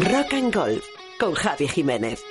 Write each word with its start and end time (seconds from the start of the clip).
Rock 0.00 0.32
and 0.32 0.54
Golf 0.54 0.86
con 1.18 1.34
Javi 1.34 1.66
Jiménez. 1.66 2.22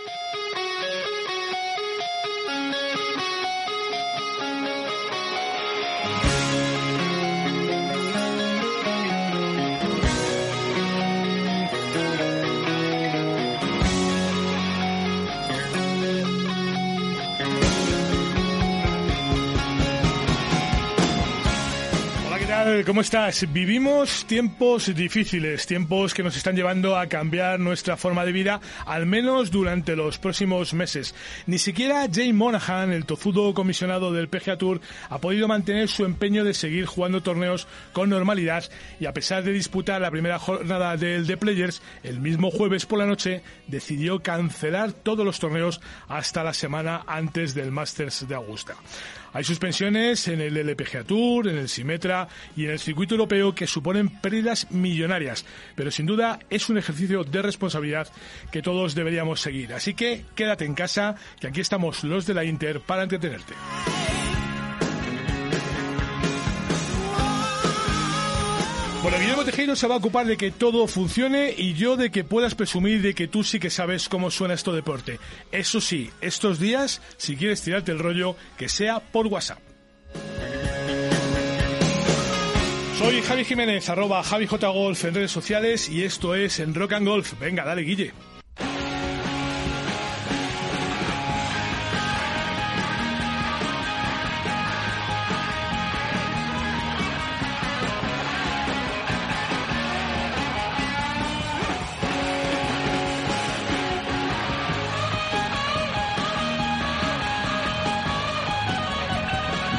¿Cómo 22.97 23.04
estás? 23.04 23.54
Vivimos 23.54 24.25
tiempos 24.25 24.96
difíciles, 24.96 25.68
tiempos 25.68 26.15
que 26.15 26.24
nos 26.24 26.36
están 26.36 26.56
llevando 26.56 26.97
a 26.97 27.06
cambiar 27.06 27.60
nuestra 27.60 27.96
forma 27.96 28.25
de 28.25 28.32
vida, 28.32 28.60
al 28.87 29.06
menos 29.06 29.51
durante 29.51 29.96
los 29.96 30.18
próximos 30.18 30.73
meses. 30.73 31.14
Ni 31.46 31.60
siquiera 31.60 32.08
Jay 32.11 32.33
Monahan, 32.33 32.92
el 32.92 33.06
tozudo 33.06 33.53
comisionado 33.53 34.11
del 34.11 34.30
PGA 34.30 34.58
Tour, 34.58 34.81
ha 35.11 35.20
podido 35.20 35.47
mantener 35.47 35.89
su 35.89 36.06
empeño 36.06 36.44
de 36.44 36.56
seguir 36.56 36.88
jugando 36.88 37.22
torneos 37.22 37.67
con 37.94 38.09
normalidad 38.09 38.64
y 39.00 39.06
a 39.06 39.14
pesar 39.14 39.44
de 39.44 39.53
disputar 39.53 40.02
la 40.02 40.09
primera 40.09 40.39
jornada 40.39 40.98
del 40.98 41.28
The 41.28 41.38
Players, 41.38 41.84
el 42.02 42.20
mismo 42.20 42.50
jueves 42.50 42.88
por 42.88 42.98
la 42.98 43.06
noche 43.06 43.44
decidió 43.67 44.23
cancelar 44.23 44.92
todos 44.92 45.23
los 45.23 45.38
torneos 45.38 45.81
hasta 46.08 46.44
la 46.44 46.56
semana 46.56 47.03
antes 47.06 47.53
del 47.53 47.72
Masters 47.72 48.28
de 48.28 48.34
Augusta. 48.34 48.75
Hay 49.38 49.44
suspensiones 49.44 50.27
en 50.30 50.41
el 50.41 50.58
LPGA 50.58 51.03
Tour, 51.03 51.47
en 51.47 51.59
el 51.59 51.69
Simetra 51.69 52.28
y 52.55 52.66
en 52.66 52.72
el 52.72 52.80
circuito 52.80 53.14
europeo 53.14 53.53
que 53.53 53.67
suponen 53.67 54.09
pérdidas 54.09 54.66
millonarias, 54.72 55.45
pero 55.75 55.92
sin 55.92 56.08
duda 56.08 56.39
es 56.50 56.70
un 56.70 56.80
ejercicio 56.80 57.23
de 57.23 57.44
responsabilidad 57.44 58.08
que 58.52 58.64
todos 58.64 58.95
deberíamos 58.95 59.39
seguir. 59.39 59.75
Así 59.75 59.94
que 59.94 60.25
quédate 60.34 60.66
en 60.66 60.73
casa, 60.73 61.17
que 61.39 61.45
aquí 61.45 61.62
estamos 61.62 62.03
los 62.03 62.25
de 62.25 62.34
la 62.34 62.45
Inter 62.45 62.80
para 62.80 63.03
entretenerte. 63.03 63.53
Bueno, 69.08 69.22
Guillermo 69.22 69.45
Tejero 69.45 69.73
se 69.77 69.88
va 69.88 69.95
a 69.95 70.00
ocupar 70.00 70.25
de 70.25 70.36
que 70.36 70.52
todo 70.52 70.86
funcione 70.86 71.55
y 71.58 71.75
yo 71.75 71.95
de 71.95 72.11
que 72.11 72.25
puedas 72.25 72.55
presumir 72.55 73.02
de 73.02 73.16
que 73.16 73.30
tú 73.30 73.41
sí 73.41 73.58
que 73.58 73.69
sabes 73.69 74.09
cómo 74.09 74.30
suena 74.31 74.53
esto 74.53 74.73
deporte. 74.73 75.17
Eso 75.50 75.80
sí, 75.80 76.11
estos 76.19 76.59
días, 76.59 77.02
si 77.16 77.38
quieres 77.38 77.61
tirarte 77.61 77.94
el 77.94 78.00
rollo, 78.00 78.35
que 78.58 78.67
sea 78.67 79.00
por 79.00 79.28
WhatsApp. 79.28 79.59
Soy 83.00 83.22
Javi 83.22 83.45
Jiménez, 83.45 83.88
arroba 83.88 84.22
JaviJGolf 84.22 85.05
en 85.05 85.16
redes 85.16 85.31
sociales 85.31 85.88
y 85.88 86.03
esto 86.03 86.35
es 86.35 86.59
en 86.59 86.75
Rock 86.75 86.91
and 86.91 87.08
Golf. 87.08 87.39
Venga, 87.39 87.63
dale, 87.63 87.83
Guille. 87.83 88.11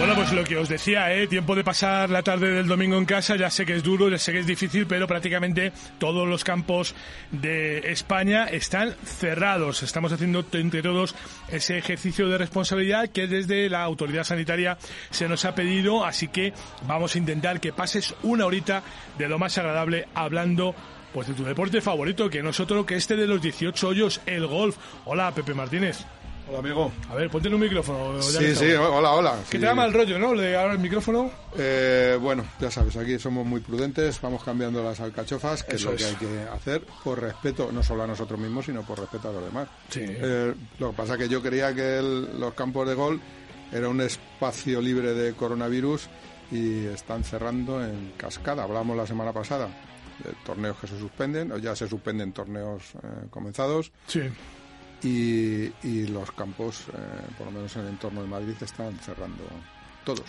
Bueno, 0.09 0.23
pues 0.23 0.33
lo 0.33 0.45
que 0.45 0.57
os 0.57 0.71
decía, 0.71 1.13
¿eh? 1.13 1.27
tiempo 1.27 1.55
de 1.55 1.63
pasar 1.63 2.09
la 2.09 2.23
tarde 2.23 2.51
del 2.51 2.67
domingo 2.67 2.97
en 2.97 3.05
casa, 3.05 3.37
ya 3.37 3.51
sé 3.51 3.67
que 3.67 3.75
es 3.75 3.83
duro, 3.83 4.09
ya 4.09 4.17
sé 4.17 4.33
que 4.33 4.39
es 4.39 4.47
difícil, 4.47 4.87
pero 4.87 5.07
prácticamente 5.07 5.71
todos 5.99 6.27
los 6.27 6.45
campos 6.45 6.95
de 7.31 7.93
España 7.93 8.47
están 8.47 8.95
cerrados. 9.05 9.83
Estamos 9.83 10.11
haciendo 10.11 10.47
entre 10.53 10.81
todos 10.81 11.15
ese 11.51 11.77
ejercicio 11.77 12.27
de 12.27 12.39
responsabilidad 12.39 13.11
que 13.11 13.27
desde 13.27 13.69
la 13.69 13.83
autoridad 13.83 14.25
sanitaria 14.25 14.79
se 15.11 15.29
nos 15.29 15.45
ha 15.45 15.55
pedido, 15.55 16.07
así 16.07 16.29
que 16.29 16.55
vamos 16.87 17.15
a 17.15 17.19
intentar 17.19 17.61
que 17.61 17.75
pases 17.75 18.15
una 18.23 18.47
horita 18.47 18.83
de 19.19 19.29
lo 19.29 19.39
más 19.39 19.59
agradable 19.59 20.09
hablando 20.15 20.75
pues 21.13 21.29
de 21.29 21.35
tu 21.35 21.45
deporte 21.45 21.83
favorito, 21.83 22.31
que 22.31 22.43
no 22.43 22.49
es 22.49 22.61
otro 22.61 22.87
que 22.87 22.97
este 22.97 23.15
de 23.15 23.27
los 23.27 23.43
18 23.43 23.89
hoyos, 23.89 24.23
el 24.25 24.47
golf. 24.47 24.79
Hola, 25.05 25.35
Pepe 25.35 25.53
Martínez. 25.53 26.07
Hola, 26.49 26.59
amigo. 26.61 26.91
A 27.11 27.15
ver, 27.15 27.29
ponte 27.31 27.49
en 27.49 27.55
un 27.55 27.61
micrófono. 27.61 28.23
Sí, 28.23 28.55
sí, 28.55 28.73
hola, 28.73 29.13
hola. 29.13 29.37
Que 29.51 29.59
te 29.59 29.67
da 29.67 29.75
mal 29.75 29.93
rollo, 29.93 30.19
¿no? 30.19 30.35
Le 30.35 30.57
ahora 30.57 30.73
el 30.73 30.79
micrófono. 30.79 31.31
Eh, 31.59 32.17
bueno, 32.21 32.45
ya 32.59 32.71
sabes, 32.71 32.97
aquí 32.97 33.19
somos 33.19 33.45
muy 33.45 33.61
prudentes, 33.61 34.19
vamos 34.23 34.43
cambiando 34.43 34.83
las 34.83 34.99
alcachofas, 35.01 35.63
que 35.63 35.77
Eso 35.77 35.93
es 35.93 36.01
lo 36.03 36.07
es. 36.09 36.15
que 36.17 36.27
hay 36.27 36.33
que 36.45 36.49
hacer 36.49 36.83
por 37.05 37.21
respeto, 37.21 37.71
no 37.71 37.83
solo 37.83 38.05
a 38.05 38.07
nosotros 38.07 38.41
mismos, 38.41 38.65
sino 38.65 38.83
por 38.83 38.99
respeto 38.99 39.29
a 39.29 39.33
los 39.33 39.45
demás. 39.45 39.69
Sí. 39.91 40.01
Eh, 40.07 40.55
lo 40.79 40.91
que 40.91 40.97
pasa 40.97 41.15
es 41.15 41.19
que 41.19 41.29
yo 41.29 41.43
creía 41.43 41.75
que 41.75 41.99
el- 41.99 42.41
los 42.41 42.55
campos 42.55 42.89
de 42.89 42.95
gol 42.95 43.21
era 43.71 43.89
un 43.91 44.01
espacio 44.01 44.81
libre 44.81 45.13
de 45.13 45.35
coronavirus 45.35 46.09
y 46.51 46.87
están 46.87 47.25
cerrando 47.25 47.85
en 47.85 48.13
cascada. 48.17 48.63
Hablamos 48.63 48.97
la 48.97 49.07
semana 49.07 49.35
pasada 49.35 49.67
de 50.25 50.33
torneos 50.47 50.79
que 50.79 50.87
se 50.87 50.99
suspenden, 50.99 51.53
o 51.53 51.59
ya 51.59 51.77
se 51.77 51.87
suspenden 51.87 52.33
torneos 52.33 52.83
eh, 52.95 53.27
comenzados. 53.31 53.93
Sí. 54.07 54.23
Y, 55.03 55.73
y 55.83 56.07
los 56.09 56.31
campos, 56.33 56.87
eh, 56.93 56.97
por 57.37 57.47
lo 57.47 57.53
menos 57.53 57.75
en 57.77 57.83
el 57.83 57.89
entorno 57.89 58.23
de 58.23 58.29
Madrid, 58.29 58.55
están 58.61 58.99
cerrando 58.99 59.45
todos, 60.05 60.25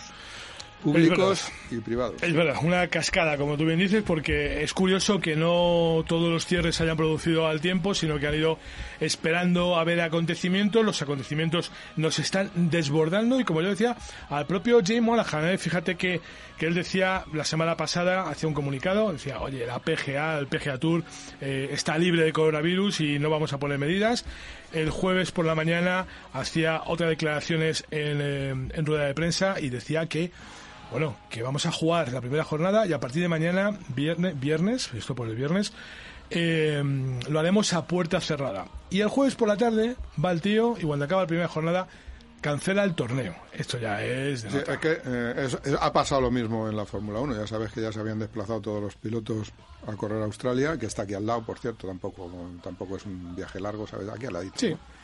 públicos 0.84 1.52
y 1.72 1.78
privados. 1.78 2.22
Es 2.24 2.34
verdad, 2.34 2.56
una 2.63 2.88
cascada, 2.88 3.38
como 3.38 3.57
tú 3.57 3.66
bien 3.66 3.80
dices, 3.80 4.03
porque 4.06 4.63
es 4.63 4.74
curioso 4.74 5.19
que 5.19 5.35
no 5.35 6.03
todos 6.07 6.30
los 6.30 6.46
cierres 6.46 6.75
se 6.75 6.84
hayan 6.84 6.97
producido 6.97 7.47
al 7.47 7.62
tiempo, 7.62 7.94
sino 7.94 8.19
que 8.19 8.28
han 8.28 8.35
ido 8.35 8.59
esperando 9.00 9.78
a 9.78 9.84
ver 9.84 10.02
acontecimientos. 10.02 10.86
Los 10.86 11.01
acontecimientos 11.01 11.72
nos 11.96 12.19
están 12.19 12.51
desbordando 12.56 13.40
y, 13.40 13.44
como 13.44 13.62
yo 13.62 13.69
decía, 13.69 13.97
al 14.30 14.46
propio 14.47 14.81
Jay 14.86 15.01
Monahan, 15.01 15.50
¿eh? 15.50 15.57
fíjate 15.57 15.96
que, 15.96 16.22
que 16.59 16.67
él 16.67 16.75
decía 16.75 17.23
la 17.33 17.45
semana 17.45 17.77
pasada, 17.77 18.29
hacía 18.29 18.49
un 18.49 18.53
comunicado, 18.53 19.11
decía, 19.13 19.39
oye, 19.39 19.65
la 19.65 19.79
PGA, 19.79 20.37
el 20.37 20.47
PGA 20.47 20.77
Tour 20.77 21.03
eh, 21.39 21.69
está 21.71 21.97
libre 21.97 22.23
de 22.23 22.33
coronavirus 22.33 22.99
y 22.99 23.17
no 23.17 23.29
vamos 23.29 23.53
a 23.53 23.59
poner 23.59 23.79
medidas. 23.79 24.25
El 24.73 24.89
jueves 24.89 25.31
por 25.31 25.45
la 25.45 25.55
mañana 25.55 26.05
hacía 26.33 26.83
otras 26.85 27.09
declaraciones 27.09 27.85
en, 27.91 28.19
eh, 28.21 28.49
en 28.49 28.85
rueda 28.85 29.05
de 29.05 29.13
prensa 29.13 29.55
y 29.59 29.69
decía 29.69 30.07
que 30.07 30.31
bueno, 30.91 31.15
que 31.29 31.43
vamos 31.43 31.65
a 31.65 31.71
jugar 31.71 32.11
la 32.11 32.19
primera 32.19 32.43
jornada 32.43 32.85
y 32.87 32.93
a 32.93 32.99
partir 32.99 33.21
de 33.21 33.27
mañana, 33.27 33.77
viernes, 33.89 34.39
viernes 34.39 34.89
esto 34.93 35.15
por 35.15 35.29
el 35.29 35.35
viernes, 35.35 35.71
eh, 36.31 36.83
lo 37.29 37.39
haremos 37.39 37.73
a 37.73 37.85
puerta 37.85 38.19
cerrada. 38.19 38.65
Y 38.89 38.99
el 39.01 39.07
jueves 39.07 39.35
por 39.35 39.47
la 39.47 39.55
tarde 39.55 39.95
va 40.23 40.31
el 40.31 40.41
tío 40.41 40.75
y 40.77 40.83
cuando 40.83 41.05
acaba 41.05 41.21
la 41.21 41.27
primera 41.27 41.47
jornada 41.47 41.87
cancela 42.39 42.83
el 42.83 42.95
torneo. 42.95 43.35
Esto 43.53 43.77
ya 43.77 44.03
es 44.03 44.44
de 44.44 44.50
Sí, 44.51 44.57
nota. 44.57 44.73
es 44.73 44.79
que 44.79 45.01
eh, 45.05 45.33
es- 45.38 45.59
es- 45.63 45.77
ha 45.79 45.94
pasado 45.94 46.22
lo 46.22 46.31
mismo 46.31 46.67
en 46.69 46.75
la 46.75 46.85
Fórmula 46.85 47.19
1. 47.19 47.35
Ya 47.35 47.47
sabes 47.47 47.72
que 47.72 47.81
ya 47.81 47.91
se 47.91 48.00
habían 48.00 48.19
desplazado 48.19 48.61
todos 48.61 48.81
los 48.81 48.95
pilotos 48.95 49.51
a 49.88 49.94
correr 49.95 50.22
a 50.22 50.25
Australia, 50.25 50.77
que 50.77 50.85
está 50.88 51.03
aquí 51.03 51.13
al 51.13 51.25
lado, 51.25 51.44
por 51.45 51.59
cierto. 51.59 51.88
Tampoco 51.88 52.29
tampoco 52.63 52.97
es 52.97 53.05
un 53.05 53.35
viaje 53.35 53.59
largo, 53.59 53.85
¿sabes? 53.88 54.09
Aquí 54.09 54.25
al 54.25 54.33
ladito. 54.33 54.55
Sí. 54.57 54.69
¿no? 54.72 54.98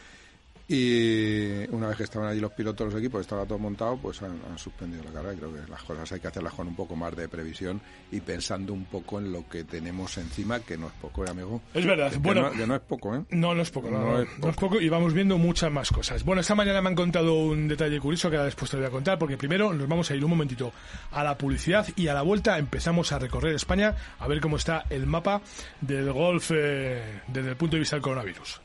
Y 0.67 1.67
una 1.69 1.89
vez 1.89 1.97
que 1.97 2.03
estaban 2.03 2.29
allí 2.29 2.39
los 2.39 2.51
pilotos, 2.51 2.91
los 2.91 2.99
equipos, 2.99 3.21
estaba 3.21 3.45
todo 3.45 3.59
montado, 3.59 3.97
pues 3.97 4.21
han, 4.23 4.39
han 4.49 4.57
suspendido 4.57 5.03
la 5.03 5.11
carrera. 5.11 5.33
Y 5.33 5.37
creo 5.37 5.53
que 5.53 5.69
las 5.69 5.83
cosas 5.83 6.11
hay 6.11 6.19
que 6.19 6.27
hacerlas 6.27 6.53
con 6.53 6.67
un 6.67 6.75
poco 6.75 6.95
más 6.95 7.15
de 7.15 7.27
previsión 7.27 7.79
y 8.11 8.19
pensando 8.19 8.73
un 8.73 8.85
poco 8.85 9.19
en 9.19 9.31
lo 9.31 9.47
que 9.47 9.63
tenemos 9.63 10.17
encima, 10.17 10.59
que 10.59 10.77
no 10.77 10.87
es 10.87 10.93
poco, 10.93 11.25
¿eh, 11.25 11.29
amigo? 11.29 11.61
Es 11.73 11.85
verdad. 11.85 12.11
Que 12.11 12.17
bueno, 12.17 12.43
no, 12.43 12.51
que 12.51 12.65
no 12.65 12.75
es 12.75 12.81
poco, 12.81 13.15
¿eh? 13.15 13.23
No, 13.29 13.53
no 13.53 13.61
es 13.61 13.69
poco, 13.69 13.91
no, 13.91 13.99
No 13.99 14.21
es 14.21 14.29
no 14.39 14.49
es 14.49 14.55
poco 14.55 14.81
y 14.81 14.89
vamos 14.89 15.13
viendo 15.13 15.37
muchas 15.37 15.71
más 15.71 15.91
cosas. 15.91 16.23
Bueno, 16.23 16.41
esta 16.41 16.55
mañana 16.55 16.81
me 16.81 16.89
han 16.89 16.95
contado 16.95 17.35
un 17.35 17.67
detalle 17.67 17.99
curioso 17.99 18.29
que 18.29 18.37
ahora 18.37 18.45
después 18.45 18.71
te 18.71 18.77
voy 18.77 18.85
a 18.85 18.89
contar, 18.89 19.19
porque 19.19 19.37
primero 19.37 19.73
nos 19.73 19.87
vamos 19.87 20.09
a 20.09 20.15
ir 20.15 20.23
un 20.23 20.31
momentito 20.31 20.73
a 21.11 21.23
la 21.23 21.37
publicidad 21.37 21.87
y 21.95 22.07
a 22.07 22.13
la 22.13 22.23
vuelta 22.23 22.57
empezamos 22.57 23.11
a 23.11 23.19
recorrer 23.19 23.55
España 23.55 23.95
a 24.19 24.27
ver 24.27 24.41
cómo 24.41 24.57
está 24.57 24.85
el 24.89 25.05
mapa 25.05 25.41
del 25.81 26.11
golf 26.11 26.51
eh, 26.53 27.21
desde 27.27 27.49
el 27.49 27.55
punto 27.55 27.75
de 27.75 27.81
vista 27.81 27.95
del 27.95 28.03
coronavirus. 28.03 28.64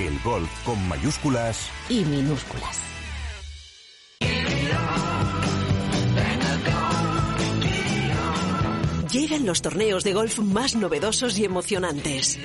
El 0.00 0.18
golf 0.20 0.48
con 0.64 0.88
mayúsculas 0.88 1.70
Y 1.90 2.06
minúsculas. 2.06 2.80
Llegan 9.12 9.44
los 9.44 9.60
torneos 9.60 10.02
de 10.02 10.14
golf 10.14 10.38
más 10.38 10.74
novedosos 10.74 11.38
y 11.38 11.44
emocionantes. 11.44 12.38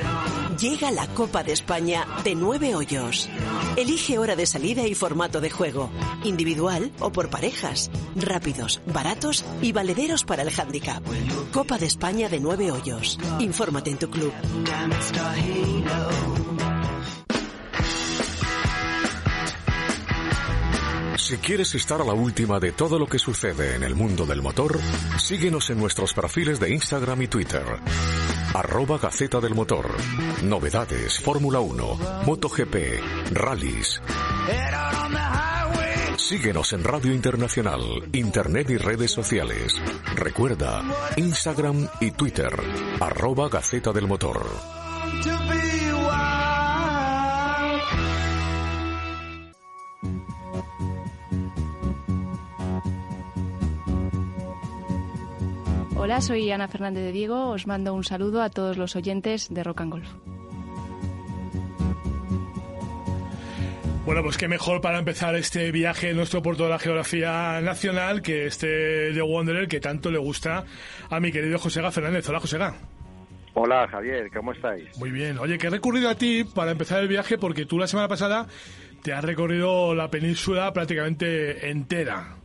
Llega 0.59 0.91
la 0.91 1.07
Copa 1.07 1.43
de 1.43 1.53
España 1.53 2.05
de 2.25 2.35
nueve 2.35 2.75
hoyos. 2.75 3.29
Elige 3.77 4.17
hora 4.17 4.35
de 4.35 4.45
salida 4.45 4.85
y 4.85 4.93
formato 4.93 5.39
de 5.39 5.49
juego. 5.49 5.89
Individual 6.25 6.91
o 6.99 7.11
por 7.13 7.29
parejas. 7.29 7.89
Rápidos, 8.17 8.81
baratos 8.85 9.45
y 9.61 9.71
valederos 9.71 10.25
para 10.25 10.41
el 10.41 10.49
handicap. 10.49 11.01
Copa 11.53 11.77
de 11.77 11.85
España 11.85 12.27
de 12.27 12.41
nueve 12.41 12.69
hoyos. 12.71 13.17
Infórmate 13.39 13.91
en 13.91 13.97
tu 13.99 14.09
club. 14.09 14.33
Si 21.17 21.37
quieres 21.37 21.73
estar 21.75 22.01
a 22.01 22.05
la 22.05 22.13
última 22.13 22.59
de 22.59 22.71
todo 22.71 22.99
lo 22.99 23.07
que 23.07 23.19
sucede 23.19 23.75
en 23.75 23.83
el 23.83 23.95
mundo 23.95 24.25
del 24.25 24.41
motor, 24.41 24.79
síguenos 25.17 25.69
en 25.69 25.79
nuestros 25.79 26.13
perfiles 26.13 26.59
de 26.59 26.71
Instagram 26.71 27.21
y 27.21 27.27
Twitter. 27.27 27.63
Arroba 28.53 28.97
Gaceta 28.97 29.39
del 29.39 29.55
Motor. 29.55 29.87
Novedades, 30.43 31.19
Fórmula 31.19 31.59
1, 31.59 31.99
MotoGP, 32.25 32.75
rallies. 33.31 34.01
Síguenos 36.17 36.73
en 36.73 36.83
Radio 36.83 37.13
Internacional, 37.13 37.81
Internet 38.11 38.69
y 38.69 38.77
redes 38.77 39.11
sociales. 39.11 39.75
Recuerda, 40.15 40.83
Instagram 41.17 41.87
y 42.01 42.11
Twitter. 42.11 42.51
Arroba 42.99 43.49
Gaceta 43.49 43.91
del 43.91 44.07
Motor. 44.07 44.45
Hola, 56.05 56.21
soy 56.21 56.51
Ana 56.51 56.67
Fernández 56.67 57.03
de 57.03 57.11
Diego. 57.11 57.49
Os 57.49 57.65
mando 57.65 57.91
un 57.95 58.03
saludo 58.03 58.43
a 58.43 58.51
todos 58.51 58.77
los 58.77 58.95
oyentes 58.95 59.51
de 59.51 59.63
Rock 59.63 59.81
and 59.81 59.91
Golf. 59.91 60.07
Bueno, 64.05 64.21
pues 64.21 64.37
qué 64.37 64.47
mejor 64.47 64.81
para 64.81 64.99
empezar 64.99 65.33
este 65.33 65.71
viaje 65.71 66.11
en 66.11 66.17
nuestro 66.17 66.43
puerto 66.43 66.65
de 66.65 66.69
la 66.69 66.77
geografía 66.77 67.59
nacional 67.61 68.21
que 68.21 68.45
este 68.45 68.67
de 68.67 69.21
Wanderer 69.23 69.67
que 69.67 69.79
tanto 69.79 70.11
le 70.11 70.19
gusta 70.19 70.65
a 71.09 71.19
mi 71.19 71.31
querido 71.31 71.57
José 71.57 71.81
Fernández. 71.89 72.29
Hola, 72.29 72.39
José 72.39 72.59
Hola, 73.55 73.87
Javier, 73.87 74.29
¿cómo 74.31 74.51
estáis? 74.51 74.95
Muy 74.99 75.09
bien. 75.09 75.39
Oye, 75.39 75.57
que 75.57 75.65
he 75.65 75.71
recurrido 75.71 76.09
a 76.09 76.13
ti 76.13 76.43
para 76.43 76.69
empezar 76.69 77.01
el 77.01 77.07
viaje 77.07 77.39
porque 77.39 77.65
tú 77.65 77.79
la 77.79 77.87
semana 77.87 78.07
pasada 78.07 78.45
te 79.01 79.11
has 79.11 79.23
recorrido 79.23 79.95
la 79.95 80.11
península 80.11 80.71
prácticamente 80.71 81.71
entera. 81.71 82.44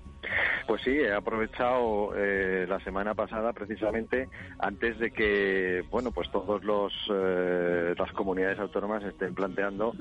Pues 0.66 0.82
sí, 0.82 0.90
he 0.90 1.12
aprovechado 1.12 2.12
eh, 2.16 2.64
la 2.68 2.78
semana 2.80 3.14
pasada 3.14 3.52
precisamente 3.52 4.28
antes 4.58 4.98
de 4.98 5.10
que, 5.10 5.82
bueno, 5.90 6.12
pues 6.12 6.30
todos 6.30 6.62
los 6.62 6.92
eh, 7.12 7.94
las 7.98 8.12
comunidades 8.12 8.58
autónomas 8.58 9.02
estén 9.02 9.34
planteando, 9.34 9.94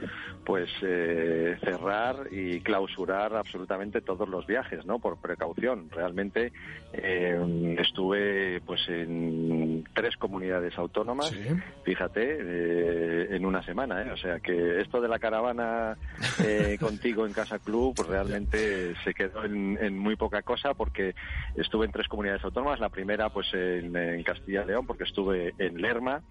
pues 0.45 0.69
eh, 0.83 1.57
cerrar 1.63 2.27
y 2.31 2.61
clausurar 2.61 3.35
absolutamente 3.35 4.01
todos 4.01 4.29
los 4.29 4.45
viajes, 4.45 4.85
¿no? 4.85 4.99
Por 4.99 5.17
precaución. 5.17 5.89
Realmente 5.89 6.51
estuve, 6.91 8.61
pues, 8.61 8.81
en 8.89 9.83
tres 9.93 10.17
comunidades 10.17 10.77
autónomas, 10.77 11.35
fíjate, 11.83 13.35
en 13.35 13.45
una 13.45 13.63
semana, 13.63 14.03
¿eh? 14.03 14.11
O 14.11 14.17
sea 14.17 14.39
que 14.39 14.81
esto 14.81 15.01
de 15.01 15.07
la 15.07 15.19
caravana 15.19 15.97
contigo 16.79 17.25
en 17.25 17.33
Casa 17.33 17.59
Club, 17.59 17.93
pues 17.95 18.07
realmente 18.07 18.93
se 19.03 19.13
quedó 19.13 19.45
en, 19.45 19.77
en 19.81 19.97
muy 19.97 20.15
poca 20.19 20.43
cosa 20.43 20.75
porque 20.75 21.15
estuve 21.55 21.87
en 21.87 21.91
tres 21.91 22.07
comunidades 22.07 22.43
autónomas. 22.43 22.79
La 22.79 22.89
primera, 22.89 23.29
pues 23.29 23.47
en, 23.53 24.21
Castilla 24.23 24.63
y 24.63 24.67
León, 24.67 24.85
porque 24.85 25.05
estuve 25.05 25.55
en 25.57 25.81
Lerma. 25.81 26.21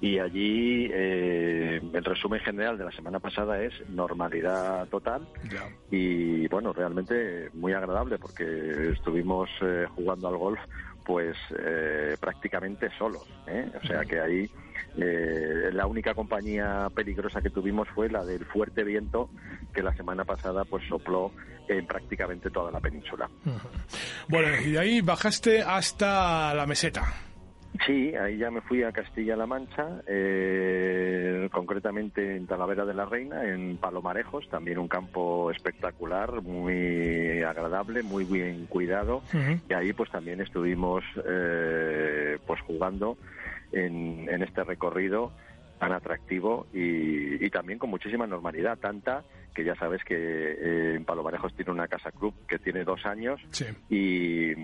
Y 0.00 0.18
allí 0.18 0.88
eh, 0.90 1.82
el 1.92 2.04
resumen 2.04 2.40
general 2.40 2.78
de 2.78 2.84
la 2.84 2.92
semana 2.92 3.18
pasada 3.18 3.62
es 3.62 3.74
normalidad 3.90 4.86
total. 4.88 5.28
Y 5.90 6.48
bueno, 6.48 6.72
realmente 6.72 7.50
muy 7.52 7.74
agradable 7.74 8.18
porque 8.18 8.92
estuvimos 8.92 9.50
eh, 9.60 9.86
jugando 9.94 10.28
al 10.28 10.36
golf 10.36 10.60
pues 11.04 11.36
eh, 11.58 12.16
prácticamente 12.18 12.90
solos. 12.98 13.26
O 13.82 13.86
sea 13.86 14.04
que 14.04 14.20
ahí 14.20 14.50
eh, 14.96 15.70
la 15.72 15.86
única 15.86 16.14
compañía 16.14 16.88
peligrosa 16.94 17.42
que 17.42 17.50
tuvimos 17.50 17.88
fue 17.88 18.08
la 18.08 18.24
del 18.24 18.44
fuerte 18.44 18.84
viento 18.84 19.28
que 19.72 19.82
la 19.82 19.94
semana 19.94 20.24
pasada 20.24 20.64
pues 20.64 20.84
sopló 20.88 21.32
en 21.68 21.86
prácticamente 21.86 22.50
toda 22.50 22.70
la 22.70 22.80
península. 22.80 23.28
Bueno, 24.28 24.48
y 24.60 24.72
de 24.72 24.78
ahí 24.78 25.00
bajaste 25.00 25.62
hasta 25.62 26.54
la 26.54 26.66
meseta. 26.66 27.02
Sí, 27.86 28.14
ahí 28.14 28.38
ya 28.38 28.50
me 28.52 28.60
fui 28.60 28.84
a 28.84 28.92
Castilla-La 28.92 29.46
Mancha, 29.46 30.00
eh, 30.06 31.48
concretamente 31.52 32.36
en 32.36 32.46
Talavera 32.46 32.84
de 32.84 32.94
la 32.94 33.04
Reina, 33.04 33.44
en 33.44 33.78
Palomarejos, 33.78 34.48
también 34.48 34.78
un 34.78 34.86
campo 34.86 35.50
espectacular, 35.50 36.40
muy 36.40 37.42
agradable, 37.42 38.04
muy 38.04 38.24
bien 38.24 38.66
cuidado, 38.66 39.22
y 39.68 39.72
ahí 39.74 39.92
pues 39.92 40.08
también 40.10 40.40
estuvimos 40.40 41.02
eh, 41.28 42.38
pues 42.46 42.60
jugando 42.60 43.18
en, 43.72 44.28
en 44.30 44.42
este 44.44 44.62
recorrido 44.62 45.32
tan 45.84 45.92
atractivo 45.92 46.66
y, 46.72 47.44
y, 47.44 47.50
también 47.50 47.78
con 47.78 47.90
muchísima 47.90 48.26
normalidad, 48.26 48.78
tanta 48.78 49.22
que 49.54 49.64
ya 49.64 49.74
sabes 49.76 50.02
que 50.02 50.16
eh, 50.16 50.94
en 50.96 51.04
Palomarejos 51.04 51.54
tiene 51.54 51.70
una 51.70 51.88
casa 51.88 52.10
club 52.10 52.34
que 52.48 52.58
tiene 52.58 52.84
dos 52.84 53.04
años 53.06 53.40
y 53.88 54.54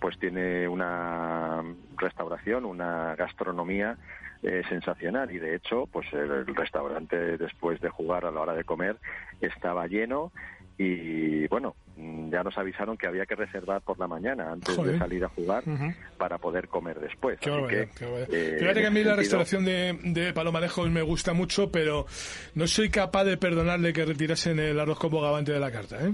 pues 0.00 0.18
tiene 0.18 0.68
una 0.68 1.62
restauración, 1.96 2.64
una 2.64 3.14
gastronomía 3.14 3.96
eh, 4.42 4.62
sensacional. 4.68 5.30
Y 5.30 5.38
de 5.38 5.54
hecho 5.54 5.86
pues 5.90 6.12
el 6.12 6.46
restaurante 6.54 7.38
después 7.38 7.80
de 7.80 7.88
jugar 7.88 8.26
a 8.26 8.30
la 8.30 8.40
hora 8.40 8.54
de 8.54 8.64
comer 8.64 8.96
estaba 9.40 9.86
lleno 9.86 10.32
y 10.76 11.46
bueno, 11.48 11.76
mm, 11.96 12.30
ya 12.30 12.42
nos 12.42 12.56
avisaron 12.58 12.96
que 12.96 13.06
había 13.06 13.26
que 13.26 13.36
reservar 13.36 13.82
por 13.82 13.98
la 13.98 14.08
mañana 14.08 14.50
antes 14.52 14.76
de 14.82 14.98
salir 14.98 15.24
a 15.24 15.28
jugar 15.28 15.62
para 16.18 16.38
poder 16.38 16.68
comer 16.68 16.98
después. 16.98 17.38
Qué 17.38 17.50
que, 17.68 18.06
eh, 18.28 18.56
Fíjate 18.58 18.80
que 18.80 18.86
a 18.86 18.90
mí 18.90 19.04
la 19.04 19.14
restauración 19.14 19.64
de, 19.64 19.98
de 20.02 20.32
Palomarejos 20.32 20.90
me 20.90 21.02
gusta 21.02 21.32
mucho, 21.32 21.70
pero 21.70 22.06
no 22.54 22.66
soy 22.66 22.90
capaz 22.90 23.24
de 23.24 23.36
perdonarle 23.36 23.92
que 23.92 24.04
retirasen 24.04 24.58
el 24.58 24.78
arroz 24.80 24.98
con 24.98 25.10
bogavante 25.10 25.52
de 25.52 25.60
la 25.60 25.70
carta, 25.70 25.98
¿eh? 26.04 26.12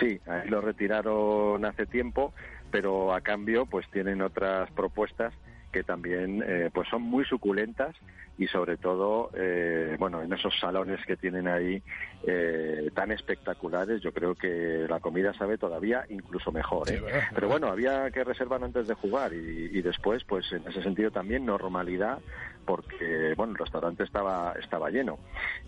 Sí, 0.00 0.18
lo 0.48 0.60
retiraron 0.60 1.64
hace 1.64 1.86
tiempo, 1.86 2.32
pero 2.70 3.14
a 3.14 3.20
cambio 3.20 3.66
pues 3.66 3.88
tienen 3.90 4.22
otras 4.22 4.70
propuestas 4.72 5.32
que 5.72 5.82
también 5.82 6.44
eh, 6.46 6.70
pues 6.72 6.88
son 6.88 7.02
muy 7.02 7.24
suculentas 7.24 7.96
y 8.38 8.46
sobre 8.46 8.76
todo 8.76 9.30
eh, 9.34 9.96
bueno 9.98 10.22
en 10.22 10.32
esos 10.32 10.58
salones 10.60 11.04
que 11.06 11.16
tienen 11.16 11.48
ahí 11.48 11.82
eh, 12.26 12.90
tan 12.94 13.10
espectaculares 13.10 14.00
yo 14.02 14.12
creo 14.12 14.34
que 14.34 14.86
la 14.88 15.00
comida 15.00 15.34
sabe 15.34 15.58
todavía 15.58 16.04
incluso 16.08 16.52
mejor 16.52 16.88
pero 17.34 17.48
bueno 17.48 17.68
había 17.68 18.10
que 18.10 18.24
reservar 18.24 18.62
antes 18.62 18.86
de 18.86 18.94
jugar 18.94 19.32
y, 19.32 19.70
y, 19.72 19.82
después 19.82 20.22
pues 20.24 20.50
en 20.52 20.66
ese 20.68 20.82
sentido 20.82 21.10
también 21.10 21.44
normalidad 21.44 22.18
porque 22.64 23.34
bueno 23.36 23.52
el 23.52 23.58
restaurante 23.58 24.04
estaba 24.04 24.54
estaba 24.60 24.90
lleno. 24.90 25.18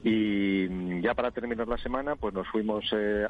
Y 0.02 1.00
ya 1.00 1.14
para 1.14 1.30
terminar 1.30 1.68
la 1.68 1.78
semana 1.78 2.16
pues 2.16 2.34
nos 2.34 2.48
fuimos 2.48 2.84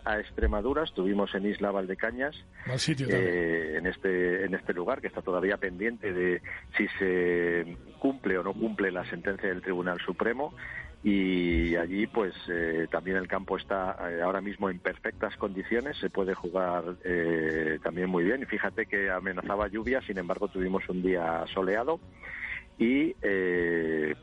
a 0.04 0.21
Extremadura 0.21 0.85
estuvimos 0.85 1.35
en 1.35 1.47
Isla 1.47 1.71
Valdecañas 1.71 2.35
en 3.76 3.87
este 3.87 4.44
en 4.44 4.54
este 4.54 4.73
lugar 4.73 5.00
que 5.00 5.09
está 5.09 5.23
todavía 5.23 5.56
pendiente 5.56 6.12
de 6.12 6.42
si 6.76 6.88
se 6.99 7.76
cumple 7.99 8.38
o 8.38 8.42
no 8.42 8.52
cumple 8.52 8.90
la 8.90 9.04
sentencia 9.09 9.49
del 9.49 9.62
Tribunal 9.62 9.99
Supremo. 10.04 10.54
Y 11.02 11.76
allí 11.76 12.06
pues 12.06 12.35
eh, 12.49 12.87
también 12.90 13.18
el 13.18 13.28
campo 13.28 13.59
está 13.59 13.94
eh, 14.11 14.23
ahora 14.23 14.40
mismo 14.40 14.71
en 14.71 14.78
perfectas 14.78 15.37
condiciones, 15.37 15.99
se 15.99 16.09
puede 16.09 16.33
jugar 16.35 16.97
eh, 17.04 17.78
también 17.83 18.09
muy 18.09 18.25
bien. 18.25 18.40
Y 18.40 18.47
fíjate 18.47 18.87
que 18.87 19.11
amenazaba 19.11 19.68
lluvia, 19.68 20.00
sin 20.00 20.16
embargo 20.16 20.49
tuvimos 20.49 20.88
un 20.88 21.02
día 21.02 21.44
soleado 21.52 22.00
y 22.78 23.14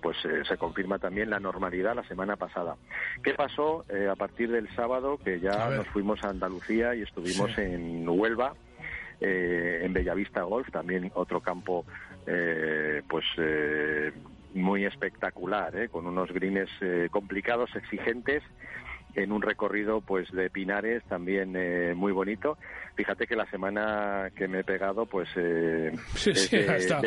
pues 0.01 0.17
se 0.47 0.57
confirma 0.57 0.99
también 0.99 1.29
la 1.29 1.39
normalidad 1.39 1.95
la 1.95 2.03
semana 2.07 2.35
pasada. 2.35 2.75
¿Qué 3.23 3.33
pasó 3.33 3.85
a 4.11 4.15
partir 4.15 4.51
del 4.51 4.67
sábado 4.75 5.17
que 5.23 5.39
ya 5.39 5.69
nos 5.69 5.87
fuimos 5.87 6.23
a 6.23 6.29
Andalucía 6.29 6.93
y 6.95 7.01
estuvimos 7.01 7.57
en 7.57 8.07
Huelva? 8.07 8.53
en 9.23 9.93
Bellavista 9.93 10.41
Golf, 10.41 10.71
también 10.71 11.11
otro 11.13 11.41
campo 11.41 11.85
eh, 12.25 13.01
pues 13.07 13.25
eh, 13.37 14.11
muy 14.53 14.85
espectacular, 14.85 15.75
¿eh? 15.75 15.89
con 15.89 16.05
unos 16.05 16.31
greens 16.31 16.69
eh, 16.81 17.07
complicados, 17.11 17.75
exigentes, 17.75 18.43
en 19.15 19.31
un 19.31 19.41
recorrido 19.41 20.01
pues 20.01 20.31
de 20.31 20.49
pinares 20.49 21.03
también 21.03 21.53
eh, 21.55 21.93
muy 21.95 22.11
bonito. 22.11 22.57
Fíjate 22.95 23.25
que 23.25 23.35
la 23.35 23.45
semana 23.49 24.29
que 24.35 24.47
me 24.47 24.59
he 24.59 24.63
pegado 24.63 25.05
pues 25.05 25.29
eh, 25.35 25.91
sí, 26.15 26.35
sí, 26.35 26.57
de, 26.57 26.69
ha 26.69 26.75
estado, 26.77 27.01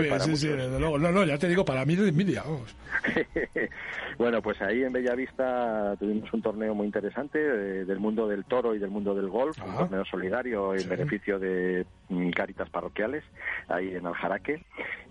bien, 0.00 0.20
sí, 0.20 0.36
sí, 0.36 0.48
desde 0.48 0.78
luego. 0.78 0.98
No, 0.98 1.10
no, 1.10 1.24
ya 1.24 1.38
te 1.38 1.48
digo, 1.48 1.64
para 1.64 1.84
mí 1.84 1.96
de 1.96 2.08
envidia, 2.08 2.42
vamos. 2.42 2.76
bueno, 4.18 4.42
pues 4.42 4.60
ahí 4.62 4.82
en 4.82 4.92
Bellavista 4.92 5.96
tuvimos 5.98 6.32
un 6.32 6.42
torneo 6.42 6.74
muy 6.74 6.86
interesante 6.86 7.38
del 7.38 7.98
mundo 7.98 8.28
del 8.28 8.44
toro 8.44 8.74
y 8.74 8.78
del 8.78 8.90
mundo 8.90 9.14
del 9.14 9.28
golf, 9.28 9.58
un 9.64 9.76
torneo 9.76 10.04
solidario 10.04 10.74
en 10.74 10.88
beneficio 10.88 11.38
de 11.38 11.86
mm, 12.08 12.30
Caritas 12.30 12.68
Parroquiales, 12.70 13.24
ahí 13.68 13.94
en 13.94 14.06
Aljaraque. 14.06 14.62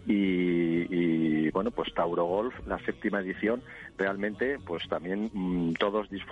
Y, 0.06 0.86
y, 0.90 1.50
bueno, 1.52 1.72
pues 1.72 1.94
Tauro 1.94 2.26
Golf, 2.26 2.54
la 2.68 2.78
séptima 2.80 3.22
edición, 3.22 3.62
realmente 3.98 4.58
pues 4.66 4.88
también 4.90 5.30
mm, 5.34 5.74
todos 5.74 6.10
disfrutamos 6.10 6.23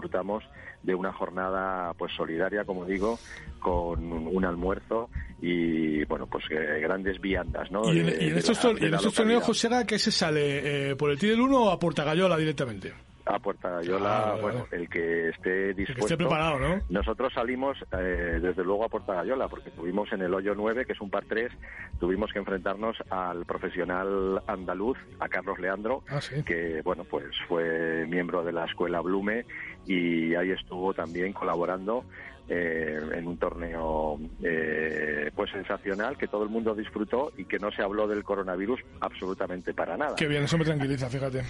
de 0.83 0.95
una 0.95 1.13
jornada 1.13 1.93
pues 1.93 2.11
solidaria, 2.13 2.65
como 2.65 2.85
digo, 2.85 3.19
con 3.59 4.11
un 4.11 4.45
almuerzo 4.45 5.09
y 5.41 6.03
bueno, 6.05 6.27
pues 6.27 6.45
eh, 6.49 6.79
grandes 6.81 7.19
viandas, 7.19 7.71
¿no? 7.71 7.91
Y 7.93 7.99
en, 7.99 8.37
estos, 8.37 8.59
torneos, 8.59 9.43
José, 9.43 9.69
¿qué 9.87 9.99
se 9.99 10.11
sale? 10.11 10.91
Eh, 10.91 10.95
¿Por 10.95 11.11
el 11.11 11.17
del 11.17 11.39
1 11.39 11.63
o 11.63 11.69
a 11.69 11.79
Portagayola 11.79 12.37
directamente? 12.37 12.93
A 13.31 13.39
Puerta 13.39 13.69
Gallola, 13.69 14.33
ah, 14.33 14.37
bueno, 14.41 14.67
el 14.71 14.89
que 14.89 15.29
esté 15.29 15.73
dispuesto. 15.73 16.05
esté 16.05 16.17
preparado, 16.17 16.59
¿no? 16.59 16.81
Nosotros 16.89 17.33
salimos, 17.33 17.77
eh, 17.97 18.39
desde 18.41 18.63
luego, 18.63 18.85
a 18.85 18.89
Puerta 18.89 19.13
Gallola, 19.13 19.47
porque 19.47 19.71
tuvimos 19.71 20.11
en 20.11 20.21
el 20.21 20.33
hoyo 20.33 20.53
9, 20.55 20.85
que 20.85 20.93
es 20.93 21.01
un 21.01 21.09
par 21.09 21.25
3, 21.25 21.51
tuvimos 21.99 22.31
que 22.31 22.39
enfrentarnos 22.39 22.97
al 23.09 23.45
profesional 23.45 24.41
andaluz, 24.47 24.97
a 25.19 25.29
Carlos 25.29 25.59
Leandro, 25.59 26.03
ah, 26.09 26.19
que, 26.45 26.81
bueno, 26.83 27.03
pues 27.05 27.25
fue 27.47 28.05
miembro 28.07 28.43
de 28.43 28.51
la 28.51 28.65
escuela 28.65 29.01
Blume 29.01 29.45
y 29.85 30.35
ahí 30.35 30.51
estuvo 30.51 30.93
también 30.93 31.33
colaborando 31.33 32.05
eh, 32.49 32.99
en 33.13 33.27
un 33.27 33.37
torneo 33.37 34.19
eh, 34.43 35.31
pues 35.33 35.51
sensacional 35.51 36.17
que 36.17 36.27
todo 36.27 36.43
el 36.43 36.49
mundo 36.49 36.75
disfrutó 36.75 37.31
y 37.37 37.45
que 37.45 37.59
no 37.59 37.71
se 37.71 37.81
habló 37.81 38.07
del 38.07 38.23
coronavirus 38.23 38.81
absolutamente 38.99 39.73
para 39.73 39.95
nada. 39.95 40.15
Qué 40.15 40.27
bien, 40.27 40.43
eso 40.43 40.57
me 40.57 40.65
tranquiliza, 40.65 41.09
fíjate. 41.09 41.43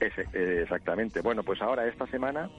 Eh, 0.00 0.60
exactamente. 0.62 1.20
Bueno, 1.20 1.42
pues 1.42 1.62
ahora 1.62 1.86
esta 1.86 2.06
semana 2.06 2.50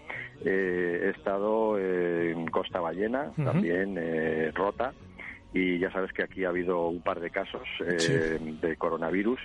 eh, 0.43 1.01
he 1.05 1.09
estado 1.09 1.77
en 1.79 2.47
Costa 2.47 2.79
Ballena, 2.79 3.31
también 3.35 3.97
eh, 3.99 4.51
rota, 4.53 4.93
y 5.53 5.79
ya 5.79 5.91
sabes 5.91 6.11
que 6.13 6.23
aquí 6.23 6.45
ha 6.45 6.49
habido 6.49 6.87
un 6.87 7.01
par 7.01 7.19
de 7.19 7.29
casos 7.29 7.67
de 7.79 8.75
coronavirus 8.77 9.39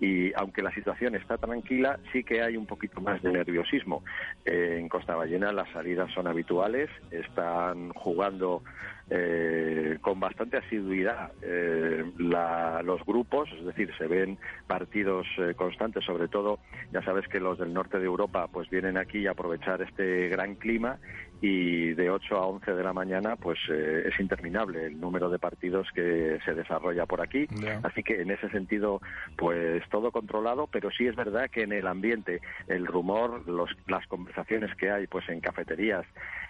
y 0.00 0.32
aunque 0.34 0.62
la 0.62 0.72
situación 0.72 1.16
está 1.16 1.38
tranquila, 1.38 1.98
sí 2.12 2.22
que 2.22 2.42
hay 2.42 2.56
un 2.56 2.66
poquito 2.66 3.00
más 3.00 3.20
de 3.22 3.32
nerviosismo. 3.32 4.04
en 4.44 4.88
Costa 4.88 5.16
Ballena 5.16 5.52
las 5.52 5.68
salidas 5.70 6.12
son 6.12 6.28
habituales, 6.28 6.88
están 7.10 7.90
jugando 7.90 8.62
eh, 9.10 9.96
con 10.02 10.20
bastante 10.20 10.58
asiduidad 10.58 11.32
eh, 11.40 12.04
los 12.18 13.04
grupos, 13.06 13.48
es 13.58 13.64
decir, 13.64 13.90
se 13.96 14.06
ven 14.06 14.38
partidos 14.66 15.26
eh, 15.38 15.54
constantes, 15.54 16.04
sobre 16.04 16.28
todo, 16.28 16.58
ya 16.92 17.02
sabes 17.02 17.26
que 17.28 17.40
los 17.40 17.58
del 17.58 17.72
norte 17.72 17.98
de 17.98 18.04
Europa 18.04 18.48
pues 18.52 18.68
vienen 18.68 18.98
aquí 18.98 19.26
a 19.26 19.30
aprovechar 19.30 19.80
este 19.80 20.28
gran 20.28 20.56
clima 20.56 20.98
y 21.40 21.94
de 21.94 22.10
8 22.10 22.36
a 22.36 22.46
11 22.48 22.74
de 22.74 22.82
la 22.82 22.92
mañana 22.92 23.36
pues 23.36 23.58
es 23.70 24.18
interminable 24.18 24.86
el 24.86 25.00
número 25.00 25.30
de 25.30 25.38
partidos 25.38 25.86
que 25.94 26.38
se 26.44 26.52
desarrolla 26.52 27.06
por 27.06 27.20
aquí, 27.20 27.46
así 27.84 28.02
que 28.02 28.20
en 28.20 28.32
ese 28.32 28.50
sentido 28.50 29.00
pues 29.36 29.88
todo 29.88 30.10
controlado, 30.10 30.66
pero 30.66 30.90
sí 30.90 31.06
es 31.06 31.14
verdad 31.14 31.48
que 31.48 31.62
en 31.62 31.72
el 31.72 31.86
ambiente 31.86 32.40
el 32.66 32.86
rumor, 32.86 33.48
los, 33.48 33.70
las 33.86 34.04
conversaciones 34.08 34.74
que 34.74 34.90
hay 34.90 35.06
pues 35.06 35.28
en 35.28 35.40
cafeterías 35.40 36.04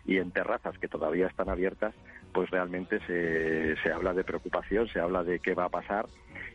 y 0.06 0.16
en 0.16 0.30
terrazas 0.30 0.78
que 0.78 0.88
todavía 0.88 1.26
están 1.26 1.50
abiertas, 1.50 1.94
pues 2.32 2.50
realmente 2.50 2.98
se, 3.06 3.76
se 3.82 3.92
habla 3.92 4.12
de 4.14 4.24
preocupación, 4.24 4.88
se 4.88 5.00
habla 5.00 5.24
de 5.24 5.40
qué 5.40 5.54
va 5.54 5.64
a 5.64 5.70
pasar 5.70 6.06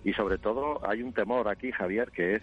y 0.04 0.14
sobre 0.14 0.38
todo 0.38 0.88
hay 0.88 1.02
un 1.02 1.14
temor 1.14 1.48
aquí, 1.48 1.72
Javier, 1.72 2.12
que 2.12 2.36
es 2.36 2.42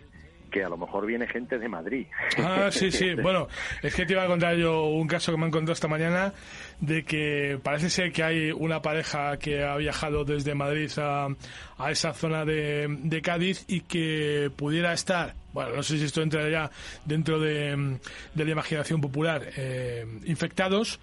que 0.50 0.64
a 0.64 0.68
lo 0.68 0.76
mejor 0.76 1.06
viene 1.06 1.26
gente 1.28 1.58
de 1.58 1.68
Madrid. 1.68 2.06
Ah, 2.38 2.68
sí, 2.70 2.90
sí. 2.90 3.14
bueno, 3.22 3.46
es 3.82 3.94
que 3.94 4.04
te 4.04 4.12
iba 4.12 4.24
a 4.24 4.26
contar 4.26 4.56
yo 4.56 4.86
un 4.86 5.06
caso 5.06 5.32
que 5.32 5.38
me 5.38 5.44
han 5.44 5.50
contado 5.50 5.72
esta 5.72 5.88
mañana 5.88 6.34
de 6.80 7.04
que 7.04 7.58
parece 7.62 7.88
ser 7.88 8.12
que 8.12 8.22
hay 8.22 8.50
una 8.50 8.82
pareja 8.82 9.38
que 9.38 9.62
ha 9.62 9.76
viajado 9.76 10.24
desde 10.24 10.54
Madrid 10.54 10.90
a, 10.98 11.28
a 11.78 11.90
esa 11.90 12.12
zona 12.12 12.44
de, 12.44 12.88
de, 12.88 13.22
Cádiz 13.22 13.64
y 13.68 13.82
que 13.82 14.50
pudiera 14.56 14.92
estar, 14.92 15.34
bueno, 15.52 15.76
no 15.76 15.82
sé 15.82 15.98
si 15.98 16.04
esto 16.04 16.20
entra 16.20 16.48
ya 16.48 16.70
dentro 17.04 17.38
de, 17.38 17.98
de 18.34 18.44
la 18.44 18.50
imaginación 18.50 19.00
popular, 19.00 19.42
eh, 19.56 20.04
infectados 20.24 21.00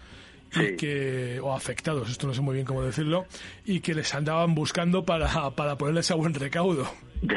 y 0.56 0.76
que 0.76 1.40
o 1.42 1.54
afectados, 1.54 2.10
esto 2.10 2.28
no 2.28 2.34
sé 2.34 2.42
muy 2.42 2.56
bien 2.56 2.66
cómo 2.66 2.84
decirlo, 2.84 3.26
y 3.66 3.80
que 3.80 3.94
les 3.94 4.14
andaban 4.16 4.56
buscando 4.56 5.06
para, 5.06 5.52
para 5.52 5.78
ponerles 5.78 6.12
a 6.12 6.16
buen 6.16 6.34
recaudo. 6.34 6.88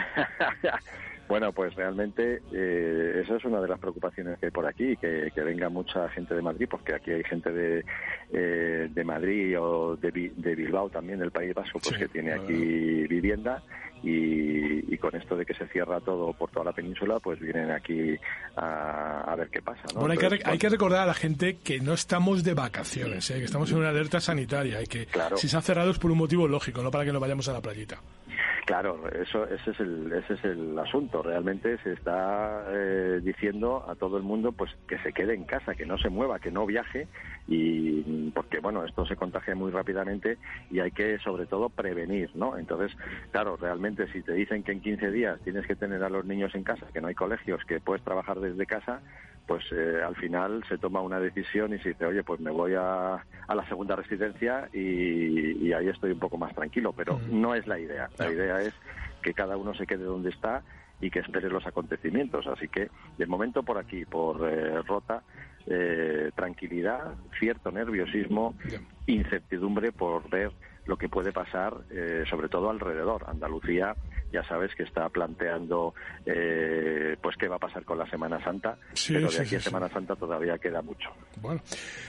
Bueno, 1.30 1.52
pues 1.52 1.72
realmente 1.76 2.42
eh, 2.52 3.22
esa 3.22 3.36
es 3.36 3.44
una 3.44 3.60
de 3.60 3.68
las 3.68 3.78
preocupaciones 3.78 4.36
que 4.40 4.46
hay 4.46 4.50
por 4.50 4.66
aquí, 4.66 4.96
que, 4.96 5.30
que 5.32 5.42
venga 5.42 5.68
mucha 5.68 6.08
gente 6.08 6.34
de 6.34 6.42
Madrid, 6.42 6.66
porque 6.68 6.92
aquí 6.92 7.12
hay 7.12 7.22
gente 7.22 7.52
de, 7.52 7.84
eh, 8.32 8.88
de 8.90 9.04
Madrid 9.04 9.56
o 9.56 9.94
de, 9.94 10.10
de, 10.10 10.54
Bilbao 10.56 10.90
también, 10.90 11.20
del 11.20 11.30
País 11.30 11.54
Vasco, 11.54 11.78
pues 11.78 11.96
que 11.96 12.08
tiene 12.08 12.32
aquí 12.32 13.06
vivienda 13.06 13.62
y, 14.02 14.96
con 14.98 15.16
esto 15.16 15.34
de 15.34 15.46
que 15.46 15.54
se 15.54 15.66
cierra 15.68 15.98
todo 16.00 16.32
por 16.34 16.50
toda 16.50 16.66
la 16.66 16.72
península, 16.72 17.18
pues 17.20 17.40
vienen 17.40 17.70
aquí 17.70 18.16
a, 18.56 19.34
ver 19.36 19.48
qué 19.48 19.62
pasa. 19.62 19.82
Bueno, 19.94 20.12
hay, 20.44 20.58
que, 20.58 20.68
recordar 20.68 21.00
a 21.00 21.06
la 21.06 21.14
gente 21.14 21.56
que 21.64 21.80
no 21.80 21.94
estamos 21.94 22.44
de 22.44 22.52
vacaciones, 22.52 23.30
¿eh? 23.30 23.38
que 23.38 23.44
estamos 23.44 23.70
en 23.72 23.78
una 23.78 23.88
alerta 23.88 24.20
sanitaria 24.20 24.82
y 24.82 24.86
que 24.86 25.08
si 25.36 25.48
se 25.48 25.56
ha 25.56 25.62
cerrado 25.62 25.90
es 25.90 25.98
por 25.98 26.10
un 26.10 26.18
motivo 26.18 26.46
lógico, 26.46 26.82
no 26.82 26.90
para 26.90 27.06
que 27.06 27.12
nos 27.12 27.20
vayamos 27.20 27.48
a 27.48 27.54
la 27.54 27.62
playita. 27.62 27.98
Claro, 28.70 29.00
eso, 29.10 29.48
ese, 29.48 29.72
es 29.72 29.80
el, 29.80 30.12
ese 30.12 30.34
es 30.34 30.44
el 30.44 30.78
asunto. 30.78 31.24
Realmente 31.24 31.76
se 31.78 31.94
está 31.94 32.66
eh, 32.68 33.20
diciendo 33.20 33.84
a 33.88 33.96
todo 33.96 34.16
el 34.16 34.22
mundo 34.22 34.52
pues 34.52 34.70
que 34.86 34.96
se 34.98 35.12
quede 35.12 35.34
en 35.34 35.42
casa, 35.42 35.74
que 35.74 35.84
no 35.84 35.98
se 35.98 36.08
mueva, 36.08 36.38
que 36.38 36.52
no 36.52 36.66
viaje, 36.66 37.08
y 37.48 38.30
porque 38.30 38.60
bueno, 38.60 38.84
esto 38.84 39.04
se 39.06 39.16
contagia 39.16 39.56
muy 39.56 39.72
rápidamente 39.72 40.38
y 40.70 40.78
hay 40.78 40.92
que 40.92 41.18
sobre 41.18 41.46
todo 41.46 41.68
prevenir, 41.68 42.30
¿no? 42.36 42.56
Entonces, 42.56 42.96
claro, 43.32 43.56
realmente 43.56 44.06
si 44.12 44.22
te 44.22 44.34
dicen 44.34 44.62
que 44.62 44.70
en 44.70 44.82
15 44.82 45.10
días 45.10 45.40
tienes 45.42 45.66
que 45.66 45.74
tener 45.74 46.04
a 46.04 46.08
los 46.08 46.24
niños 46.24 46.54
en 46.54 46.62
casa, 46.62 46.86
que 46.92 47.00
no 47.00 47.08
hay 47.08 47.16
colegios, 47.16 47.64
que 47.64 47.80
puedes 47.80 48.04
trabajar 48.04 48.38
desde 48.38 48.66
casa, 48.66 49.00
pues 49.50 49.64
eh, 49.72 50.00
al 50.00 50.14
final 50.14 50.62
se 50.68 50.78
toma 50.78 51.00
una 51.00 51.18
decisión 51.18 51.74
y 51.74 51.80
se 51.80 51.88
dice, 51.88 52.06
oye, 52.06 52.22
pues 52.22 52.38
me 52.38 52.52
voy 52.52 52.74
a, 52.76 53.14
a 53.14 53.54
la 53.56 53.68
segunda 53.68 53.96
residencia 53.96 54.68
y, 54.72 55.72
ahí 55.72 55.88
estoy 55.88 56.12
un 56.12 56.20
poco 56.20 56.38
más 56.38 56.54
tranquilo, 56.54 56.92
pero 56.96 57.18
no 57.28 57.56
es 57.56 57.66
la 57.66 57.80
idea. 57.80 58.08
La 58.16 58.30
idea 58.30 58.60
es 58.60 58.72
que 59.20 59.34
cada 59.34 59.56
uno 59.56 59.74
se 59.74 59.88
quede 59.88 60.04
donde 60.04 60.30
está 60.30 60.62
y 61.00 61.10
que 61.10 61.18
espere 61.18 61.48
los 61.48 61.66
acontecimientos. 61.66 62.46
Así 62.46 62.68
que, 62.68 62.90
de 63.18 63.26
momento 63.26 63.64
por 63.64 63.76
aquí, 63.76 64.04
por 64.04 64.48
eh, 64.48 64.82
Rota, 64.82 65.24
eh, 65.66 66.30
tranquilidad, 66.36 67.14
cierto 67.40 67.72
nerviosismo, 67.72 68.54
incertidumbre 69.08 69.90
por 69.90 70.30
ver 70.30 70.52
lo 70.86 70.96
que 70.96 71.08
puede 71.08 71.32
pasar, 71.32 71.74
eh, 71.90 72.22
sobre 72.30 72.48
todo 72.48 72.70
alrededor. 72.70 73.24
Andalucía 73.26 73.96
ya 74.32 74.44
sabes 74.44 74.74
que 74.74 74.84
está 74.84 75.08
planteando 75.08 75.94
eh, 76.26 77.16
pues 77.20 77.36
qué 77.36 77.48
va 77.48 77.56
a 77.56 77.58
pasar 77.58 77.84
con 77.84 77.98
la 77.98 78.08
Semana 78.08 78.42
Santa, 78.42 78.76
pero 79.08 79.30
de 79.30 79.40
aquí 79.40 79.56
a 79.56 79.60
Semana 79.60 79.88
Santa 79.88 80.16
todavía 80.16 80.58
queda 80.58 80.82
mucho. 80.82 81.10
Bueno. 81.40 81.62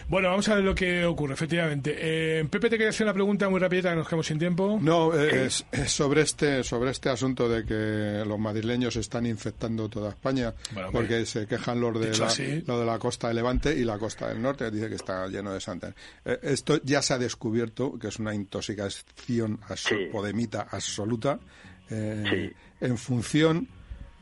bueno, 0.08 0.30
vamos 0.30 0.48
a 0.50 0.56
ver 0.56 0.64
lo 0.64 0.76
que 0.76 1.06
ocurre, 1.06 1.34
efectivamente. 1.34 1.96
Eh, 1.98 2.46
Pepe, 2.50 2.70
te 2.70 2.78
quería 2.78 2.90
hacer 2.90 3.06
una 3.06 3.14
pregunta 3.14 3.50
muy 3.50 3.60
rápida, 3.60 3.92
que 3.92 3.96
nos 3.96 4.08
quedamos 4.08 4.28
sin 4.28 4.40
tiempo. 4.40 4.80
No, 4.82 5.14
eh, 5.14 5.46
es, 5.46 5.66
sobre 5.88 6.22
este 6.22 6.64
sobre 6.64 6.92
este 6.92 7.10
asunto 7.10 7.48
de 7.48 7.66
que 7.66 8.24
los 8.26 8.40
madrileños 8.40 8.96
están 8.96 9.26
infectando 9.26 9.90
toda 9.90 10.10
España, 10.10 10.54
porque 10.92 11.26
se 11.26 11.48
quejan 11.48 11.80
los 11.80 12.00
de, 12.00 12.18
la, 12.18 12.64
lo 12.68 12.80
de 12.80 12.86
la 12.86 13.00
costa 13.00 13.28
de 13.28 13.34
Levante 13.34 13.76
y 13.76 13.84
la 13.84 13.98
costa 13.98 14.30
del 14.30 14.42
norte, 14.42 14.70
dice 14.72 14.90
que 14.90 14.96
está 14.96 15.28
lleno 15.28 15.54
de 15.54 15.62
santa. 15.62 15.94
Eh, 16.26 16.40
esto 16.44 16.80
ya 16.84 17.02
se 17.02 17.14
ha 17.14 17.18
descubierto 17.18 17.98
que 17.98 18.08
es 18.08 18.20
una 18.20 18.34
intoxicación 18.34 19.60
podemita 20.12 20.68
absoluta 20.72 21.40
eh, 21.92 22.54
en 22.80 22.98
función 22.98 23.68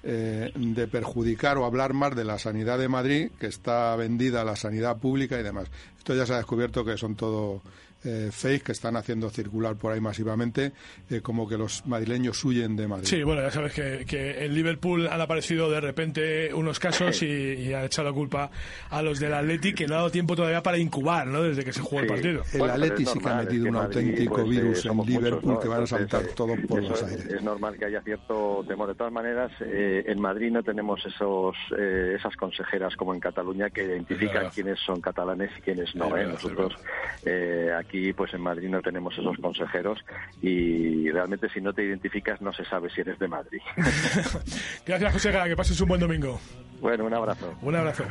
eh, 0.02 0.52
de 0.56 0.88
perjudicar 0.88 1.58
o 1.58 1.66
hablar 1.66 1.94
más 1.94 2.16
de 2.16 2.24
la 2.24 2.40
sanidad 2.40 2.80
de 2.80 2.88
Madrid, 2.88 3.32
que 3.40 3.48
está 3.48 3.96
vendida 3.96 4.42
a 4.42 4.46
la 4.46 4.56
sanidad 4.56 4.98
pública 4.98 5.40
y 5.40 5.44
demás. 5.44 5.70
Esto 5.98 6.16
ya 6.16 6.26
se 6.26 6.34
ha 6.34 6.38
descubierto 6.38 6.86
que 6.86 6.98
son 6.98 7.16
todo 7.16 7.62
eh, 8.04 8.30
fake 8.32 8.64
que 8.64 8.72
están 8.72 8.96
haciendo 8.96 9.30
circular 9.30 9.76
por 9.76 9.92
ahí 9.92 10.00
masivamente, 10.00 10.72
eh, 11.10 11.20
como 11.20 11.48
que 11.50 11.58
los 11.58 11.86
madrileños 11.86 12.44
huyen 12.46 12.78
de 12.78 12.88
Madrid. 12.88 13.06
Sí, 13.06 13.24
bueno, 13.24 13.42
ya 13.42 13.52
sabes 13.52 13.74
que, 13.74 14.06
que 14.06 14.46
en 14.46 14.54
Liverpool 14.54 15.08
han 15.08 15.20
aparecido 15.20 15.70
de 15.70 15.82
repente 15.82 16.54
unos 16.54 16.80
casos 16.80 17.22
y, 17.24 17.26
y, 17.26 17.74
han 17.74 17.84
echado 17.84 18.08
la 18.10 18.14
culpa 18.14 18.52
a 18.90 19.02
los 19.02 19.20
del 19.20 19.34
Atleti, 19.34 19.74
que 19.74 19.86
no 19.86 19.96
ha 19.96 19.98
dado 19.98 20.12
tiempo 20.12 20.34
todavía 20.34 20.64
para 20.64 20.78
incubar, 20.78 21.28
¿no? 21.28 21.44
Desde 21.44 21.66
que 21.66 21.74
se 21.74 21.82
jugó 21.82 22.00
el 22.00 22.08
partido. 22.08 22.44
El 22.54 22.70
Atleti 22.70 23.06
sí 23.06 23.20
que 23.20 23.30
ha 23.30 23.36
metido 23.36 23.68
un 23.68 23.76
auténtico 23.76 24.36
pues, 24.36 24.50
virus 24.50 24.86
en 24.86 24.98
Liverpool 25.06 25.60
que 25.60 25.68
van 25.68 25.84
a 25.84 25.88
saltar 25.88 26.24
todo 26.36 26.56
por 26.68 26.82
los 26.82 27.04
aires. 27.04 27.26
Es 27.26 27.44
normal 27.44 27.78
que 27.78 27.86
haya 27.86 28.02
cierto 28.02 28.64
temor. 28.66 28.88
De 28.88 28.96
todas 28.96 29.12
maneras, 29.12 29.52
eh, 29.60 30.06
en 30.08 30.22
Madrid 30.22 30.52
no 30.52 30.64
tenemos 30.64 31.06
esos 31.06 31.56
esas 31.70 32.36
consejeras 32.38 32.96
como 32.96 33.14
en 33.14 33.20
Cataluña 33.20 33.70
que 33.70 33.84
identifican 33.84 34.50
quiénes 34.50 34.80
son 34.80 35.02
catalanes 35.02 35.52
y 35.58 35.62
quiénes 35.62 35.94
no. 35.96 36.10
Nosotros 36.10 36.74
aquí 37.78 37.89
aquí 37.90 38.14
pues 38.14 38.34
en 38.34 38.42
Madrid 38.42 38.70
no 38.70 38.82
tenemos 38.82 39.18
esos 39.18 39.38
consejeros 39.38 40.00
y 40.42 41.10
realmente 41.10 41.50
si 41.50 41.60
no 41.60 41.74
te 41.74 41.84
identificas 41.84 42.40
no 42.40 42.54
se 42.54 42.64
sabe 42.66 42.90
si 42.92 43.02
eres 43.02 43.18
de 43.18 43.28
Madrid. 43.28 43.62
Gracias 44.86 45.14
José 45.14 45.32
que 45.32 45.56
pases 45.56 45.82
un 45.82 45.90
buen 45.90 46.00
domingo. 46.00 46.40
Bueno, 46.82 47.06
un 47.06 47.14
abrazo. 47.14 47.54
Un 47.62 47.76
abrazo. 47.76 48.06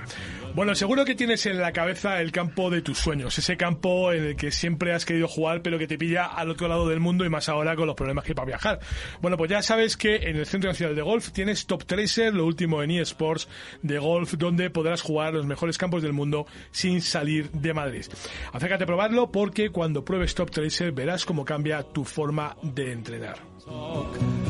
Bueno, 0.54 0.74
seguro 0.74 1.04
que 1.04 1.14
tienes 1.14 1.46
en 1.46 1.58
la 1.58 1.72
cabeza 1.72 2.20
el 2.20 2.32
campo 2.32 2.68
de 2.68 2.82
tus 2.82 2.98
sueños, 2.98 3.38
ese 3.38 3.56
campo 3.56 4.12
en 4.12 4.24
el 4.24 4.36
que 4.36 4.50
siempre 4.50 4.92
has 4.92 5.06
querido 5.06 5.26
jugar, 5.26 5.62
pero 5.62 5.78
que 5.78 5.86
te 5.86 5.96
pilla 5.96 6.26
al 6.26 6.50
otro 6.50 6.68
lado 6.68 6.86
del 6.86 7.00
mundo 7.00 7.24
y 7.24 7.30
más 7.30 7.48
ahora 7.48 7.76
con 7.76 7.86
los 7.86 7.96
problemas 7.96 8.24
que 8.24 8.32
hay 8.32 8.34
para 8.34 8.46
viajar. 8.46 8.80
Bueno, 9.22 9.36
pues 9.38 9.50
ya 9.50 9.62
sabes 9.62 9.96
que 9.96 10.16
en 10.16 10.36
el 10.36 10.44
Centro 10.44 10.68
Nacional 10.70 10.96
de 10.96 11.02
Golf 11.02 11.30
tienes 11.30 11.66
Top 11.66 11.84
Tracer, 11.84 12.34
lo 12.34 12.44
último 12.44 12.82
en 12.82 12.90
eSports 12.90 13.48
de 13.82 13.98
golf, 13.98 14.34
donde 14.34 14.68
podrás 14.68 15.00
jugar 15.00 15.32
los 15.32 15.46
mejores 15.46 15.78
campos 15.78 16.02
del 16.02 16.12
mundo 16.12 16.46
sin 16.70 17.00
salir 17.00 17.50
de 17.52 17.72
Madrid. 17.72 18.04
Acércate 18.52 18.84
a 18.84 18.86
probarlo 18.86 19.32
porque 19.32 19.67
cuando 19.70 20.04
pruebes 20.04 20.34
Top 20.34 20.50
Tracer 20.50 20.92
verás 20.92 21.24
cómo 21.24 21.44
cambia 21.44 21.82
tu 21.82 22.04
forma 22.04 22.56
de 22.62 22.92
entrenar. 22.92 23.38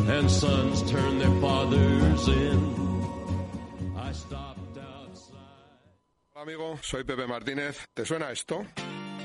and 0.08 0.30
sons 0.30 0.82
turn 0.90 1.18
their 1.18 1.40
fathers 1.40 2.28
in. 2.28 2.58
I 3.96 4.12
stopped 4.12 4.78
outside. 4.78 5.36
Hola 6.32 6.42
amigo, 6.42 6.78
soy 6.82 7.04
Pepe 7.04 7.26
Martínez. 7.26 7.86
¿Te 7.94 8.04
suena 8.04 8.30
esto? 8.30 8.64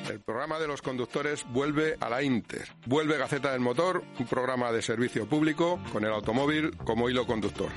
El 0.10 0.20
programa 0.20 0.60
de 0.60 0.68
los 0.68 0.82
conductores 0.82 1.46
vuelve 1.50 1.96
a 2.00 2.10
la 2.10 2.22
Inter. 2.22 2.68
Vuelve 2.86 3.18
Gaceta 3.18 3.54
del 3.54 3.62
Motor, 3.62 4.04
un 4.20 4.28
programa 4.28 4.72
de 4.74 4.82
servicio 4.82 5.26
público 5.26 5.80
con 5.94 6.04
el 6.04 6.12
automóvil 6.12 6.76
como 6.78 7.10
hilo 7.10 7.26
conductor. 7.26 7.70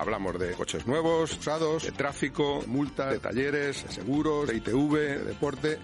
Hablamos 0.00 0.38
de 0.38 0.54
coches 0.54 0.86
nuevos, 0.86 1.36
usados, 1.36 1.82
de 1.82 1.92
tráfico, 1.92 2.64
multas, 2.66 3.10
de 3.10 3.18
talleres, 3.18 3.84
de 3.84 3.92
seguros, 3.92 4.48
de 4.48 4.56
ITV, 4.56 4.94
de 4.94 5.24
deporte. 5.24 5.78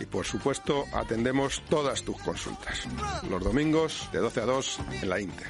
Y 0.00 0.06
por 0.06 0.26
supuesto, 0.26 0.84
atendemos 0.92 1.62
todas 1.68 2.02
tus 2.02 2.20
consultas. 2.20 2.88
Los 3.30 3.44
domingos 3.44 4.08
de 4.12 4.18
12 4.18 4.40
a 4.40 4.44
2 4.44 4.80
en 5.02 5.08
la 5.08 5.20
Inter. 5.20 5.46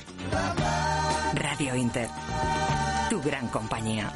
Radio 1.32 1.74
Inter. 1.76 2.10
Tu 3.08 3.22
gran 3.22 3.48
compañía. 3.48 4.12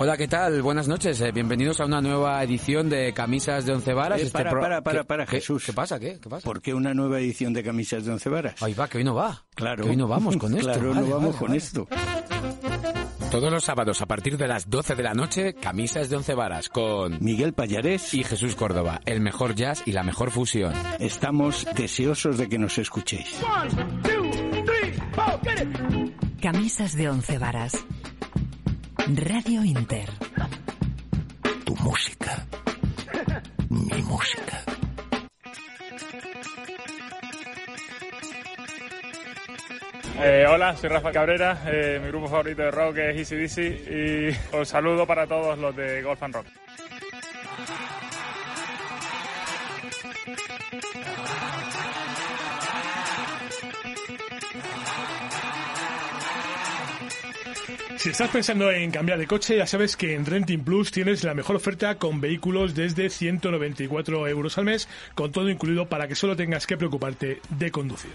Hola, 0.00 0.16
¿qué 0.16 0.26
tal? 0.28 0.60
Buenas 0.62 0.86
noches. 0.88 1.20
eh, 1.20 1.30
bienvenidos 1.32 1.80
a 1.80 1.84
una 1.86 2.00
nueva 2.00 2.42
edición 2.42 2.88
de 2.88 3.12
Camisas 3.14 3.64
de 3.64 3.72
Once 3.74 3.92
Varas. 3.94 4.20
Eh, 4.20 4.24
Este 4.24 4.32
para, 4.38 4.50
pro- 4.50 4.60
para, 4.60 4.80
para, 4.82 4.98
¿Qué- 5.00 5.04
para, 5.06 5.24
qué- 5.26 5.36
Jesús. 5.36 5.64
¿Qué 5.64 5.72
pasa? 5.72 5.98
¿Qué? 6.00 6.18
¿Qué 6.20 6.28
pasa? 6.28 6.44
¿Por 6.44 6.60
qué 6.60 6.74
una 6.74 6.94
nueva 6.94 7.18
edición 7.20 7.52
de 7.52 7.62
Camisas 7.64 8.04
de 8.04 8.12
Once 8.12 8.28
Varas? 8.28 8.60
Ahí 8.62 8.74
va, 8.74 8.88
que 8.88 8.98
hoy 8.98 9.04
no 9.04 9.14
va. 9.14 9.44
Claro. 9.54 9.84
Que 9.84 9.90
hoy 9.90 9.96
no 9.96 10.06
vamos 10.08 10.36
con 10.36 10.52
esto. 10.58 10.72
Claro, 10.72 10.88
Vale, 10.94 11.00
no 11.00 11.06
vamos 11.14 11.34
vale, 11.34 11.38
con 11.38 11.48
vale. 11.48 11.58
esto. 11.58 11.88
Todos 13.30 13.52
los 13.52 13.64
sábados 13.64 14.00
a 14.00 14.06
partir 14.06 14.38
de 14.38 14.48
las 14.48 14.70
12 14.70 14.94
de 14.94 15.02
la 15.02 15.12
noche, 15.12 15.52
Camisas 15.52 16.08
de 16.08 16.16
Once 16.16 16.34
Varas 16.34 16.70
con 16.70 17.18
Miguel 17.22 17.52
Payares 17.52 18.14
y 18.14 18.24
Jesús 18.24 18.56
Córdoba, 18.56 19.00
el 19.04 19.20
mejor 19.20 19.54
jazz 19.54 19.82
y 19.84 19.92
la 19.92 20.02
mejor 20.02 20.30
fusión. 20.30 20.72
Estamos 20.98 21.66
deseosos 21.76 22.38
de 22.38 22.48
que 22.48 22.58
nos 22.58 22.78
escuchéis. 22.78 23.38
Camisas 26.40 26.96
de 26.96 27.08
once 27.10 27.36
varas. 27.36 27.72
Radio 28.96 29.62
Inter. 29.62 30.08
Tu 31.64 31.76
música. 31.76 32.46
Mi 33.68 34.02
música. 34.02 34.77
Eh, 40.20 40.46
hola, 40.48 40.76
soy 40.76 40.88
Rafa 40.88 41.12
Cabrera, 41.12 41.62
eh, 41.66 42.00
mi 42.02 42.08
grupo 42.08 42.26
favorito 42.26 42.62
de 42.62 42.70
rock 42.72 42.98
es 42.98 43.30
ECDC 43.30 43.58
y 43.88 44.56
os 44.56 44.68
saludo 44.68 45.06
para 45.06 45.26
todos 45.26 45.56
los 45.58 45.74
de 45.76 46.02
Golf 46.02 46.22
and 46.22 46.34
Rock. 46.34 46.46
Si 57.96 58.10
estás 58.10 58.30
pensando 58.30 58.70
en 58.70 58.90
cambiar 58.90 59.18
de 59.18 59.26
coche, 59.26 59.56
ya 59.56 59.66
sabes 59.66 59.96
que 59.96 60.14
en 60.14 60.24
Renting 60.24 60.64
Plus 60.64 60.90
tienes 60.90 61.24
la 61.24 61.34
mejor 61.34 61.56
oferta 61.56 61.96
con 61.96 62.20
vehículos 62.20 62.74
desde 62.74 63.10
194 63.10 64.28
euros 64.28 64.58
al 64.58 64.64
mes, 64.64 64.88
con 65.14 65.30
todo 65.30 65.48
incluido 65.48 65.88
para 65.88 66.08
que 66.08 66.14
solo 66.14 66.36
tengas 66.36 66.66
que 66.66 66.76
preocuparte 66.76 67.40
de 67.50 67.70
conducir. 67.70 68.12